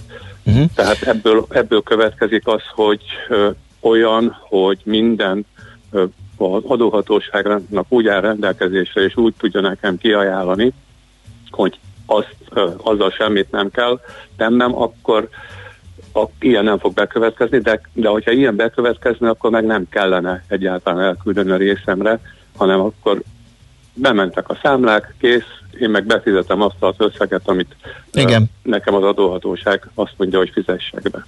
Uh-huh. 0.45 0.65
Tehát 0.75 1.01
ebből, 1.01 1.45
ebből 1.49 1.81
következik 1.81 2.47
az, 2.47 2.61
hogy 2.75 3.01
ö, 3.29 3.49
olyan, 3.79 4.37
hogy 4.39 4.79
minden 4.83 5.45
ö, 5.91 6.03
az 6.37 6.63
adóhatóságnak 6.67 7.85
úgy 7.89 8.07
áll 8.07 8.21
rendelkezésre, 8.21 9.01
és 9.01 9.15
úgy 9.15 9.33
tudja 9.37 9.61
nekem 9.61 9.97
kiajánlani, 9.97 10.73
hogy 11.49 11.79
azt, 12.05 12.35
ö, 12.49 12.69
azzal 12.77 13.09
semmit 13.09 13.51
nem 13.51 13.71
kell 13.71 13.99
tennem, 14.37 14.81
akkor 14.81 15.29
a, 16.13 16.23
ilyen 16.39 16.63
nem 16.63 16.77
fog 16.77 16.93
bekövetkezni, 16.93 17.57
de, 17.57 17.81
de 17.93 18.09
hogyha 18.09 18.31
ilyen 18.31 18.55
bekövetkezne, 18.55 19.29
akkor 19.29 19.51
meg 19.51 19.65
nem 19.65 19.89
kellene 19.89 20.43
egyáltalán 20.47 21.03
elküldeni 21.03 21.51
a 21.51 21.55
részemre, 21.55 22.19
hanem 22.57 22.79
akkor 22.79 23.21
bementek 23.93 24.49
a 24.49 24.59
számlák, 24.61 25.15
kész, 25.19 25.60
én 25.79 25.89
meg 25.89 26.05
befizetem 26.05 26.61
azt 26.61 26.75
az 26.79 26.95
összeget, 26.97 27.41
amit 27.45 27.75
Igen. 28.13 28.49
nekem 28.63 28.93
az 28.93 29.03
adóhatóság 29.03 29.89
azt 29.93 30.13
mondja, 30.17 30.37
hogy 30.37 30.49
fizessek 30.53 31.09
be. 31.11 31.25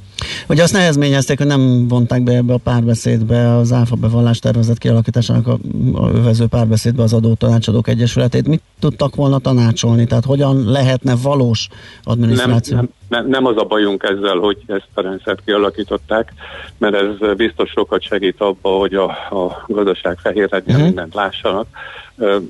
Ugye 0.49 0.63
azt 0.63 0.73
nehezményezték, 0.73 1.37
hogy 1.37 1.47
nem 1.47 1.87
vonták 1.87 2.23
be 2.23 2.31
ebbe 2.31 2.53
a 2.53 2.57
párbeszédbe 2.57 3.55
az 3.55 3.71
áfa 3.71 3.95
bevallás 3.95 4.39
tervezet 4.39 4.77
kialakításának 4.77 5.47
a, 5.47 5.57
a 5.93 6.09
övező 6.09 6.45
párbeszédbe 6.47 7.03
az 7.03 7.13
adó 7.13 7.33
tanácsadók 7.33 7.87
egyesületét. 7.87 8.47
Mit 8.47 8.61
tudtak 8.79 9.15
volna 9.15 9.39
tanácsolni? 9.39 10.05
Tehát 10.05 10.25
hogyan 10.25 10.71
lehetne 10.71 11.15
valós 11.21 11.67
adminisztráció? 12.03 12.75
Nem, 12.75 12.89
nem, 13.07 13.27
nem 13.27 13.45
az 13.45 13.57
a 13.57 13.63
bajunk 13.63 14.03
ezzel, 14.03 14.37
hogy 14.37 14.57
ezt 14.67 14.89
a 14.93 15.01
rendszert 15.01 15.41
kialakították, 15.45 16.33
mert 16.77 16.95
ez 16.95 17.35
biztos 17.35 17.69
sokat 17.69 18.01
segít 18.01 18.41
abba, 18.41 18.69
hogy 18.69 18.93
a, 18.93 19.05
a 19.09 19.65
gazdaság 19.67 20.17
fehérredjen 20.17 20.75
uh-huh. 20.75 20.85
mindent 20.85 21.13
lássanak. 21.13 21.67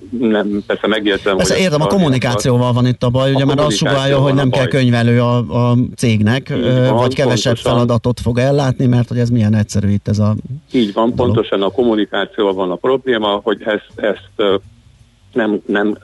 Nem, 0.09 0.64
persze 0.68 0.88
megjegyzem, 0.88 1.38
persze, 1.38 1.57
értem, 1.57 1.82
a 1.82 1.88
kommunikációval 1.88 2.74
van 2.74 2.86
itt 2.86 3.03
a 3.03 3.09
baj, 3.09 3.34
ugye, 3.34 3.45
mert 3.45 3.59
azt 3.59 3.78
sugalja, 3.78 4.20
hogy 4.20 4.34
nem 4.34 4.49
kell 4.49 4.68
könyvelő 4.68 5.22
a, 5.22 5.38
a 5.38 5.78
cégnek, 5.95 6.49
van, 6.49 6.95
vagy 6.95 7.14
kevesebb 7.16 7.53
pontosan. 7.53 7.72
feladatot 7.72 8.20
fog 8.20 8.38
ellátni, 8.38 8.86
mert 8.86 9.07
hogy 9.07 9.18
ez 9.18 9.30
milyen 9.30 9.55
egyszerű 9.55 9.89
itt 9.89 10.07
ez 10.07 10.20
a... 10.20 10.36
Így 10.72 10.93
van, 10.93 11.09
dolog. 11.09 11.34
pontosan 11.34 11.61
a 11.61 11.70
kommunikációval 11.70 12.53
van 12.53 12.72
a 12.72 12.76
probléma, 12.76 13.39
hogy 13.43 13.61
ezt, 13.66 13.91
ezt 13.95 14.61
nem, 15.34 15.61
nem 15.66 15.97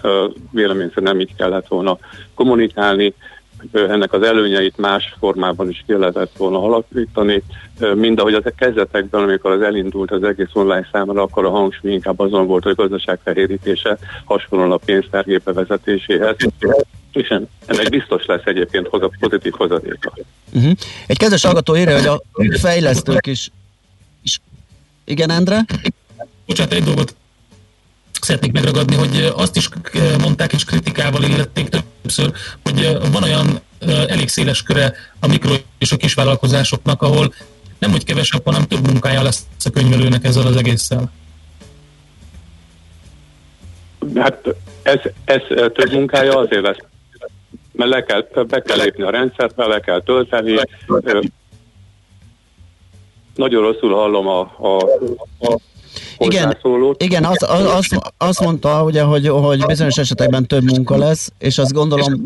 vélemény 0.51 0.87
szerint 0.87 1.11
nem 1.11 1.19
így 1.19 1.35
kellett 1.35 1.67
volna 1.67 1.97
kommunikálni, 2.35 3.13
ennek 3.71 4.13
az 4.13 4.21
előnyeit 4.21 4.77
más 4.77 5.15
formában 5.19 5.69
is 5.69 5.83
ki 5.87 5.93
lehetett 5.93 6.37
volna 6.37 6.63
alakítani, 6.63 7.43
mind 7.95 8.19
ahogy 8.19 8.33
a 8.33 8.41
kezdetekben, 8.57 9.21
amikor 9.21 9.51
az 9.51 9.61
elindult 9.61 10.11
az 10.11 10.23
egész 10.23 10.49
online 10.53 10.87
számára, 10.91 11.21
akkor 11.21 11.45
a 11.45 11.49
hangsúly 11.49 11.91
inkább 11.91 12.19
azon 12.19 12.47
volt, 12.47 12.63
hogy 12.63 12.75
gazdaságfehérítése 12.75 13.97
hasonlóan 14.25 14.71
a 14.71 14.77
pénztárgépe 14.77 15.53
vezetéséhez, 15.53 16.35
és 17.11 17.27
ennek 17.65 17.89
biztos 17.89 18.25
lesz 18.25 18.45
egyébként 18.45 18.87
hoza, 18.87 19.09
pozitív 19.19 19.53
hozadéka. 19.55 20.13
Uh-huh. 20.53 20.71
Egy 21.07 21.17
kedves 21.17 21.43
hallgató 21.43 21.75
írja, 21.75 21.95
hogy 21.95 22.07
a 22.53 22.57
fejlesztők 22.57 23.27
is... 23.27 23.51
is... 24.23 24.41
Igen, 25.05 25.31
Endre? 25.31 25.65
Bocsánat, 26.45 26.73
egy 26.73 26.83
dolgot 26.83 27.15
szeretnék 28.21 28.51
megragadni, 28.51 28.95
hogy 28.95 29.31
azt 29.35 29.55
is 29.55 29.69
mondták 30.19 30.53
és 30.53 30.63
kritikával 30.63 31.23
illették 31.23 31.69
többször, 31.69 32.31
hogy 32.63 32.97
van 33.11 33.23
olyan 33.23 33.59
elég 34.07 34.27
széles 34.27 34.63
köre 34.63 34.93
a 35.19 35.27
mikro 35.27 35.53
és 35.77 35.91
a 35.91 35.97
kisvállalkozásoknak, 35.97 37.01
ahol 37.01 37.33
nem 37.79 37.91
hogy 37.91 38.03
kevesebb, 38.03 38.45
hanem 38.45 38.63
több 38.63 38.87
munkája 38.87 39.21
lesz 39.21 39.45
a 39.63 39.69
könyvelőnek 39.69 40.23
ezzel 40.23 40.47
az 40.47 40.55
egésszel. 40.55 41.11
Hát 44.15 44.55
ez, 44.81 44.99
ez 45.25 45.41
több 45.47 45.91
munkája 45.91 46.37
azért 46.37 46.61
lesz, 46.61 46.77
mert 47.71 47.89
le 47.89 48.03
kell, 48.03 48.27
be 48.47 48.61
kell 48.61 48.77
lépni 48.77 49.03
a 49.03 49.09
rendszerbe, 49.09 49.65
le 49.65 49.79
kell 49.79 50.01
tölteni. 50.01 50.59
Nagyon 53.35 53.61
rosszul 53.61 53.93
hallom 53.93 54.27
a, 54.27 54.39
a, 54.57 54.77
a 55.39 55.59
igen, 56.19 56.57
igen 56.97 57.23
az, 57.23 57.43
az, 57.43 57.65
azt, 57.65 58.13
azt 58.17 58.41
mondta, 58.41 58.83
ugye, 58.83 59.01
hogy, 59.01 59.27
hogy 59.27 59.65
bizonyos 59.65 59.97
esetekben 59.97 60.47
több 60.47 60.63
munka 60.63 60.97
lesz, 60.97 61.31
és 61.37 61.57
azt 61.57 61.73
gondolom 61.73 62.25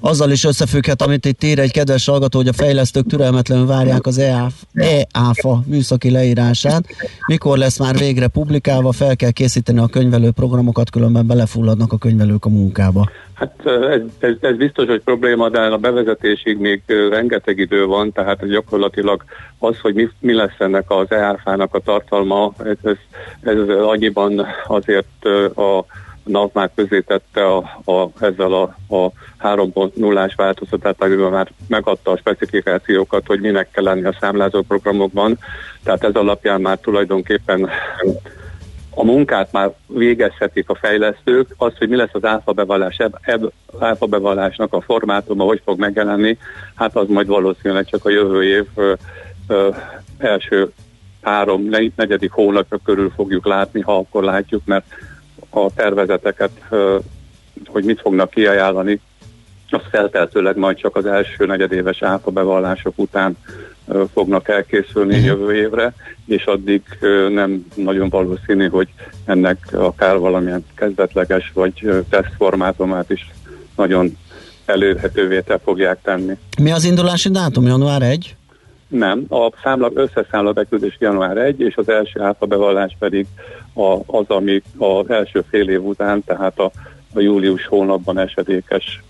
azzal 0.00 0.30
is 0.30 0.44
összefügghet, 0.44 1.02
amit 1.02 1.24
itt 1.24 1.42
ír 1.42 1.58
egy 1.58 1.72
kedves 1.72 2.06
hallgató, 2.06 2.38
hogy 2.38 2.48
a 2.48 2.52
fejlesztők 2.52 3.06
türelmetlenül 3.06 3.66
várják 3.66 4.06
az 4.06 4.18
EÁFA 4.18 5.62
műszaki 5.66 6.10
leírását. 6.10 6.84
Mikor 7.26 7.58
lesz 7.58 7.78
már 7.78 7.96
végre 7.96 8.28
publikálva, 8.28 8.92
fel 8.92 9.16
kell 9.16 9.30
készíteni 9.30 9.78
a 9.78 9.86
könyvelő 9.86 10.30
programokat, 10.30 10.90
különben 10.90 11.26
belefulladnak 11.26 11.92
a 11.92 11.98
könyvelők 11.98 12.44
a 12.44 12.48
munkába. 12.48 13.10
Hát 13.34 13.66
ez, 13.66 14.00
ez, 14.18 14.34
ez 14.40 14.56
biztos, 14.56 14.86
hogy 14.86 15.02
probléma, 15.02 15.48
de 15.48 15.60
a 15.60 15.76
bevezetésig 15.76 16.58
még 16.58 16.82
rengeteg 17.10 17.58
idő 17.58 17.84
van, 17.84 18.12
tehát 18.12 18.48
gyakorlatilag 18.48 19.24
az, 19.58 19.78
hogy 19.80 19.94
mi, 19.94 20.08
mi 20.20 20.32
lesz 20.32 20.58
ennek 20.58 20.90
az 20.90 21.10
EÁFA-nak 21.10 21.74
a 21.74 21.78
tartalma, 21.78 22.52
ez, 22.58 22.76
ez, 22.82 22.96
ez 23.40 23.68
annyiban 23.68 24.46
azért 24.66 25.24
a 25.56 25.84
NAV 26.26 26.50
már 26.52 26.70
közé 26.74 27.00
tette 27.00 27.46
a, 27.46 27.56
a, 27.84 28.08
ezzel 28.20 28.52
a, 28.52 28.62
a 28.96 29.10
3.0-ás 29.40 30.34
változatát, 30.36 31.02
amiben 31.02 31.30
már 31.30 31.50
megadta 31.68 32.10
a 32.10 32.16
specifikációkat, 32.16 33.26
hogy 33.26 33.40
minek 33.40 33.70
kell 33.70 33.84
lenni 33.84 34.04
a 34.04 34.16
számlázó 34.20 34.62
programokban. 34.62 35.38
Tehát 35.82 36.04
ez 36.04 36.14
alapján 36.14 36.60
már 36.60 36.78
tulajdonképpen 36.78 37.68
a 38.98 39.04
munkát 39.04 39.52
már 39.52 39.72
végezhetik 39.86 40.68
a 40.68 40.74
fejlesztők, 40.74 41.54
az, 41.56 41.72
hogy 41.78 41.88
mi 41.88 41.96
lesz 41.96 42.10
az 42.12 42.24
áfa 42.24 42.52
bevallás, 42.52 42.96
ebb, 42.96 43.18
ebb 43.20 43.52
áfa 43.78 44.06
bevallásnak 44.06 44.72
a 44.72 44.80
formátuma, 44.80 45.44
hogy 45.44 45.60
fog 45.64 45.78
megjelenni, 45.78 46.38
hát 46.74 46.96
az 46.96 47.08
majd 47.08 47.26
valószínűleg 47.26 47.84
csak 47.84 48.04
a 48.04 48.10
jövő 48.10 48.44
év 48.44 48.66
ö, 48.74 48.92
ö, 49.48 49.68
első 50.18 50.72
három, 51.22 51.68
negyedik 51.96 52.30
hónapja 52.30 52.78
körül 52.84 53.10
fogjuk 53.14 53.46
látni, 53.46 53.80
ha 53.80 53.96
akkor 53.96 54.24
látjuk, 54.24 54.62
mert 54.64 54.84
a 55.64 55.70
tervezeteket, 55.74 56.50
hogy 57.66 57.84
mit 57.84 58.00
fognak 58.00 58.30
kiajánlani, 58.30 59.00
az 59.70 59.80
felteltőleg 59.90 60.56
majd 60.56 60.76
csak 60.76 60.96
az 60.96 61.06
első 61.06 61.46
negyedéves 61.46 62.02
áfa 62.02 62.30
bevallások 62.30 62.92
után 62.96 63.36
fognak 64.12 64.48
elkészülni 64.48 65.14
uh-huh. 65.14 65.26
jövő 65.26 65.54
évre, 65.54 65.94
és 66.26 66.44
addig 66.44 66.82
nem 67.28 67.66
nagyon 67.74 68.08
valószínű, 68.08 68.68
hogy 68.68 68.88
ennek 69.24 69.58
akár 69.72 70.18
valamilyen 70.18 70.64
kezdetleges 70.74 71.50
vagy 71.54 72.04
tesztformátumát 72.10 73.10
is 73.10 73.30
nagyon 73.76 74.18
elérhetővé 74.64 75.40
te 75.40 75.58
fogják 75.64 75.98
tenni. 76.02 76.36
Mi 76.62 76.72
az 76.72 76.84
indulási 76.84 77.28
dátum? 77.28 77.66
Január 77.66 78.02
1? 78.02 78.36
Nem, 78.88 79.24
a 79.28 79.50
számla, 79.62 79.90
összeszámla 79.94 80.52
beküldés 80.52 80.96
január 80.98 81.36
1, 81.36 81.60
és 81.60 81.76
az 81.76 81.88
első 81.88 82.20
áfa 82.20 82.46
bevallás 82.46 82.96
pedig 82.98 83.26
a, 83.74 83.96
az, 84.06 84.24
ami 84.26 84.62
az 84.78 85.10
első 85.10 85.44
fél 85.48 85.68
év 85.68 85.84
után, 85.84 86.24
tehát 86.24 86.58
a, 86.58 86.70
a 87.14 87.20
július 87.20 87.66
hónapban 87.66 88.18
esedékes 88.18 89.02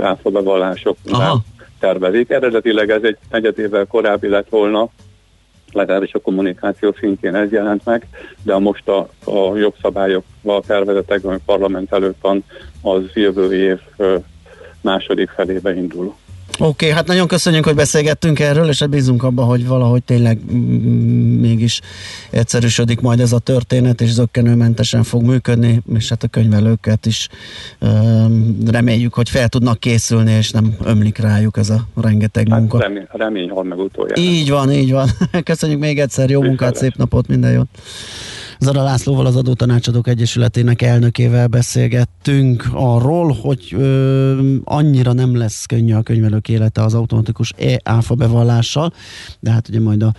áfa 0.00 0.30
bevallásoknál 0.30 1.36
tervezik. 1.78 2.30
Eredetileg 2.30 2.90
ez 2.90 3.02
egy 3.02 3.16
negyed 3.30 3.58
évvel 3.58 3.86
korábbi 3.86 4.28
lett 4.28 4.48
volna, 4.48 4.88
legalábbis 5.72 6.14
a 6.14 6.18
kommunikáció 6.18 6.94
szintjén 6.98 7.34
ez 7.34 7.50
jelent 7.50 7.84
meg, 7.84 8.06
de 8.42 8.58
most 8.58 8.88
a, 8.88 9.08
a 9.24 9.56
jogszabályok, 9.56 10.24
a 10.44 10.60
tervezetek, 10.60 11.24
ami 11.24 11.38
parlament 11.44 11.92
előtt 11.92 12.20
van, 12.20 12.44
az 12.82 13.02
jövő 13.14 13.54
év 13.54 13.80
második 14.80 15.30
felébe 15.30 15.74
indul. 15.74 16.14
Oké, 16.58 16.64
okay, 16.66 16.90
hát 16.90 17.06
nagyon 17.06 17.26
köszönjük, 17.26 17.64
hogy 17.64 17.74
beszélgettünk 17.74 18.40
erről, 18.40 18.68
és 18.68 18.78
hát 18.78 18.90
bízunk 18.90 19.22
abban, 19.22 19.46
hogy 19.46 19.66
valahogy 19.66 20.02
tényleg 20.02 20.38
mm, 20.52 21.40
mégis 21.40 21.80
egyszerűsödik 22.30 23.00
majd 23.00 23.20
ez 23.20 23.32
a 23.32 23.38
történet, 23.38 24.00
és 24.00 24.10
zöggenőmentesen 24.10 25.02
fog 25.02 25.22
működni, 25.22 25.82
és 25.94 26.08
hát 26.08 26.22
a 26.22 26.28
könyvelőket 26.28 27.06
is 27.06 27.28
um, 27.80 28.58
reméljük, 28.70 29.14
hogy 29.14 29.28
fel 29.28 29.48
tudnak 29.48 29.78
készülni, 29.78 30.32
és 30.32 30.50
nem 30.50 30.74
ömlik 30.84 31.18
rájuk 31.18 31.56
ez 31.56 31.70
a 31.70 31.86
rengeteg 31.96 32.48
hát 32.48 32.58
munka. 32.58 32.78
Remény, 32.78 33.06
remény 33.10 33.50
hal 33.50 33.64
meg 33.64 33.78
utoljára. 33.78 34.20
Így 34.20 34.50
van, 34.50 34.72
így 34.72 34.92
van. 34.92 35.08
Köszönjük 35.44 35.80
még 35.80 36.00
egyszer, 36.00 36.30
jó 36.30 36.42
munkát, 36.42 36.76
szép 36.76 36.96
napot, 36.96 37.28
minden 37.28 37.52
jót. 37.52 37.68
Zara 38.62 38.82
Lászlóval, 38.82 39.26
az 39.26 39.36
Adótanácsadók 39.36 40.08
Egyesületének 40.08 40.82
elnökével 40.82 41.46
beszélgettünk 41.46 42.64
arról, 42.72 43.36
hogy 43.42 43.74
ö, 43.78 44.56
annyira 44.64 45.12
nem 45.12 45.36
lesz 45.36 45.66
könnyű 45.66 45.94
a 45.94 46.02
könyvelők 46.02 46.41
élete 46.48 46.82
az 46.82 46.94
automatikus 46.94 47.52
e-áfa 47.58 48.14
bevallással, 48.14 48.92
de 49.40 49.50
hát 49.50 49.68
ugye 49.68 49.80
majd 49.80 50.02
a 50.02 50.14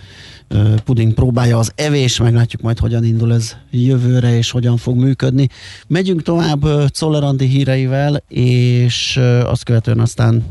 ö, 0.48 0.74
puding 0.84 1.14
próbálja 1.14 1.58
az 1.58 1.72
evés, 1.74 2.18
meglátjuk 2.18 2.62
majd 2.62 2.78
hogyan 2.78 3.04
indul 3.04 3.32
ez 3.32 3.56
jövőre, 3.70 4.36
és 4.36 4.50
hogyan 4.50 4.76
fog 4.76 4.96
működni. 4.96 5.48
Megyünk 5.86 6.22
tovább 6.22 6.90
Czollerandi 6.90 7.46
híreivel, 7.46 8.22
és 8.28 9.16
ö, 9.16 9.40
azt 9.40 9.64
követően 9.64 9.98
aztán 9.98 10.44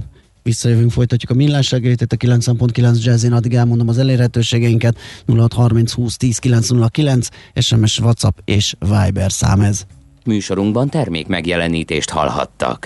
visszajövünk, 0.43 0.91
folytatjuk 0.91 1.31
a 1.31 1.33
millás 1.33 1.71
reggelit, 1.71 2.01
a 2.01 2.05
9.9 2.05 3.03
jazzin, 3.03 3.33
addig 3.33 3.53
elmondom 3.53 3.87
az 3.87 3.97
elérhetőségeinket, 3.97 4.97
0630 5.27 5.91
20 5.91 6.17
10 6.17 6.37
909, 6.37 7.27
SMS, 7.55 7.99
WhatsApp 7.99 8.37
és 8.45 8.75
Viber 8.79 9.31
szám 9.31 9.61
ez. 9.61 9.85
Műsorunkban 10.25 10.89
termék 10.89 11.27
megjelenítést 11.27 12.09
hallhattak. 12.09 12.85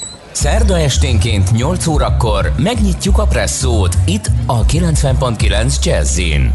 Szerda 0.31 0.79
esténként 0.79 1.51
8 1.51 1.87
órakor 1.87 2.51
megnyitjuk 2.57 3.17
a 3.17 3.25
presszót 3.25 3.97
itt 4.05 4.29
a 4.45 4.65
90.9 4.65 5.83
Jazzin. 5.83 6.53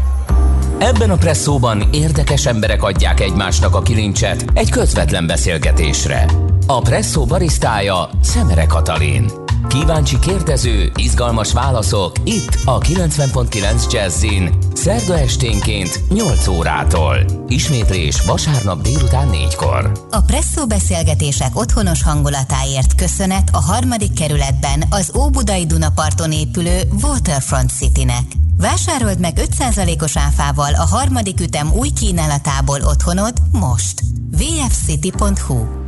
Ebben 0.79 1.09
a 1.09 1.15
presszóban 1.15 1.89
érdekes 1.91 2.45
emberek 2.45 2.83
adják 2.83 3.19
egymásnak 3.19 3.75
a 3.75 3.81
kilincset 3.81 4.45
egy 4.53 4.69
közvetlen 4.69 5.27
beszélgetésre. 5.27 6.25
A 6.69 6.79
presszó 6.79 7.25
barisztája 7.25 8.09
Szemere 8.21 8.65
Katalin. 8.65 9.31
Kíváncsi 9.67 10.19
kérdező, 10.19 10.91
izgalmas 10.95 11.53
válaszok 11.53 12.11
itt 12.23 12.57
a 12.65 12.77
90.9 12.77 13.91
Jazzin. 13.91 14.57
Szerda 14.73 15.17
esténként 15.19 16.01
8 16.09 16.47
órától. 16.47 17.25
Ismétlés 17.47 18.21
vasárnap 18.21 18.81
délután 18.81 19.29
4-kor. 19.31 20.07
A 20.11 20.21
Presszó 20.21 20.67
beszélgetések 20.67 21.59
otthonos 21.59 22.03
hangulatáért 22.03 22.95
köszönet 22.95 23.49
a 23.51 23.61
harmadik 23.61 24.13
kerületben 24.13 24.83
az 24.89 25.11
Óbudai 25.17 25.65
Dunaparton 25.65 26.31
épülő 26.31 26.81
Waterfront 27.01 27.69
Citynek. 27.69 28.25
Vásárold 28.57 29.19
meg 29.19 29.39
5%-os 29.59 30.17
áfával 30.17 30.73
a 30.73 30.85
harmadik 30.85 31.39
ütem 31.39 31.71
új 31.73 31.89
kínálatából 31.89 32.79
otthonod 32.81 33.33
most. 33.51 34.01
vfcity.hu 34.31 35.85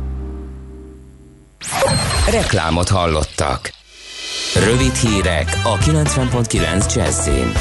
Reklámot 2.30 2.88
hallottak. 2.88 3.72
Rövid 4.64 4.94
hírek 4.94 5.60
a 5.64 5.78
90.9 5.78 6.94
Jazzin. 6.94 7.52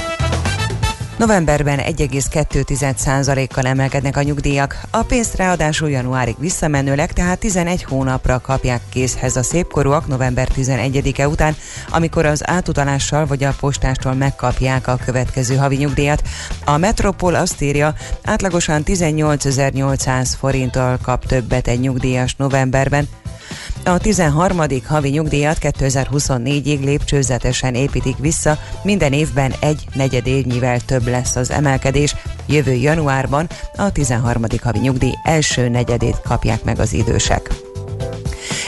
Novemberben 1.17 1.79
1,2%-kal 1.79 3.65
emelkednek 3.65 4.17
a 4.17 4.21
nyugdíjak. 4.21 4.81
A 4.91 5.03
pénzt 5.03 5.35
ráadásul 5.35 5.89
januárig 5.89 6.35
visszamenőleg, 6.39 7.13
tehát 7.13 7.39
11 7.39 7.83
hónapra 7.83 8.39
kapják 8.39 8.81
készhez 8.89 9.35
a 9.35 9.43
szépkorúak 9.43 10.07
november 10.07 10.47
11-e 10.55 11.27
után, 11.27 11.55
amikor 11.89 12.25
az 12.25 12.49
átutalással 12.49 13.25
vagy 13.25 13.43
a 13.43 13.53
postástól 13.59 14.13
megkapják 14.13 14.87
a 14.87 14.99
következő 15.05 15.55
havi 15.55 15.75
nyugdíjat. 15.75 16.21
A 16.65 16.77
Metropol 16.77 17.35
azt 17.35 17.61
írja, 17.61 17.93
átlagosan 18.23 18.81
18.800 18.85 20.29
forinttal 20.37 20.97
kap 21.01 21.25
többet 21.25 21.67
egy 21.67 21.79
nyugdíjas 21.79 22.35
novemberben, 22.35 23.07
a 23.83 23.97
13. 23.97 24.61
havi 24.85 25.09
nyugdíjat 25.09 25.57
2024-ig 25.61 26.83
lépcsőzetesen 26.83 27.75
építik 27.75 28.17
vissza, 28.17 28.57
minden 28.83 29.13
évben 29.13 29.53
egy 29.59 29.85
negyed 29.93 30.27
évnyivel 30.27 30.79
több 30.79 31.07
lesz 31.07 31.35
az 31.35 31.51
emelkedés. 31.51 32.15
Jövő 32.47 32.73
januárban 32.73 33.49
a 33.75 33.91
13. 33.91 34.43
havi 34.61 34.79
nyugdíj 34.79 35.13
első 35.23 35.69
negyedét 35.69 36.21
kapják 36.21 36.63
meg 36.63 36.79
az 36.79 36.93
idősek. 36.93 37.68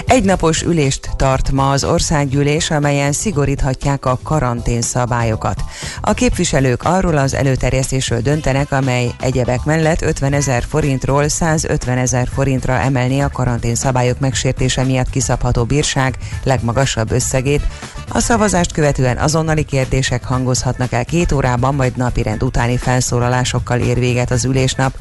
Egynapos 0.05 0.61
ülést 0.61 1.09
tart 1.15 1.51
ma 1.51 1.69
az 1.69 1.83
országgyűlés, 1.83 2.71
amelyen 2.71 3.11
szigoríthatják 3.11 4.05
a 4.05 4.19
karantén 4.23 4.81
szabályokat. 4.81 5.63
A 6.01 6.13
képviselők 6.13 6.83
arról 6.83 7.17
az 7.17 7.33
előterjesztésről 7.33 8.21
döntenek, 8.21 8.71
amely 8.71 9.11
egyebek 9.19 9.63
mellett 9.63 10.01
50 10.01 10.33
ezer 10.33 10.63
forintról 10.63 11.27
150 11.27 11.97
ezer 11.97 12.27
forintra 12.33 12.73
emelni 12.73 13.19
a 13.19 13.29
karantén 13.29 13.75
szabályok 13.75 14.19
megsértése 14.19 14.83
miatt 14.83 15.09
kiszabható 15.09 15.63
bírság 15.63 16.17
legmagasabb 16.43 17.11
összegét. 17.11 17.67
A 18.09 18.19
szavazást 18.19 18.71
követően 18.71 19.17
azonnali 19.17 19.63
kérdések 19.63 20.23
hangozhatnak 20.23 20.91
el 20.91 21.05
két 21.05 21.31
órában, 21.31 21.75
majd 21.75 21.97
napirend 21.97 22.43
utáni 22.43 22.77
felszólalásokkal 22.77 23.79
ér 23.79 23.99
véget 23.99 24.31
az 24.31 24.45
ülésnap. 24.45 24.93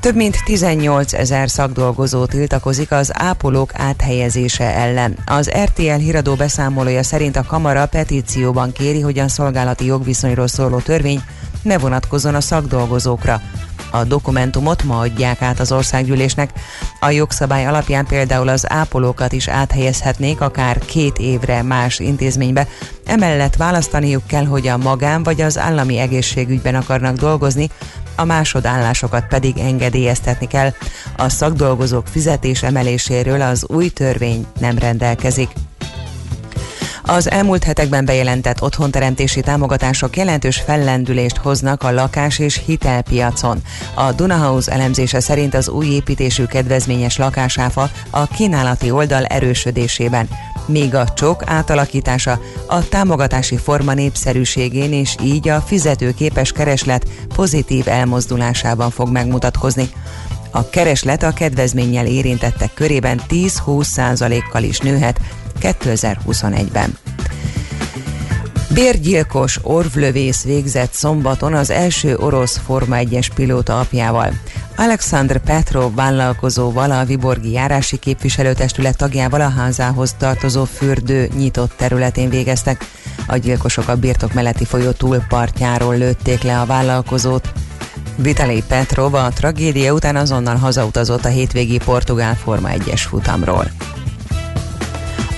Több 0.00 0.16
mint 0.16 0.44
18 0.44 1.12
ezer 1.12 1.50
szakdolgozó 1.50 2.24
tiltakozik 2.24 2.90
az 2.90 3.10
ápolók 3.12 3.70
áthelyezése 3.74 4.74
ellen. 4.74 5.18
Az 5.26 5.50
RTL 5.64 5.90
híradó 5.90 6.34
beszámolója 6.34 7.02
szerint 7.02 7.36
a 7.36 7.44
Kamara 7.44 7.86
petícióban 7.86 8.72
kéri, 8.72 9.00
hogy 9.00 9.18
a 9.18 9.28
szolgálati 9.28 9.84
jogviszonyról 9.84 10.46
szóló 10.46 10.78
törvény 10.78 11.22
ne 11.68 11.78
vonatkozzon 11.78 12.34
a 12.34 12.40
szakdolgozókra. 12.40 13.40
A 13.90 14.04
dokumentumot 14.04 14.82
ma 14.82 14.98
adják 14.98 15.42
át 15.42 15.60
az 15.60 15.72
országgyűlésnek. 15.72 16.50
A 17.00 17.10
jogszabály 17.10 17.66
alapján 17.66 18.06
például 18.06 18.48
az 18.48 18.70
ápolókat 18.72 19.32
is 19.32 19.48
áthelyezhetnék 19.48 20.40
akár 20.40 20.78
két 20.78 21.18
évre 21.18 21.62
más 21.62 21.98
intézménybe. 21.98 22.66
Emellett 23.04 23.56
választaniuk 23.56 24.26
kell, 24.26 24.44
hogy 24.44 24.66
a 24.66 24.76
magán 24.76 25.22
vagy 25.22 25.40
az 25.40 25.58
állami 25.58 25.98
egészségügyben 25.98 26.74
akarnak 26.74 27.16
dolgozni, 27.16 27.70
a 28.16 28.24
másodállásokat 28.24 29.26
pedig 29.26 29.58
engedélyeztetni 29.58 30.46
kell. 30.46 30.72
A 31.16 31.28
szakdolgozók 31.28 32.06
fizetés 32.06 32.62
emeléséről 32.62 33.42
az 33.42 33.64
új 33.68 33.88
törvény 33.88 34.46
nem 34.60 34.78
rendelkezik. 34.78 35.50
Az 37.10 37.30
elmúlt 37.30 37.64
hetekben 37.64 38.04
bejelentett 38.04 38.62
otthonteremtési 38.62 39.40
támogatások 39.40 40.16
jelentős 40.16 40.56
fellendülést 40.56 41.36
hoznak 41.36 41.82
a 41.82 41.90
lakás 41.90 42.38
és 42.38 42.60
hitelpiacon. 42.66 43.62
A 43.94 44.12
Dunahouse 44.12 44.72
elemzése 44.72 45.20
szerint 45.20 45.54
az 45.54 45.68
új 45.68 45.86
építésű 45.86 46.44
kedvezményes 46.44 47.16
lakásáfa 47.16 47.90
a 48.10 48.26
kínálati 48.26 48.90
oldal 48.90 49.24
erősödésében, 49.24 50.28
míg 50.66 50.94
a 50.94 51.12
csok 51.14 51.42
átalakítása 51.46 52.40
a 52.66 52.88
támogatási 52.88 53.56
forma 53.56 53.94
népszerűségén 53.94 54.92
és 54.92 55.14
így 55.22 55.48
a 55.48 55.60
fizetőképes 55.60 56.52
kereslet 56.52 57.08
pozitív 57.34 57.88
elmozdulásában 57.88 58.90
fog 58.90 59.10
megmutatkozni. 59.10 59.88
A 60.50 60.68
kereslet 60.68 61.22
a 61.22 61.32
kedvezménnyel 61.32 62.06
érintettek 62.06 62.74
körében 62.74 63.20
10-20 63.28 63.82
százalékkal 63.82 64.62
is 64.62 64.78
nőhet 64.78 65.20
2021-ben. 65.60 66.96
Bérgyilkos 68.74 69.58
orvlövész 69.62 70.44
végzett 70.44 70.92
szombaton 70.92 71.54
az 71.54 71.70
első 71.70 72.16
orosz 72.16 72.60
Forma 72.64 72.96
1-es 72.98 73.26
pilóta 73.34 73.80
apjával. 73.80 74.32
Alexandr 74.76 75.38
Petrov 75.38 75.94
vállalkozóval, 75.94 76.90
a 76.90 77.04
Viborgi 77.04 77.50
járási 77.50 77.96
képviselőtestület 77.96 78.96
tagjával 78.96 79.40
a 79.40 79.48
házához 79.48 80.14
tartozó 80.18 80.64
fürdő 80.64 81.28
nyitott 81.36 81.72
területén 81.76 82.28
végeztek. 82.28 82.84
A 83.26 83.36
gyilkosok 83.36 83.88
a 83.88 83.96
birtok 83.96 84.32
melletti 84.32 84.64
folyó 84.64 84.90
túlpartjáról 84.90 85.96
lőtték 85.96 86.42
le 86.42 86.60
a 86.60 86.66
vállalkozót. 86.66 87.52
Vitali 88.16 88.62
Petrov 88.68 89.14
a 89.14 89.28
tragédia 89.28 89.92
után 89.92 90.16
azonnal 90.16 90.56
hazautazott 90.56 91.24
a 91.24 91.28
hétvégi 91.28 91.78
portugál 91.84 92.34
Forma 92.34 92.68
1-es 92.72 93.02
futamról. 93.08 93.70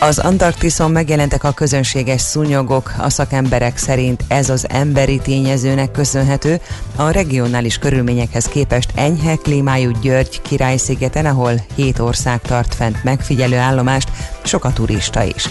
Az 0.02 0.18
Antarktiszon 0.18 0.90
megjelentek 0.90 1.44
a 1.44 1.52
közönséges 1.52 2.20
szúnyogok, 2.20 2.94
a 2.98 3.10
szakemberek 3.10 3.76
szerint 3.76 4.24
ez 4.28 4.50
az 4.50 4.66
emberi 4.68 5.18
tényezőnek 5.18 5.90
köszönhető, 5.90 6.60
a 6.96 7.10
regionális 7.10 7.78
körülményekhez 7.78 8.44
képest 8.44 8.90
enyhe 8.94 9.34
klímájú 9.34 9.90
György 9.90 10.42
királyszigeten, 10.42 11.26
ahol 11.26 11.52
hét 11.74 11.98
ország 11.98 12.40
tart 12.40 12.74
fent 12.74 13.04
megfigyelő 13.04 13.56
állomást, 13.56 14.10
sok 14.44 14.64
a 14.64 14.72
turista 14.72 15.22
is. 15.22 15.48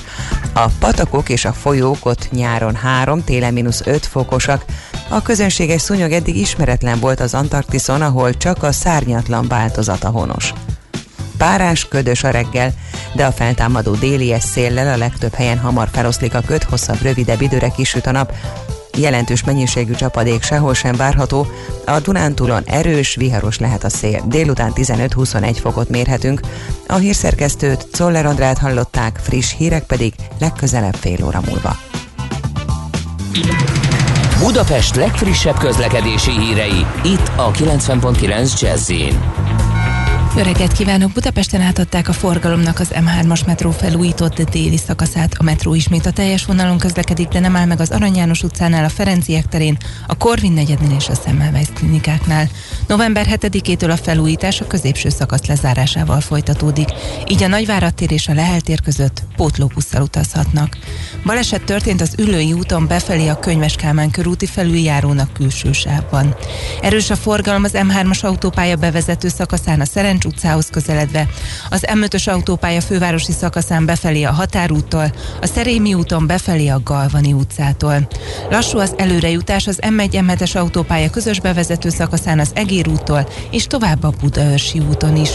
A 0.54 0.66
patakok 0.80 1.30
és 1.30 1.46
a 1.46 1.54
folyók 1.54 2.06
ott 2.06 2.32
nyáron 2.32 2.76
3, 2.76 3.24
télen 3.24 3.54
mínusz 3.54 3.82
5 3.86 4.06
fokosak. 4.06 4.66
A 5.10 5.22
közönséges 5.22 5.82
szúnyog 5.82 6.12
eddig 6.12 6.38
ismeretlen 6.38 7.00
volt 7.00 7.20
az 7.20 7.34
Antarktiszon, 7.34 8.02
ahol 8.02 8.38
csak 8.38 8.64
a 8.64 8.72
szárnyatlan 8.72 9.48
változata 9.48 10.10
honos. 10.10 10.54
Párás, 11.40 11.88
ködös 11.88 12.24
a 12.24 12.30
reggel, 12.30 12.74
de 13.14 13.26
a 13.26 13.32
feltámadó 13.32 13.95
délies 13.95 14.44
széllel 14.44 14.94
a 14.94 14.98
legtöbb 14.98 15.34
helyen 15.34 15.60
hamar 15.60 15.90
feloszlik 15.91 16.36
a 16.36 16.41
köd, 16.45 16.64
hosszabb, 16.64 17.02
rövidebb 17.02 17.41
időre 17.41 17.70
kisüt 17.70 18.06
a 18.06 18.11
nap. 18.11 18.34
Jelentős 18.98 19.44
mennyiségű 19.44 19.94
csapadék 19.94 20.44
sehol 20.44 20.74
sem 20.74 20.95
várható, 20.95 21.48
a 21.86 21.99
Dunántúlon 21.99 22.64
erős, 22.66 23.16
viharos 23.16 23.60
lehet 23.60 23.84
a 23.84 23.90
szél. 23.90 24.24
Délután 24.26 24.72
15-21 24.76 25.57
fokot 25.61 25.90
mérhetünk. 25.90 26.40
A 26.88 26.95
hírszerkesztőt 26.95 27.88
Czoller 27.91 28.26
Andrát 28.26 28.57
hallották, 28.57 29.20
friss 29.24 29.53
hírek 29.57 29.84
pedig 29.84 30.14
legközelebb 30.40 30.95
fél 30.95 31.26
óra 31.26 31.41
múlva. 31.48 31.78
Budapest 34.40 34.95
legfrissebb 34.95 35.57
közlekedési 35.57 36.32
hírei, 36.32 36.86
itt 37.03 37.32
a 37.36 37.52
90.9 37.52 38.60
jazz 38.60 38.91
jó 40.35 40.43
reggelt 40.43 40.72
kívánok! 40.72 41.11
Budapesten 41.11 41.61
átadták 41.61 42.07
a 42.07 42.14
forgalomnak 42.14 42.80
az 42.80 42.91
M3-as 42.93 43.45
metró 43.45 43.72
felújított 43.72 44.41
déli 44.41 44.77
szakaszát. 44.77 45.35
A 45.38 45.43
metró 45.43 45.73
ismét 45.73 46.06
a 46.06 46.11
teljes 46.11 46.45
vonalon 46.45 46.77
közlekedik, 46.77 47.27
de 47.27 47.39
nem 47.39 47.56
áll 47.56 47.65
meg 47.65 47.80
az 47.80 47.89
Arany 47.89 48.15
János 48.15 48.43
utcánál, 48.43 48.84
a 48.84 48.89
Ferenciek 48.89 49.47
terén, 49.47 49.77
a 50.07 50.18
Korvin 50.18 50.51
negyednél 50.51 50.95
és 50.95 51.10
a 51.10 51.14
Semmelweis 51.26 51.68
klinikáknál. 51.73 52.49
November 52.88 53.27
7-től 53.30 53.91
a 53.91 53.97
felújítás 53.97 54.61
a 54.61 54.68
középső 54.68 55.10
szakasz 55.10 55.45
lezárásával 55.45 56.22
folytatódik, 56.22 56.89
így 57.27 57.43
a 57.43 57.47
Nagyvárad 57.47 57.93
tér 57.93 58.11
és 58.11 58.27
a 58.27 58.34
Lehel 58.34 58.61
tér 58.61 58.81
között 58.81 59.23
pótlóbusszal 59.35 60.01
utazhatnak. 60.01 60.77
Baleset 61.26 61.64
történt 61.64 62.01
az 62.01 62.14
Ülői 62.18 62.53
úton 62.53 62.88
befelé 62.88 63.27
a 63.27 63.39
Könyves 63.39 63.76
Kálmán 63.76 64.11
körúti 64.11 64.45
felüljárónak 64.45 65.34
külső 65.34 65.72
sávban. 65.72 66.35
Erős 66.81 67.10
a 67.10 67.15
forgalom 67.15 67.64
az 67.64 67.72
M3-as 67.73 68.22
autópálya 68.22 68.76
bevezető 68.76 69.27
szakaszán 69.27 69.81
a 69.81 69.85
Szerencs 70.20 70.38
utcához 70.38 70.70
közeledve, 70.70 71.28
az 71.70 71.86
M5-ös 71.88 72.30
autópálya 72.30 72.82
fővárosi 72.82 73.32
szakaszán 73.32 73.86
befelé 73.86 74.24
a 74.24 74.32
Határúttól, 74.32 75.12
a 75.41 75.46
Szerémi 75.46 75.94
úton 75.94 76.28
befelé 76.28 76.68
a 76.68 76.82
Galvani 76.84 77.34
utcától. 77.34 78.08
Lassú 78.50 78.80
az 78.80 78.94
előrejutás 78.98 79.68
az 79.68 79.80
M1 79.82 80.24
m 80.24 80.58
autópálya 80.58 81.10
közös 81.10 81.40
bevezető 81.40 81.90
szakaszán 81.90 82.40
az 82.40 82.52
Egér 82.54 82.88
úttól 82.88 83.28
és 83.52 83.68
tovább 83.68 84.04
a 84.04 84.14
Budaörsi 84.22 84.80
úton 84.80 85.16
is. 85.16 85.30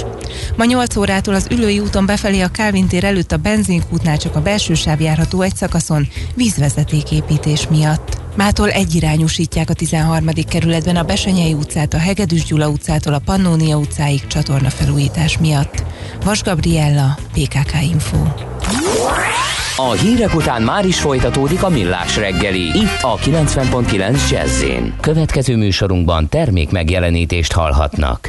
Ma 0.56 0.64
8 0.64 0.96
órától 0.96 1.34
az 1.34 1.46
Ülői 1.50 1.78
úton 1.78 2.06
befelé 2.06 2.40
a 2.40 2.48
Kálvin 2.48 2.86
tér 2.86 3.04
előtt 3.04 3.32
a 3.32 3.36
benzinkútnál 3.36 4.18
csak 4.18 4.36
a 4.36 4.42
belső 4.42 4.74
sáv 4.74 5.00
járható 5.00 5.40
egy 5.40 5.56
szakaszon 5.56 6.08
vízvezetéképítés 6.34 7.68
miatt. 7.68 8.23
Mától 8.36 8.70
egyirányúsítják 8.70 9.70
a 9.70 9.74
13. 9.74 10.28
kerületben 10.48 10.96
a 10.96 11.02
Besenyei 11.02 11.52
utcát, 11.52 11.94
a 11.94 11.98
Hegedűs 11.98 12.44
Gyula 12.44 12.68
utcától 12.68 13.14
a 13.14 13.20
Pannónia 13.24 13.76
utcáig 13.76 14.26
csatornafelújítás 14.26 15.38
miatt. 15.38 15.84
Vas 16.24 16.42
Gabriella, 16.42 17.18
PKK 17.32 17.82
Info. 17.82 18.16
A 19.76 19.90
hírek 19.90 20.34
után 20.34 20.62
már 20.62 20.86
is 20.86 21.00
folytatódik 21.00 21.62
a 21.62 21.68
millás 21.68 22.16
reggeli, 22.16 22.62
itt 22.62 23.02
a 23.02 23.16
90.9 23.16 24.30
jazz 24.30 24.64
Következő 25.00 25.56
műsorunkban 25.56 26.28
termék 26.28 26.70
megjelenítést 26.70 27.52
hallhatnak. 27.52 28.28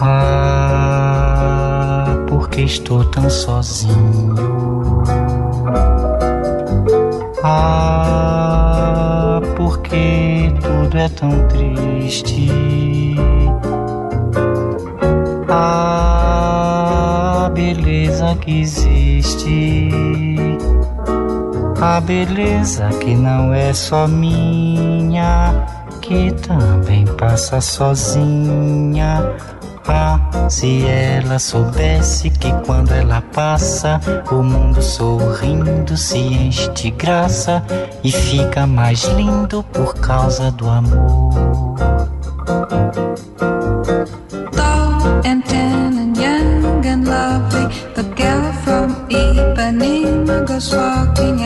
Ah, 0.00 2.06
porque 2.28 2.62
estou 2.62 3.04
tão 3.04 3.30
sozinho. 3.30 4.34
Ah, 7.44 9.40
porque 9.56 10.52
tudo 10.60 10.98
é 10.98 11.08
tão 11.08 11.30
triste. 11.48 12.50
A 15.48 17.50
beleza 17.54 18.36
que 18.40 18.60
existe. 18.60 19.88
A 21.80 22.00
beleza 22.00 22.88
que 23.00 23.14
não 23.14 23.52
é 23.52 23.72
só 23.72 24.06
minha, 24.06 25.66
que 26.02 26.32
também 26.32 27.06
passa 27.16 27.60
sozinha 27.60 29.34
ah, 29.86 30.48
se 30.48 30.86
ela 30.86 31.38
soubesse 31.38 32.30
que 32.30 32.52
quando 32.66 32.92
ela 32.92 33.20
passa, 33.32 34.00
o 34.30 34.42
mundo 34.42 34.80
sorrindo 34.80 35.96
se 35.96 36.18
enche 36.18 36.68
de 36.70 36.90
graça 36.90 37.64
e 38.04 38.12
fica 38.12 38.66
mais 38.66 39.04
lindo 39.04 39.64
por 39.72 39.94
causa 39.94 40.50
do 40.52 40.68
amor. 40.68 41.76
Tall 44.52 45.20
and 45.24 45.42
tan 45.42 45.98
and 45.98 46.16
young 46.16 46.86
and 46.86 47.04
lovely, 47.08 47.68
the 47.94 48.02
girl 48.14 48.52
from 48.64 48.94
Ipanema 49.08 50.46
goes 50.46 50.72
walking, 50.72 51.42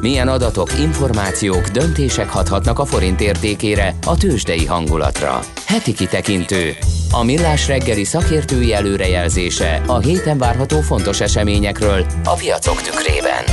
Milyen 0.00 0.28
adatok, 0.28 0.78
információk, 0.78 1.68
döntések 1.68 2.28
hathatnak 2.28 2.78
a 2.78 2.84
forint 2.84 3.20
értékére, 3.20 3.94
a 4.06 4.16
tőzsdei 4.16 4.66
hangulatra? 4.66 5.40
Heti 5.66 5.92
kitekintő. 5.92 6.72
A 7.10 7.24
millás 7.24 7.66
reggeli 7.66 8.04
szakértői 8.04 8.72
előrejelzése 8.72 9.82
a 9.86 9.98
héten 9.98 10.38
várható 10.38 10.80
fontos 10.80 11.20
eseményekről 11.20 12.06
a 12.24 12.34
piacok 12.34 12.82
tükrében. 12.82 13.44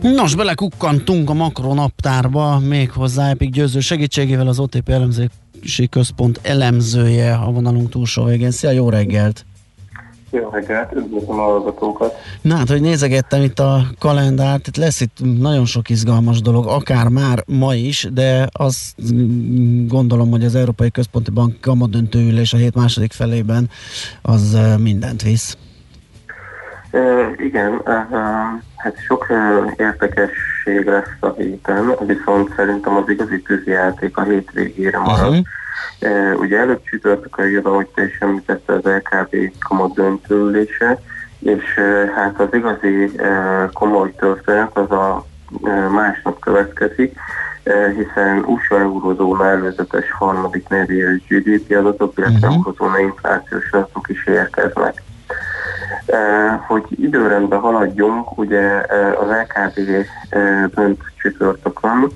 Nos, 0.00 0.34
belekukkantunk 0.34 1.30
a 1.30 1.34
makronaptárba, 1.34 2.58
méghozzá 2.58 3.30
Epic 3.30 3.52
Győző 3.52 3.80
segítségével 3.80 4.46
az 4.46 4.58
OTP 4.58 4.88
elemzési 4.88 5.88
központ 5.90 6.40
elemzője 6.42 7.34
a 7.34 7.50
vonalunk 7.50 7.88
túlsó 7.88 8.24
végén. 8.24 8.50
Szia, 8.50 8.70
jó 8.70 8.90
reggelt! 8.90 9.46
Jó 10.30 10.48
reggelt, 10.52 10.92
üdvözlöm 10.92 11.38
a 11.38 11.42
hallgatókat. 11.42 12.14
Na 12.40 12.56
hát, 12.56 12.68
hogy 12.68 12.80
nézegettem 12.80 13.42
itt 13.42 13.58
a 13.58 13.80
kalendárt, 13.98 14.66
itt 14.66 14.76
lesz 14.76 15.00
itt 15.00 15.16
nagyon 15.38 15.64
sok 15.64 15.90
izgalmas 15.90 16.40
dolog, 16.40 16.66
akár 16.66 17.08
már 17.08 17.42
ma 17.46 17.74
is, 17.74 18.08
de 18.12 18.46
azt 18.52 18.94
gondolom, 19.86 20.30
hogy 20.30 20.44
az 20.44 20.54
Európai 20.54 20.90
Központi 20.90 21.30
Bank 21.30 21.60
kamadöntő 21.60 22.18
ülés 22.18 22.52
a 22.52 22.56
hét 22.56 22.74
második 22.74 23.12
felében 23.12 23.70
az 24.22 24.58
mindent 24.78 25.22
visz. 25.22 25.56
E, 26.90 26.98
igen, 27.36 27.82
e, 27.84 28.06
hát 28.76 28.94
sok 29.06 29.26
e, 29.30 29.74
érdekesség 30.68 30.86
lesz 30.86 31.30
a 31.32 31.34
héten, 31.36 31.94
viszont 32.06 32.52
szerintem 32.56 32.96
az 32.96 33.08
igazi 33.08 33.42
tűzijáték 33.42 34.16
a 34.16 34.22
hétvégére 34.22 34.98
marad. 34.98 35.30
Mhm. 35.30 35.40
E, 36.00 36.34
ugye 36.34 36.58
előbb 36.58 36.82
csütörtökön 36.84 37.50
jön, 37.50 37.64
ahogy 37.64 37.86
te 37.86 38.04
is 38.04 38.18
említette, 38.20 38.72
az 38.72 38.82
LKB 38.82 39.36
kamat 39.68 39.94
döntőülése, 39.94 40.98
és 41.38 41.76
e, 41.76 42.12
hát 42.14 42.40
az 42.40 42.48
igazi 42.52 43.10
e, 43.16 43.68
komoly 43.72 44.14
történet 44.14 44.76
az 44.76 44.90
a 44.90 45.24
e, 45.64 45.88
másnap 45.88 46.38
következik, 46.38 47.16
e, 47.62 47.88
hiszen 47.88 48.44
USA 48.46 48.78
eurozóna 48.78 49.46
előzetes 49.46 50.10
harmadik 50.18 50.68
negyedéves 50.68 51.22
GDP 51.28 51.76
adatok, 51.76 52.12
illetve 52.16 52.46
Mhm. 52.48 52.56
eurozóna 52.56 52.98
inflációs 52.98 53.70
adatok 53.72 54.08
is 54.08 54.26
érkeznek. 54.26 55.02
Eh, 56.08 56.60
hogy 56.66 56.84
időrendben 56.88 57.58
haladjunk, 57.58 58.38
ugye 58.38 58.82
eh, 58.82 59.20
az 59.20 59.28
LKB 59.28 59.78
eh, 60.28 60.64
dönt 60.74 61.00
csütörtökön 61.16 62.06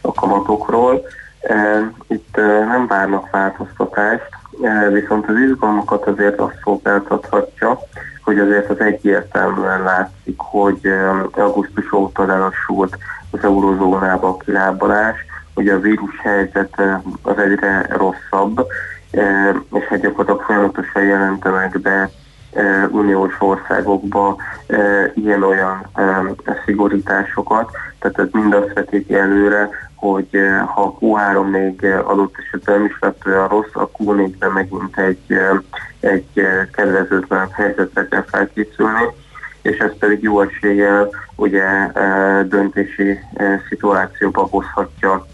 a 0.00 0.12
kamatokról. 0.12 1.02
Itt 2.08 2.36
nem 2.66 2.86
várnak 2.86 3.30
változtatást, 3.30 4.28
viszont 4.92 5.28
az 5.28 5.36
izgalmakat 5.36 6.06
azért 6.06 6.40
azt 6.40 6.60
szolgáltathatja, 6.64 7.78
hogy 8.24 8.38
azért 8.38 8.70
az 8.70 8.80
egyértelműen 8.80 9.82
látszik, 9.82 10.34
hogy 10.36 10.92
augusztus 11.32 11.92
óta 11.92 12.24
lelassult 12.24 12.96
az 13.30 13.38
eurozónába 13.42 14.28
a 14.28 14.36
kilábalás, 14.36 15.16
ugye 15.54 15.74
a 15.74 15.80
vírus 15.80 16.20
helyzet 16.22 16.82
az 17.22 17.38
egyre 17.38 17.86
rosszabb, 17.90 18.66
és 19.72 19.84
hát 19.88 20.00
gyakorlatilag 20.00 20.42
folyamatosan 20.42 21.02
jelentenek 21.02 21.80
be 21.80 22.10
uniós 22.90 23.34
országokba 23.38 24.36
ilyen-olyan 25.14 25.86
szigorításokat, 26.64 27.70
tehát 27.98 28.18
ez 28.18 28.28
mind 28.32 28.54
azt 28.54 28.72
vetíti 28.74 29.14
előre, 29.14 29.68
hogy 29.94 30.28
ha 30.74 30.82
a 30.82 30.98
Q3 30.98 31.50
még 31.50 31.84
adott 31.84 32.34
esetben 32.38 32.76
nem 32.76 32.84
is 32.84 32.96
lett 33.00 33.26
olyan 33.26 33.48
rossz, 33.48 33.74
a 33.74 33.90
Q4-ben 33.90 34.50
megint 34.50 34.98
egy, 34.98 35.38
egy 36.00 36.46
kedvezőtlen 36.72 37.48
helyzetre 37.50 38.08
kell 38.08 38.24
felkészülni, 38.28 39.06
és 39.62 39.78
ez 39.78 39.98
pedig 39.98 40.22
jó 40.22 40.40
eséllyel 40.40 41.08
ugye 41.36 41.92
döntési 42.46 43.18
szituációba 43.68 44.40
hozhatja 44.50 45.26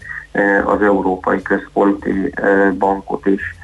az 0.65 0.81
Európai 0.81 1.41
Központi 1.41 2.33
Bankot 2.77 3.25
is. 3.25 3.57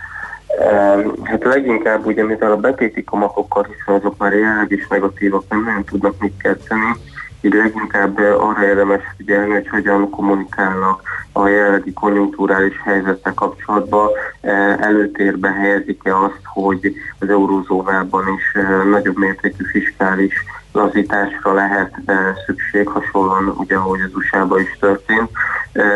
Hát 1.23 1.43
leginkább 1.43 2.05
ugye, 2.05 2.23
mivel 2.23 2.51
a 2.51 2.57
betéti 2.57 3.03
kamatokkal, 3.03 3.63
hiszen 3.63 3.95
azok 3.95 4.17
már 4.17 4.33
jelenleg 4.33 4.71
is 4.71 4.87
negatívak, 4.87 5.43
nem 5.49 5.63
nagyon 5.63 5.83
tudnak 5.83 6.19
mit 6.19 6.37
kezdeni, 6.41 6.95
így 7.41 7.53
leginkább 7.53 8.19
eh, 8.19 8.47
arra 8.47 8.65
érdemes 8.65 9.01
figyelni, 9.17 9.53
hogy 9.53 9.69
hogyan 9.69 10.09
kommunikálnak 10.09 11.01
a 11.37 11.47
jelenlegi 11.47 11.93
konjunktúrális 11.93 12.81
helyzettel 12.83 13.33
kapcsolatban, 13.33 14.09
eh, 14.41 14.77
előtérbe 14.79 15.51
helyezik-e 15.51 16.17
azt, 16.17 16.41
hogy 16.43 16.93
az 17.19 17.29
eurózónában 17.29 18.23
is 18.37 18.53
eh, 18.53 18.83
nagyobb 18.83 19.17
mértékű 19.17 19.63
fiskális 19.71 20.33
lazításra 20.71 21.53
lehet 21.53 21.93
eh, 22.05 22.17
szükség, 22.45 22.87
hasonlóan 22.87 23.53
ugye, 23.57 23.75
ahogy 23.75 24.01
az 24.01 24.15
USA-ban 24.15 24.59
is 24.59 24.77
történt, 24.79 25.29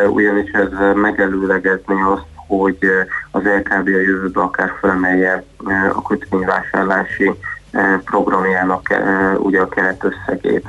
ugyanis 0.10 0.52
ez 0.52 0.96
megelőlegezni 0.96 2.02
azt, 2.02 2.26
hogy 2.58 2.78
eh, 2.80 3.06
az 3.32 3.42
LKB 3.44 3.88
a 3.88 4.00
jövőben 4.00 4.44
akár 4.44 4.74
felemelje 4.80 5.44
eh, 5.68 5.98
a 5.98 6.02
kötvényvásárlási 6.02 7.32
eh, 7.72 8.00
programjának 8.06 8.94
ugye 9.38 9.62
a 9.62 9.68
keretösszegét. 9.70 10.68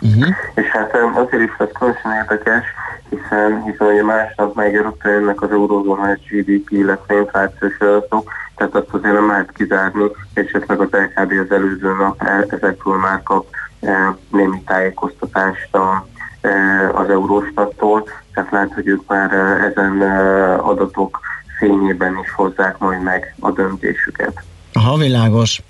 Uh-huh. 0.00 0.34
És 0.54 0.66
hát 0.66 0.96
azért 1.14 1.42
is 1.42 1.54
lesz 1.58 1.72
különösen 1.78 2.12
érdekes, 2.12 2.64
hiszen, 3.08 3.62
hiszen 3.62 3.86
ugye 3.86 4.04
másnap 4.04 4.54
meg 4.54 4.74
rögtön 4.74 5.12
jönnek 5.12 5.42
az 5.42 5.50
eurózónás 5.50 6.18
GDP, 6.30 6.70
illetve 6.70 7.14
inflációs 7.14 7.78
adatok, 7.78 8.30
tehát 8.56 8.74
azt 8.74 8.88
azért 8.90 9.14
nem 9.14 9.28
lehet 9.28 9.52
kizárni, 9.52 10.04
és 10.34 10.52
esetleg 10.52 10.80
az 10.80 10.88
LKB 10.90 11.32
az 11.32 11.50
előző 11.50 11.94
nap 11.98 12.22
ezekről 12.48 12.96
már 12.96 13.22
kap 13.22 13.46
némi 14.30 14.62
tájékoztatást 14.66 15.74
a, 15.74 16.06
az 16.94 17.08
Euróstattól, 17.08 18.04
tehát 18.34 18.50
lehet, 18.50 18.72
hogy 18.72 18.86
ők 18.86 19.02
már 19.06 19.32
ezen 19.70 20.00
adatok 20.60 21.20
fényében 21.58 22.18
is 22.22 22.32
hozzák 22.32 22.78
majd 22.78 23.02
meg 23.02 23.34
a 23.40 23.50
döntésüket. 23.50 24.42
Aha, 24.72 24.96
világos. 24.96 25.62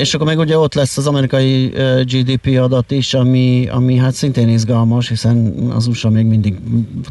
És 0.00 0.14
akkor 0.14 0.26
meg 0.26 0.38
ugye 0.38 0.58
ott 0.58 0.74
lesz 0.74 0.96
az 0.96 1.06
amerikai 1.06 1.66
GDP 2.02 2.58
adat 2.60 2.90
is, 2.90 3.14
ami, 3.14 3.68
ami 3.72 3.96
hát 3.96 4.12
szintén 4.12 4.48
izgalmas, 4.48 5.08
hiszen 5.08 5.54
az 5.74 5.86
USA 5.86 6.10
még 6.10 6.26
mindig 6.26 6.58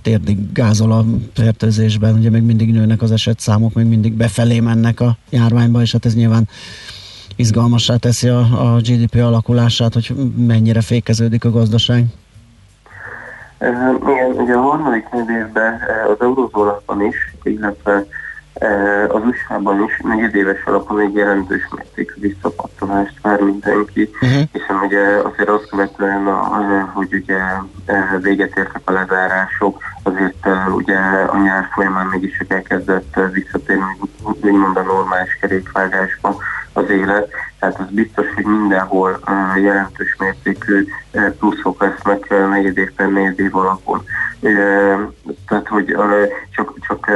térdig 0.02 0.52
gázol 0.52 0.92
a 0.92 1.06
fertőzésben, 1.34 2.14
ugye 2.18 2.30
még 2.30 2.42
mindig 2.42 2.72
nőnek 2.72 3.02
az 3.02 3.12
esetszámok, 3.12 3.74
még 3.74 3.86
mindig 3.86 4.14
befelé 4.14 4.60
mennek 4.60 5.00
a 5.00 5.18
járványba, 5.30 5.82
és 5.82 5.92
hát 5.92 6.06
ez 6.06 6.16
nyilván 6.16 6.48
izgalmassá 7.36 7.96
teszi 7.96 8.28
a, 8.28 8.40
a 8.74 8.80
GDP 8.80 9.16
alakulását, 9.16 9.94
hogy 9.94 10.14
mennyire 10.38 10.82
fékeződik 10.82 11.46
a 11.46 11.52
gazdaság. 11.52 12.06
Uh, 13.64 14.10
igen, 14.10 14.32
ugye 14.32 14.54
a 14.54 14.62
harmadik 14.62 15.08
évben 15.30 15.82
az 16.08 16.16
eurozónában 16.20 17.02
is, 17.02 17.36
illetve 17.44 18.06
uh, 18.62 19.16
az 19.16 19.22
USA-ban 19.26 19.84
is 19.84 20.00
negyedéves 20.04 20.64
alapon 20.66 21.00
egy 21.00 21.16
jelentős 21.16 21.62
mértékű 21.76 22.14
visszapattanást 22.20 23.22
vár 23.22 23.40
mindenki, 23.40 24.10
uh-huh. 24.14 24.42
hiszen 24.52 24.76
ugye 24.86 25.02
azért 25.02 25.50
azt 25.50 25.70
követően, 25.70 26.26
hogy 26.94 27.14
ugye 27.14 27.38
uh, 27.88 28.22
véget 28.22 28.58
értek 28.58 28.82
a 28.86 28.92
lezárások, 28.92 29.82
azért 30.04 30.48
ugye 30.76 30.98
a 31.28 31.38
nyár 31.38 31.68
folyamán 31.74 32.08
mégis 32.08 32.38
elkezdett 32.48 33.14
uh, 33.18 33.32
visszatérni, 33.32 33.98
úgymond 34.24 34.78
a 34.78 34.82
normális 34.82 35.38
kerékvágásba 35.42 36.38
az 36.74 36.90
élet, 36.90 37.32
tehát 37.60 37.80
az 37.80 37.86
biztos, 37.90 38.26
hogy 38.36 38.46
mindenhol 38.46 39.20
jelentős 39.56 40.16
mértékű 40.20 40.88
pluszok 41.40 41.82
lesznek 41.82 42.30
negyed 42.30 42.78
évben, 42.78 43.12
negyed 43.12 43.40
év 43.40 43.56
alapon. 43.56 44.04
Tehát, 45.48 45.68
hogy 45.68 45.98
csak, 46.50 46.74
csak 46.88 47.12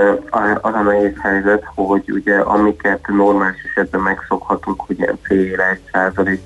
az 0.61 0.73
a 0.73 0.81
nehéz 0.81 1.13
helyzet, 1.21 1.63
hogy 1.75 2.11
ugye 2.11 2.37
amiket 2.39 3.07
normális 3.07 3.63
esetben 3.63 4.01
megszokhatunk, 4.01 4.81
hogy 4.81 4.99
ilyen 4.99 5.19
fél, 5.21 5.61
egy 5.61 5.81
százalék, 5.91 6.41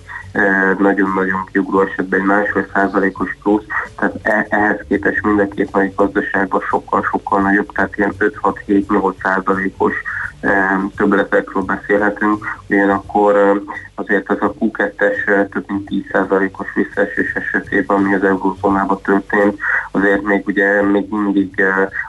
nagyon-nagyon 0.77 1.45
kiugró 1.51 1.81
esetben 1.81 2.19
egy 2.19 2.25
másfél 2.25 2.67
százalékos 2.73 3.37
plusz, 3.43 3.63
tehát 3.97 4.15
e- 4.21 4.45
ehhez 4.49 4.79
képest 4.87 5.21
mind 5.21 5.39
a 5.39 5.47
két 5.47 5.73
nagy 5.73 5.93
gazdaságban 5.95 6.61
sokkal-sokkal 6.69 7.41
nagyobb, 7.41 7.71
tehát 7.71 7.97
ilyen 7.97 8.13
5-6-7-8 8.19 9.13
százalékos 9.21 9.93
többletekről 10.95 11.63
beszélhetünk, 11.63 12.45
ugyanakkor 12.69 13.61
azért 13.95 14.31
ez 14.31 14.37
a 14.41 14.53
Q2-es 14.59 15.49
több 15.49 15.65
mint 15.67 15.89
10%-os 16.13 16.67
visszaesés 16.73 17.33
esetében, 17.33 17.97
ami 17.97 18.13
az 18.13 18.23
eurózónában 18.23 19.01
történt, 19.01 19.59
azért 19.91 20.21
még 20.21 20.47
ugye 20.47 20.81
még 20.81 21.09
mindig 21.09 21.63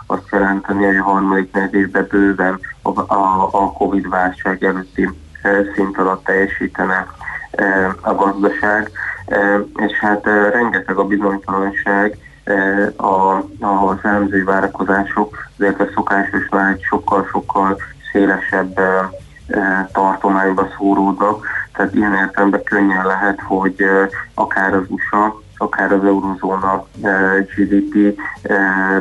azt 0.06 0.28
jelenteni, 0.30 0.84
hogy 0.84 0.96
a 0.96 1.02
harmadik 1.02 1.52
negyed 1.52 1.74
évben 1.74 2.06
bőven 2.10 2.60
a, 2.82 3.00
a, 3.00 3.48
a 3.52 3.72
Covid 3.72 4.08
válság 4.08 4.64
előtti 4.64 5.10
szint 5.74 5.98
alatt 5.98 6.24
teljesítene 6.24 7.06
a 8.00 8.14
gazdaság, 8.14 8.90
és 9.76 9.92
hát 10.00 10.24
rengeteg 10.52 10.96
a 10.96 11.04
bizonytalanság, 11.04 12.18
a, 12.96 13.36
az 13.60 13.98
elemzői 14.02 14.42
várakozások, 14.42 15.50
a 15.58 15.90
szokásosnál 15.94 16.72
egy 16.72 16.82
sokkal-sokkal 16.82 17.78
szélesebb 18.12 18.80
tartományba 19.92 20.68
szóródnak, 20.78 21.46
tehát 21.72 21.94
ilyen 21.94 22.14
értelemben 22.14 22.62
könnyen 22.62 23.06
lehet, 23.06 23.40
hogy 23.40 23.84
akár 24.34 24.74
az 24.74 24.84
USA, 24.88 25.42
akár 25.56 25.92
az 25.92 26.04
eurozóna 26.04 26.86
GDP 27.56 28.18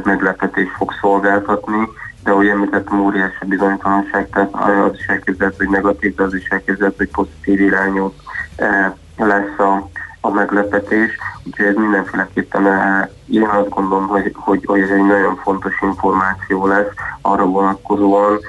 meglepetés 0.03 0.69
fog 0.77 0.93
szolgáltatni, 1.01 1.87
de 2.23 2.31
ahogy 2.31 2.47
említettem, 2.47 2.99
óriási 2.99 3.45
bizonytalanság, 3.45 4.29
tehát 4.29 4.53
az 4.53 4.93
is 4.97 5.05
elképzelhető, 5.05 5.65
hogy 5.65 5.75
negatív, 5.75 6.15
de 6.15 6.23
az 6.23 6.33
is 6.33 6.47
elképzelhető, 6.47 6.97
hogy 6.97 7.09
pozitív 7.25 7.59
irányú 7.59 8.13
lesz 9.17 9.59
a, 9.59 9.89
a 10.21 10.29
meglepetés, 10.29 11.17
úgyhogy 11.43 11.65
ez 11.65 11.75
mindenféleképpen 11.75 12.65
én 13.27 13.43
azt 13.43 13.69
gondolom, 13.69 14.07
hogy, 14.07 14.31
hogy, 14.35 14.65
hogy 14.65 14.81
ez 14.81 14.89
egy 14.89 15.05
nagyon 15.05 15.35
fontos 15.35 15.73
információ 15.81 16.67
lesz 16.67 16.93
arra 17.21 17.45
vonatkozóan, 17.45 18.39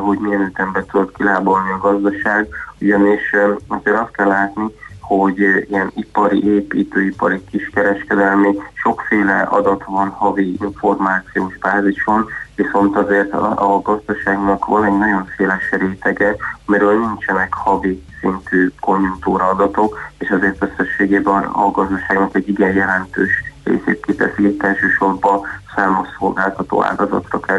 hogy 0.00 0.18
milyen 0.18 0.40
ütemben 0.40 0.86
tudod 0.86 1.12
kilábalni 1.16 1.70
a 1.70 1.78
gazdaság, 1.78 2.48
ugyanis 2.80 3.34
azért 3.68 3.96
azt 3.96 4.12
kell 4.12 4.26
látni, 4.26 4.64
hogy 5.00 5.38
ilyen 5.68 5.92
ipari, 5.94 6.44
építőipari, 6.44 7.44
kiskereskedelmi, 7.50 8.54
sokféle 8.72 9.40
adat 9.40 9.84
van 9.84 10.08
havi 10.08 10.56
információs 10.60 11.58
bázison, 11.58 12.28
viszont 12.62 12.96
azért 12.96 13.32
a, 13.32 13.74
a 13.74 13.80
gazdaságnak 13.80 14.66
van 14.66 14.84
egy 14.84 14.98
nagyon 14.98 15.28
széles 15.36 15.70
rétege, 15.70 16.36
amiről 16.66 16.98
nincsenek 16.98 17.54
havi 17.54 18.02
szintű 18.20 18.70
konjunktúra 18.80 19.48
adatok, 19.48 19.98
és 20.18 20.28
azért 20.28 20.62
összességében 20.62 21.42
a 21.42 21.70
gazdaságnak 21.70 22.34
egy 22.34 22.48
igen 22.48 22.74
jelentős 22.74 23.30
részét 23.64 24.04
kiteszi, 24.06 24.46
itt 24.46 24.62
elsősorban 24.62 25.40
számos 25.74 26.08
szolgáltató 26.18 26.84
ágazatra 26.84 27.40
kell 27.40 27.58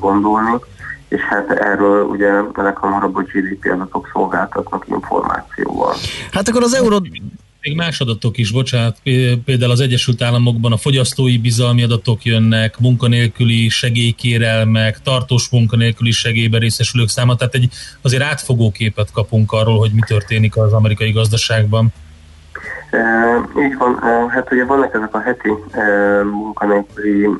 gondolni, 0.00 0.54
és 1.08 1.20
hát 1.20 1.50
erről 1.50 2.04
ugye 2.04 2.32
leghamarabb 2.54 3.16
a 3.16 3.20
GDP 3.20 3.70
adatok 3.72 4.08
szolgáltatnak 4.12 4.88
információval. 4.88 5.94
Hát 6.32 6.48
akkor 6.48 6.62
az 6.62 6.74
euró 6.74 7.00
még 7.66 7.76
más 7.76 8.00
adatok 8.00 8.38
is, 8.38 8.52
bocsánat, 8.52 8.96
például 9.44 9.70
az 9.70 9.80
Egyesült 9.80 10.22
Államokban 10.22 10.72
a 10.72 10.76
fogyasztói 10.76 11.38
bizalmi 11.38 11.82
adatok 11.82 12.24
jönnek, 12.24 12.78
munkanélküli 12.78 13.68
segélykérelmek, 13.68 15.00
tartós 15.02 15.48
munkanélküli 15.50 16.10
segélyben 16.10 16.60
részesülők 16.60 17.08
száma, 17.08 17.34
tehát 17.34 17.54
egy 17.54 17.68
azért 18.02 18.22
átfogó 18.22 18.70
képet 18.70 19.10
kapunk 19.12 19.52
arról, 19.52 19.78
hogy 19.78 19.90
mi 19.92 20.00
történik 20.06 20.56
az 20.56 20.72
amerikai 20.72 21.10
gazdaságban. 21.10 21.88
E, 22.90 22.98
így 23.64 23.76
van, 23.78 23.98
e, 24.02 24.30
hát 24.30 24.52
ugye 24.52 24.64
vannak 24.64 24.94
ezek 24.94 25.14
a 25.14 25.20
heti 25.20 25.50
e, 25.70 25.82
munkanélküli 26.22 27.24
e, 27.24 27.30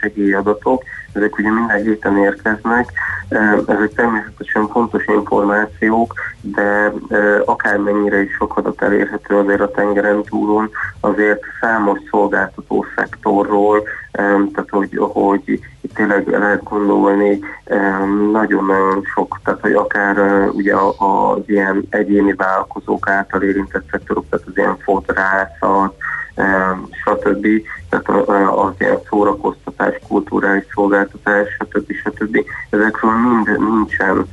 segélyadatok, 0.00 0.82
ezek 1.14 1.38
ugye 1.38 1.50
minden 1.50 1.82
héten 1.82 2.16
érkeznek, 2.18 2.92
ezek 3.66 3.92
természetesen 3.94 4.68
fontos 4.68 5.04
információk, 5.06 6.14
de 6.40 6.92
akármennyire 7.44 8.22
is 8.22 8.32
sok 8.32 8.56
adat 8.56 8.82
elérhető 8.82 9.36
azért 9.36 9.60
a 9.60 9.70
tengeren 9.70 10.22
túlon, 10.22 10.70
azért 11.00 11.40
számos 11.60 11.98
szolgáltató 12.10 12.86
szektorról, 12.96 13.82
tehát 14.12 14.68
hogy, 14.70 14.98
hogy 14.98 15.60
tényleg 15.94 16.28
lehet 16.28 16.62
gondolni 16.62 17.38
nagyon-nagyon 18.32 19.04
sok, 19.14 19.40
tehát 19.44 19.60
hogy 19.60 19.72
akár 19.72 20.16
ugye 20.52 20.74
az 20.98 21.42
ilyen 21.46 21.86
egyéni 21.90 22.34
vállalkozók 22.34 23.08
által 23.08 23.42
érintett 23.42 23.84
szektorok, 23.90 24.24
tehát 24.30 24.46
az 24.46 24.56
ilyen 24.56 24.76
fodrászat, 24.78 25.94
stb. 27.04 27.46
Tehát 27.88 28.08
az 28.48 28.72
ilyen 28.78 28.98
szórakoztatás, 29.08 29.94
kulturális 30.08 30.64
szolgáltatás, 30.74 31.48
stb. 31.48 31.92
stb. 31.92 32.38
Ezekről 32.70 33.12
mind 33.12 33.58
nincsen 33.58 34.26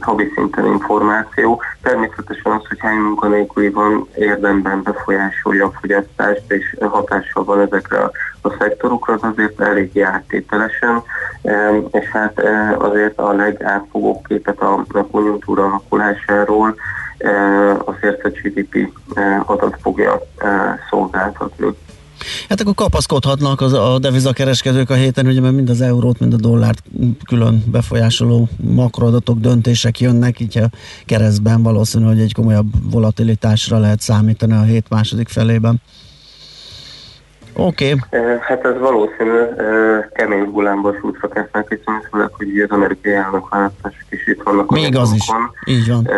havi 0.00 0.32
szinten 0.34 0.66
információ. 0.66 1.62
Természetesen 1.82 2.52
az, 2.52 2.66
hogy 2.68 2.78
hány 2.80 2.96
munkanélküli 2.96 3.70
van, 3.70 4.08
érdemben 4.16 4.82
befolyásolja 4.82 5.66
a 5.66 5.72
fogyasztást, 5.80 6.52
és 6.52 6.76
hatással 6.80 7.44
van 7.44 7.60
ezekre 7.60 7.98
a, 7.98 8.10
a 8.40 8.54
szektorokra, 8.58 9.14
az 9.14 9.22
azért 9.22 9.60
elég 9.60 10.00
áttételesen, 10.00 11.02
és 11.90 12.08
hát 12.08 12.40
azért 12.78 13.18
a 13.18 13.32
legátfogóbb 13.32 14.26
képet 14.26 14.60
a, 14.60 14.84
a 14.92 15.06
konjunktúra 15.06 15.64
alakulásáról 15.64 16.74
azért 17.84 18.24
a 18.24 18.28
GDP 18.28 18.92
adat 19.46 19.78
fogja 19.82 20.22
szolgáltatni. 20.90 21.66
Hát 22.48 22.60
akkor 22.60 22.74
kapaszkodhatnak 22.74 23.60
az, 23.60 23.72
a 23.72 23.98
devizakereskedők 23.98 24.90
a 24.90 24.94
héten, 24.94 25.26
ugye 25.26 25.40
mert 25.40 25.54
mind 25.54 25.70
az 25.70 25.80
eurót, 25.80 26.20
mind 26.20 26.32
a 26.32 26.36
dollárt 26.36 26.82
külön 27.24 27.64
befolyásoló 27.66 28.48
makroadatok, 28.56 29.38
döntések 29.38 30.00
jönnek, 30.00 30.40
így 30.40 30.58
a 30.58 30.70
keresztben 31.06 31.62
valószínű, 31.62 32.04
hogy 32.04 32.20
egy 32.20 32.34
komolyabb 32.34 32.90
volatilitásra 32.90 33.78
lehet 33.78 34.00
számítani 34.00 34.52
a 34.52 34.62
hét 34.62 34.88
második 34.88 35.28
felében. 35.28 35.80
Oké. 37.56 37.92
Okay. 37.92 38.20
Hát 38.40 38.64
ez 38.64 38.78
valószínű 38.78 39.38
kemény 40.12 40.44
hullámba 40.44 40.94
útra 41.02 41.28
kezdnek, 41.28 41.68
hiszen 41.68 42.02
főleg, 42.10 42.28
hogy 42.32 42.60
az 42.60 42.70
amerikai 42.70 43.12
elnökválasztások 43.12 44.06
is 44.10 44.26
itt 44.26 44.42
vannak. 44.42 44.70
Még 44.70 44.96
az 44.96 45.12
is, 45.12 45.30
így 45.64 45.88
van. 45.88 46.08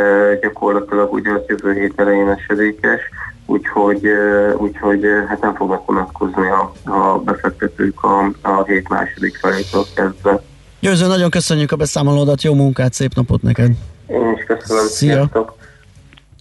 Gyakorlatilag 0.41 1.13
ugye 1.13 1.31
az 1.31 1.43
jövő 1.47 1.73
hét 1.73 1.93
elején 1.97 2.29
esedékes, 2.29 3.01
úgyhogy, 3.47 4.09
úgyhogy 4.57 5.05
hát 5.29 5.41
nem 5.41 5.55
fognak 5.55 5.87
vonatkozni 5.87 6.47
a, 6.49 6.73
a 6.91 7.19
befektetők 7.19 8.03
a, 8.03 8.33
a 8.43 8.65
hét 8.65 8.89
második 8.89 9.37
felétől 9.37 9.85
kezdve. 9.95 10.43
Győző, 10.81 11.07
nagyon 11.07 11.31
köszönjük 11.31 11.73
a 11.73 11.77
beszámolódat, 11.77 12.43
jó 12.43 12.55
munkát, 12.55 12.93
szép 12.93 13.15
napot 13.15 13.43
neked! 13.43 13.71
Én 14.07 14.35
is 14.37 14.45
köszönöm, 14.45 14.87
Szia! 14.87 15.13
Sziasztok. 15.13 15.55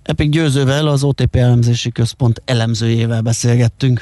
Epik 0.04 0.30
Győzővel, 0.30 0.88
az 0.88 1.04
OTP 1.04 1.36
elemzési 1.36 1.92
központ 1.92 2.42
elemzőjével 2.46 3.22
beszélgettünk. 3.22 4.02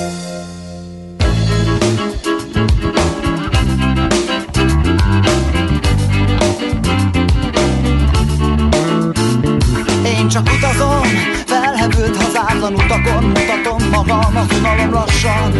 Magam 14.03 14.35
a 14.35 14.45
unalom 14.57 14.91
lassan. 14.91 15.51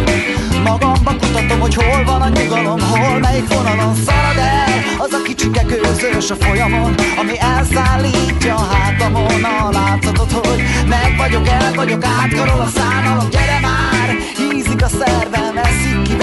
Magamba 0.64 1.10
kutatom, 1.10 1.60
hogy 1.60 1.74
hol 1.74 2.04
van 2.04 2.22
a 2.22 2.28
nyugalom 2.28 2.80
Hol 2.80 3.18
melyik 3.18 3.48
vonalon 3.48 3.94
szalad 3.94 4.36
el 4.36 4.72
Az 4.98 5.12
a 5.12 5.22
kicsike 5.22 5.62
gőzős 5.62 6.30
a 6.30 6.34
folyamon 6.34 6.94
Ami 7.16 7.38
elszállítja 7.38 8.54
a 8.54 8.62
hátamon. 8.72 9.44
A 9.44 9.70
látszatot, 9.70 10.32
hogy 10.32 10.62
meg 10.88 11.14
vagyok, 11.16 11.48
el 11.48 11.72
vagyok 11.74 12.04
Átkarol 12.04 12.60
a 12.60 12.68
szánalom, 12.74 13.28
gyere 13.30 13.58
már! 13.60 14.16
Hízik 14.36 14.82
a 14.82 14.88
szervem, 14.88 15.56
eszik 15.56 16.02
ki, 16.02 16.16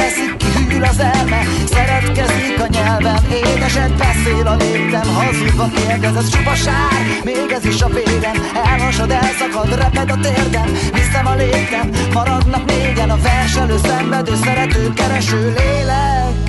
Hűl 0.69 0.83
az 0.83 0.99
elme, 0.99 1.41
szeretkezik 1.65 2.59
a 2.59 2.67
nyelvem 2.67 3.23
Édeset 3.31 3.93
beszél 3.97 4.47
a 4.47 4.55
léptem 4.55 5.13
Hazudva 5.13 5.69
kérdez, 5.75 6.15
ez 6.15 6.29
csupa 6.29 6.55
sár. 6.55 7.01
Még 7.23 7.51
ez 7.51 7.65
is 7.65 7.81
a 7.81 7.87
vérem 7.87 8.35
Elhasad, 8.65 9.11
elszakad, 9.11 9.75
reped 9.75 10.09
a 10.11 10.17
térdem. 10.21 10.69
Viszem 10.93 11.25
a 11.25 11.35
léptem, 11.35 11.89
maradnak 12.13 12.65
négyen 12.65 13.09
A 13.09 13.17
verselő, 13.17 13.77
szenvedő, 13.77 14.35
szerető, 14.43 14.93
kereső 14.93 15.53
lélek 15.57 16.48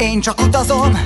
én 0.00 0.20
csak 0.20 0.40
utazom, 0.40 0.98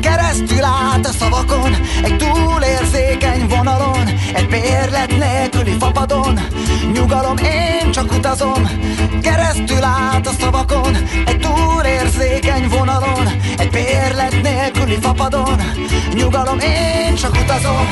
keresztül 0.00 0.64
át 0.64 1.06
a 1.06 1.12
szavakon 1.18 1.74
Egy 2.02 2.16
túlérzékeny 2.16 3.46
vonalon 3.48 4.06
Egy 4.34 4.48
bérlet 4.48 5.18
nélküli 5.18 5.76
fapadon. 5.78 6.40
Nyugalom, 6.92 7.36
én 7.36 7.90
csak 7.90 8.12
utazom 8.12 8.70
Keresztül 9.22 9.82
át 9.82 10.26
a 10.26 10.30
szavakon 10.40 10.96
Egy 11.26 11.38
túlérzékeny 11.38 12.68
vonalon 12.68 13.26
Egy 13.56 13.70
bérlet 13.70 14.42
nélküli 14.42 14.98
fapadon. 15.00 15.60
Nyugalom, 16.14 16.58
én 16.58 17.14
csak 17.14 17.34
utazom 17.42 17.88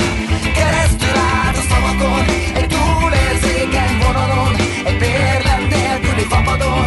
Keresztül 0.54 1.16
át 1.44 1.56
a 1.56 1.62
szavakon 1.70 2.24
Egy 2.54 2.68
túlérzékeny 2.68 3.98
vonalon 4.04 4.54
Egy 4.84 4.98
bérlet 4.98 5.68
nélküli 5.68 6.26
fapadon. 6.28 6.86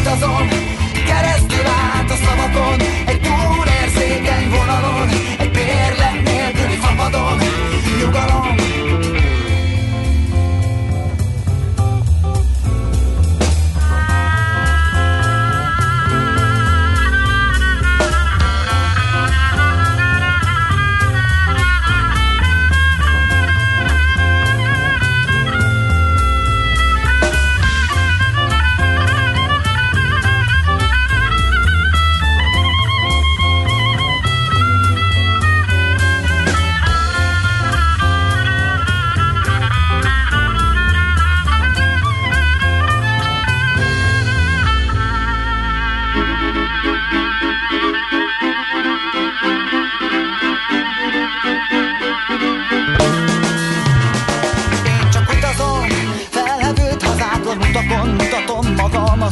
Utazom 0.00 0.77
Keresztül 1.20 1.66
át 1.66 2.10
a 2.10 2.14
szavakon. 2.14 2.80
Egy 3.06 3.20
túlérzékeny 3.20 3.77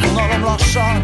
unalom 0.05 0.43
lassan. 0.43 1.03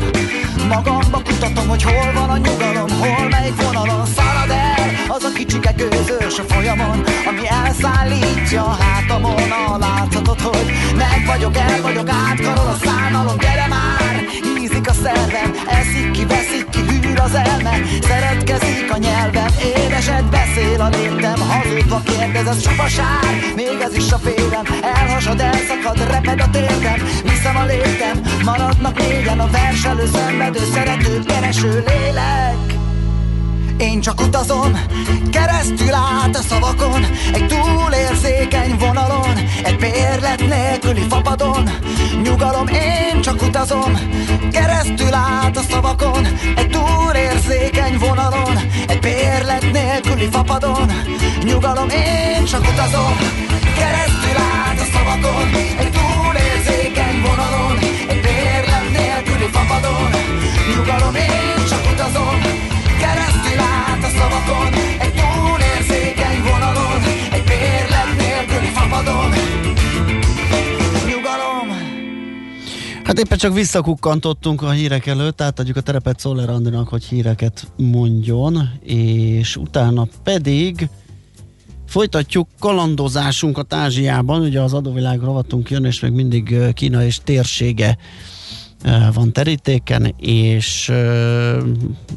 Magamba 0.68 1.22
kutatom, 1.22 1.68
hogy 1.68 1.82
hol 1.82 2.12
van 2.14 2.30
a 2.30 2.36
nyugalom 2.36 2.90
Hol 3.00 3.28
melyik 3.28 3.62
vonalon 3.62 4.06
szalad 4.06 4.50
el 4.50 4.90
Az 5.08 5.24
a 5.24 5.32
kicsike 5.34 5.72
gőzős 5.76 6.38
a 6.38 6.42
folyamon 6.42 7.04
Ami 7.26 7.48
elszállítja 7.48 8.64
a 8.64 8.76
hátamon 8.82 9.50
A 9.68 9.78
látszatot, 9.78 10.40
hogy 10.40 10.72
meg 10.96 11.22
vagyok, 11.26 11.56
el 11.56 11.82
vagyok 11.82 12.08
Átkarol 12.08 12.66
a 12.66 12.76
szánalom, 12.84 13.36
gyere 13.38 13.66
már! 13.68 14.24
Ízik 14.62 14.88
a 14.88 14.92
szervem, 14.92 15.54
eszik 15.66 16.10
ki, 16.10 16.24
veszik 16.26 16.68
ki 16.70 16.91
az 17.22 17.34
elme, 17.34 17.80
szeretkezik 18.00 18.92
a 18.92 18.96
nyelvem 18.96 19.50
Édeset 19.76 20.24
beszél 20.24 20.80
a 20.80 20.88
léptem 20.88 21.40
Hazudva 21.40 22.00
kérdez, 22.04 22.46
ez 22.46 22.62
csupa 22.62 22.88
sár. 22.88 23.34
Még 23.56 23.76
ez 23.80 23.96
is 23.96 24.12
a 24.12 24.18
félem 24.18 24.64
Elhasad, 24.82 25.40
elszakad, 25.40 26.10
reped 26.10 26.40
a 26.40 26.50
térdem. 26.50 27.00
Viszem 27.22 27.56
a 27.56 27.64
léptem, 27.64 28.22
maradnak 28.44 28.98
négyen 28.98 29.40
A 29.40 29.48
verselő, 29.50 30.06
szenvedő, 30.06 30.60
szerető, 30.72 31.22
kereső 31.26 31.84
lélek 31.86 32.61
én 33.82 34.00
csak 34.00 34.20
utazom, 34.20 34.72
keresztül 35.30 35.94
át 35.94 36.36
a 36.36 36.42
szavakon 36.48 37.04
Egy 37.32 37.46
túlérzékeny 37.46 38.76
vonalon 38.78 39.36
Egy 39.62 39.76
bérlet 39.76 40.48
nélküli 40.48 41.06
fapadon. 41.08 41.70
Nyugalom, 42.22 42.66
én 42.66 43.20
csak 43.20 43.42
utazom 43.42 43.98
Keresztül 44.52 45.14
át 45.14 45.56
a 45.56 45.60
szavakon 45.70 46.26
Egy 46.56 46.68
túlérzékeny 46.68 47.98
vonalon 47.98 48.56
Egy 48.86 49.00
bérlet 49.00 49.72
nélküli 49.72 50.28
fapadon. 50.30 50.90
Nyugalom, 51.44 51.88
én 51.88 52.44
csak 52.44 52.60
utazom 52.60 53.16
Keresztül 53.78 54.36
át 54.36 54.80
a 54.80 54.84
szavakon 54.92 55.48
Egy 55.78 55.90
túlérzékeny 55.90 56.11
Hát 73.12 73.20
éppen 73.20 73.38
csak 73.38 73.54
visszakukkantottunk 73.54 74.62
a 74.62 74.70
hírek 74.70 75.06
előtt, 75.06 75.40
átadjuk 75.40 75.76
a 75.76 75.80
terepet 75.80 76.18
Szoller 76.18 76.50
Andinak, 76.50 76.88
hogy 76.88 77.04
híreket 77.04 77.72
mondjon, 77.76 78.70
és 78.82 79.56
utána 79.56 80.06
pedig 80.22 80.88
folytatjuk 81.86 82.48
kalandozásunkat 82.58 83.74
Ázsiában, 83.74 84.40
ugye 84.40 84.60
az 84.60 84.72
adóvilág 84.72 85.20
rovatunk 85.20 85.70
jön, 85.70 85.84
és 85.84 86.00
még 86.00 86.12
mindig 86.12 86.56
Kína 86.74 87.04
és 87.04 87.18
térsége 87.24 87.98
van 89.14 89.32
terítéken, 89.32 90.14
és 90.18 90.92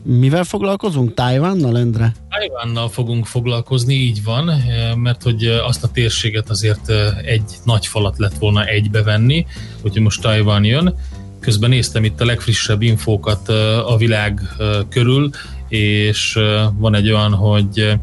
mivel 0.04 0.44
foglalkozunk? 0.44 1.14
Tájvánnal, 1.14 1.78
Endre? 1.78 2.14
Tajvánnal 2.30 2.90
fogunk 2.90 3.26
foglalkozni, 3.26 3.94
így 3.94 4.24
van, 4.24 4.52
mert 4.98 5.24
hogy 5.24 5.46
azt 5.46 5.84
a 5.84 5.88
térséget 5.88 6.50
azért 6.50 6.92
egy 7.26 7.52
nagy 7.64 7.86
falat 7.86 8.18
lett 8.18 8.38
volna 8.38 8.66
egybevenni, 8.66 9.46
úgyhogy 9.82 10.02
most 10.02 10.22
Tajvan 10.22 10.64
jön. 10.64 10.96
Közben 11.40 11.70
néztem 11.70 12.04
itt 12.04 12.22
a 12.22 12.26
legfrissebb 12.26 12.82
infókat 12.82 13.50
a 13.86 13.96
világ 13.98 14.42
körül, 14.90 15.30
és 15.70 16.40
van 16.78 16.96
egy 16.96 17.12
olyan, 17.12 17.34
hogy 17.34 17.98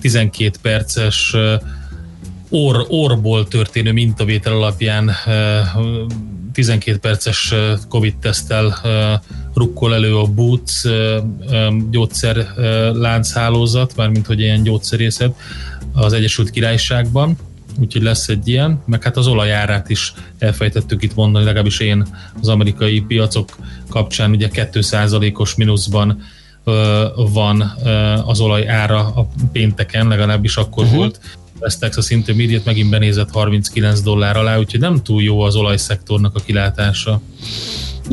12 0.00 0.50
perces 0.62 1.36
orr, 2.50 2.84
orból 2.88 3.48
történő 3.48 3.92
mintavétel 3.92 4.52
alapján 4.52 5.10
12 6.58 6.98
perces 6.98 7.54
Covid-tesztel 7.88 8.80
rukkol 9.54 9.94
elő 9.94 10.16
a 10.16 10.26
Boots 10.26 10.72
gyógyszer 11.90 12.46
lánchálózat, 12.92 13.96
mármint 13.96 14.26
hogy 14.26 14.40
ilyen 14.40 14.62
gyógyszerészet 14.62 15.34
az 15.92 16.12
Egyesült 16.12 16.50
Királyságban, 16.50 17.36
úgyhogy 17.80 18.02
lesz 18.02 18.28
egy 18.28 18.48
ilyen, 18.48 18.82
meg 18.86 19.02
hát 19.02 19.16
az 19.16 19.26
olajárát 19.26 19.90
is 19.90 20.12
elfejtettük 20.38 21.02
itt 21.02 21.14
mondani, 21.14 21.44
legalábbis 21.44 21.80
én 21.80 22.06
az 22.40 22.48
amerikai 22.48 23.00
piacok 23.00 23.56
kapcsán 23.88 24.30
ugye 24.30 24.48
2%-os 24.52 25.54
mínuszban 25.54 26.22
van 27.32 27.60
az 28.26 28.40
olaj 28.40 28.68
ára 28.68 28.98
a 28.98 29.28
pénteken, 29.52 30.08
legalábbis 30.08 30.56
akkor 30.56 30.84
uh-huh. 30.84 30.98
volt. 30.98 31.20
West 31.60 31.80
Texas 31.80 32.10
Intermediate 32.10 32.62
megint 32.64 32.90
benézett 32.90 33.30
39 33.30 34.00
dollár 34.00 34.36
alá, 34.36 34.58
úgyhogy 34.58 34.80
nem 34.80 35.02
túl 35.02 35.22
jó 35.22 35.40
az 35.40 35.56
olajszektornak 35.56 36.34
a 36.34 36.40
kilátása. 36.40 37.20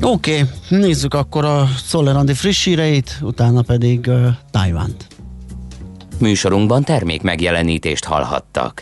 Oké, 0.01 0.39
okay, 0.39 0.79
nézzük 0.79 1.13
akkor 1.13 1.45
a 1.45 1.69
Szoller 1.85 2.35
friss 2.35 2.65
híreit, 2.65 3.17
utána 3.21 3.61
pedig 3.61 4.07
uh, 4.07 4.27
Tajvánt. 4.51 5.07
Műsorunkban 6.19 6.83
termék 6.83 7.21
megjelenítést 7.21 8.03
hallhattak. 8.03 8.81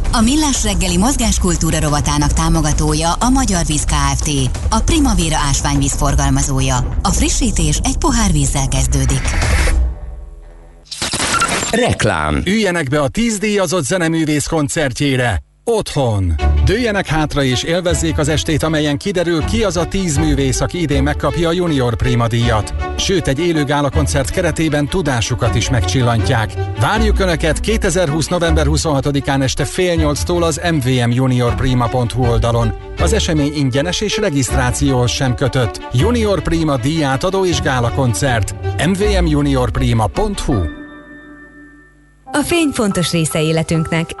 A 0.13 0.21
Millás 0.21 0.63
reggeli 0.63 0.97
mozgáskultúra 0.97 1.79
rovatának 1.79 2.33
támogatója 2.33 3.13
a 3.13 3.29
Magyar 3.29 3.65
Víz 3.65 3.83
Kft. 3.83 4.29
A 4.69 4.79
Primavera 4.79 5.37
ásványvíz 5.37 5.93
forgalmazója. 5.93 6.97
A 7.01 7.07
frissítés 7.07 7.79
egy 7.83 7.97
pohár 7.97 8.31
vízzel 8.31 8.67
kezdődik. 8.67 9.21
Reklám 11.71 12.41
Üljenek 12.45 12.89
be 12.89 13.01
a 13.01 13.07
10 13.07 13.37
díjazott 13.37 13.85
zeneművész 13.85 14.45
koncertjére. 14.45 15.50
Otthon. 15.63 16.35
Dőjenek 16.65 17.07
hátra 17.07 17.43
és 17.43 17.63
élvezzék 17.63 18.17
az 18.17 18.27
estét, 18.27 18.63
amelyen 18.63 18.97
kiderül 18.97 19.43
ki 19.43 19.63
az 19.63 19.77
a 19.77 19.87
10 19.87 20.17
művész, 20.17 20.61
aki 20.61 20.81
idén 20.81 21.03
megkapja 21.03 21.47
a 21.47 21.51
Junior 21.51 21.95
Prima 21.95 22.27
díjat. 22.27 22.73
Sőt, 22.97 23.27
egy 23.27 23.39
élő 23.39 23.63
gála 23.63 23.89
koncert 23.89 24.29
keretében 24.29 24.87
tudásukat 24.87 25.55
is 25.55 25.69
megcsillantják. 25.69 26.53
Várjuk 26.79 27.19
Önöket 27.19 27.59
2020. 27.59 28.27
november 28.27 28.65
26-án 28.69 29.41
este 29.41 29.65
fél 29.65 29.95
nyolctól 29.95 30.43
az 30.43 30.61
mvmjuniorprima.hu 30.71 32.25
oldalon. 32.25 32.73
Az 32.97 33.13
esemény 33.13 33.53
ingyenes 33.55 34.01
és 34.01 34.17
regisztrációhoz 34.17 35.11
sem 35.11 35.35
kötött. 35.35 35.87
Junior 35.93 36.41
Prima 36.41 36.77
díjátadó 36.77 37.45
és 37.45 37.61
gála 37.61 37.91
koncert. 37.91 38.55
mvmjuniorprima.hu 38.87 40.55
A 42.31 42.41
fény 42.43 42.69
fontos 42.73 43.11
része 43.11 43.41
életünknek, 43.41 44.20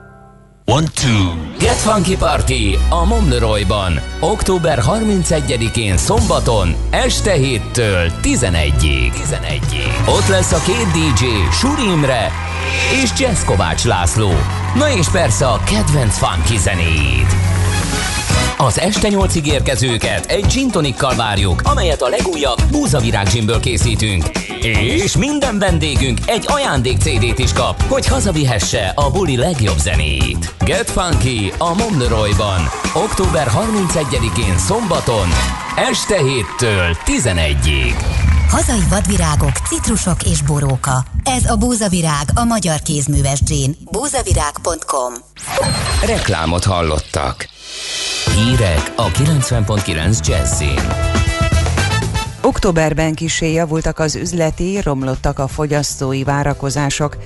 One, 0.65 0.85
two. 0.93 1.33
Get 1.59 1.75
Funky 1.75 2.15
Party 2.15 2.77
a 2.89 3.05
Momleroyban. 3.05 3.99
Október 4.19 4.83
31-én 4.87 5.97
szombaton 5.97 6.75
este 6.89 7.35
7-től 7.35 8.11
11-ig. 8.23 9.11
11-ig. 9.13 10.07
Ott 10.07 10.27
lesz 10.27 10.51
a 10.51 10.61
két 10.65 10.87
DJ, 10.91 11.25
Suri 11.51 11.91
Imre 11.91 12.31
és 13.03 13.09
Jazz 13.19 13.43
Kovács 13.43 13.83
László. 13.83 14.31
Na 14.75 14.89
és 14.89 15.09
persze 15.09 15.47
a 15.47 15.59
kedvenc 15.63 16.17
funky 16.17 16.57
zenéid. 16.57 17.50
Az 18.65 18.79
este 18.79 19.07
nyolcig 19.07 19.47
érkezőket 19.47 20.25
egy 20.25 20.45
gin 20.45 20.69
tonikkal 20.69 21.15
várjuk, 21.15 21.61
amelyet 21.63 22.01
a 22.01 22.07
legújabb 22.07 22.63
búzavirág 22.71 23.29
ginből 23.29 23.59
készítünk. 23.59 24.25
És 24.81 25.17
minden 25.17 25.59
vendégünk 25.59 26.19
egy 26.25 26.45
ajándék 26.47 26.97
CD-t 26.97 27.39
is 27.39 27.53
kap, 27.53 27.83
hogy 27.83 28.07
hazavihesse 28.07 28.91
a 28.95 29.11
buli 29.11 29.37
legjobb 29.37 29.77
zenét. 29.77 30.53
Get 30.59 30.89
Funky 30.89 31.53
a 31.57 31.73
Momleroyban. 31.73 32.61
Október 32.93 33.47
31-én 33.47 34.57
szombaton, 34.57 35.27
este 35.75 36.17
7-től 36.19 36.95
11-ig. 37.05 37.93
Hazai 38.49 38.83
vadvirágok, 38.89 39.55
citrusok 39.69 40.23
és 40.23 40.41
boróka. 40.41 41.03
Ez 41.23 41.49
a 41.49 41.55
búzavirág, 41.55 42.29
a 42.35 42.43
magyar 42.43 42.79
kézműves 42.81 43.43
gin. 43.43 43.75
búzavirág.com 43.91 45.13
Reklámot 46.05 46.63
hallottak. 46.63 47.49
Hírek 48.35 48.93
a 48.95 49.07
90.9 49.07 50.27
Jazzin. 50.27 50.81
Októberben 52.41 53.13
kisé 53.13 53.51
javultak 53.51 53.99
az 53.99 54.15
üzleti, 54.15 54.81
romlottak 54.81 55.39
a 55.39 55.47
fogyasztói 55.47 56.23
várakozások. 56.23 57.17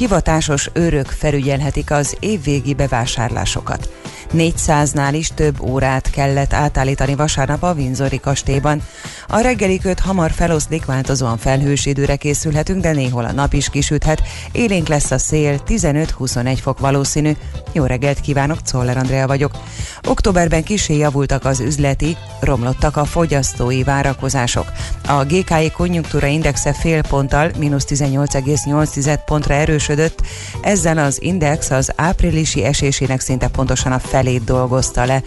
Hivatásos 0.00 0.70
őrök 0.72 1.06
felügyelhetik 1.06 1.90
az 1.90 2.16
évvégi 2.20 2.74
bevásárlásokat. 2.74 3.88
400-nál 4.34 5.10
is 5.12 5.28
több 5.34 5.60
órát 5.62 6.10
kellett 6.10 6.52
átállítani 6.52 7.14
vasárnap 7.14 7.62
a 7.62 7.72
Windsori 7.72 8.20
kastélyban. 8.20 8.82
A 9.28 9.38
reggeli 9.40 9.78
köt 9.78 10.00
hamar 10.00 10.30
feloszlik, 10.30 10.84
változóan 10.84 11.38
felhős 11.38 11.86
időre 11.86 12.16
készülhetünk, 12.16 12.82
de 12.82 12.92
néhol 12.92 13.24
a 13.24 13.32
nap 13.32 13.52
is 13.52 13.68
kisüthet. 13.68 14.22
Élénk 14.52 14.88
lesz 14.88 15.10
a 15.10 15.18
szél, 15.18 15.60
15-21 15.66 16.58
fok 16.60 16.78
valószínű. 16.78 17.32
Jó 17.72 17.84
reggelt 17.84 18.20
kívánok, 18.20 18.62
Czoller 18.62 18.96
Andrea 18.96 19.26
vagyok. 19.26 19.52
Októberben 20.08 20.62
kisé 20.62 20.96
javultak 20.96 21.44
az 21.44 21.60
üzleti, 21.60 22.16
romlottak 22.40 22.96
a 22.96 23.04
fogyasztói 23.04 23.82
várakozások. 23.82 24.72
A 25.06 25.24
GKI 25.24 25.70
konjunktúra 25.70 26.26
indexe 26.26 26.72
fél 26.72 27.02
ponttal, 27.02 27.50
mínusz 27.58 27.84
18,8 27.88 29.18
pontra 29.24 29.54
erősödött, 29.90 30.22
ezzel 30.60 30.98
az 30.98 31.22
index 31.22 31.70
az 31.70 31.92
áprilisi 31.96 32.64
esésének 32.64 33.20
szinte 33.20 33.48
pontosan 33.48 33.92
a 33.92 33.98
felét 33.98 34.44
dolgozta 34.44 35.04
le. 35.04 35.22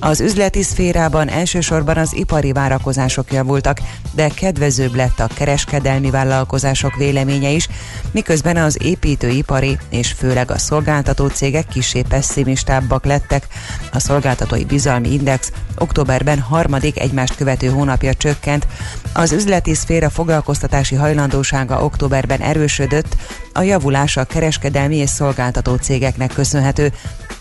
Az 0.00 0.20
üzleti 0.20 0.62
szférában 0.62 1.28
elsősorban 1.28 1.96
az 1.96 2.16
ipari 2.16 2.52
várakozások 2.52 3.32
javultak, 3.32 3.80
de 4.12 4.28
kedvezőbb 4.28 4.94
lett 4.94 5.20
a 5.20 5.28
kereskedelmi 5.34 6.10
vállalkozások 6.10 6.96
véleménye 6.96 7.50
is, 7.50 7.68
miközben 8.10 8.56
az 8.56 8.78
építőipari 8.82 9.78
és 9.90 10.12
főleg 10.12 10.50
a 10.50 10.58
szolgáltató 10.58 11.26
cégek 11.26 11.66
kisé 11.66 12.02
pessimistábbak 12.02 13.04
lettek. 13.04 13.46
A 13.92 13.98
szolgáltatói 13.98 14.64
bizalmi 14.64 15.12
index 15.12 15.52
októberben 15.78 16.40
harmadik 16.40 17.00
egymást 17.00 17.36
követő 17.36 17.66
hónapja 17.66 18.14
csökkent. 18.14 18.66
Az 19.12 19.32
üzleti 19.32 19.74
szféra 19.74 20.10
foglalkoztatási 20.10 20.94
hajlandósága 20.94 21.84
októberben 21.84 22.40
erősödött, 22.40 23.16
a 23.52 23.62
javulás 23.62 24.16
a 24.16 24.24
kereskedelmi 24.24 24.96
és 24.96 25.10
szolgáltató 25.10 25.74
cégeknek 25.74 26.32
köszönhető. 26.32 26.92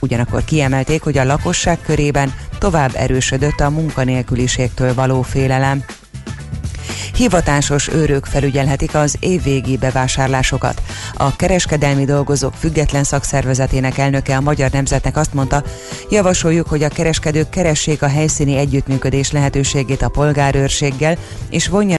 Ugyanakkor 0.06 0.44
kiemelték, 0.44 1.02
hogy 1.02 1.18
a 1.18 1.23
lakosság 1.23 1.82
körében 1.82 2.34
tovább 2.60 2.91
erősödött 2.94 3.60
a 3.60 3.69
munkanélküliségtől 3.69 4.94
való 4.94 5.22
félelem. 5.22 5.84
Hivatásos 7.15 7.88
őrök 7.88 8.26
felügyelhetik 8.26 8.95
az 8.95 9.15
évvégi 9.19 9.77
bevásárlásokat. 9.77 10.82
A 11.14 11.36
kereskedelmi 11.36 12.06
dolgozók 12.06 12.53
független 12.53 13.03
szakszervezetének 13.03 13.98
elnöke 13.98 14.36
a 14.36 14.41
Magyar 14.41 14.72
Nemzetnek 14.72 15.18
azt 15.18 15.34
mondta, 15.34 15.64
javasoljuk, 16.10 16.68
hogy 16.68 16.84
a 16.84 16.88
kereskedők 16.88 17.49
keressék 17.49 18.02
a 18.02 18.07
helyszíni 18.07 18.57
együttműködés 18.57 19.32
lehetőségét 19.32 20.02
a 20.02 20.10
polgárőrséggel, 20.10 21.18
és 21.49 21.68
vonjanak 21.68 21.94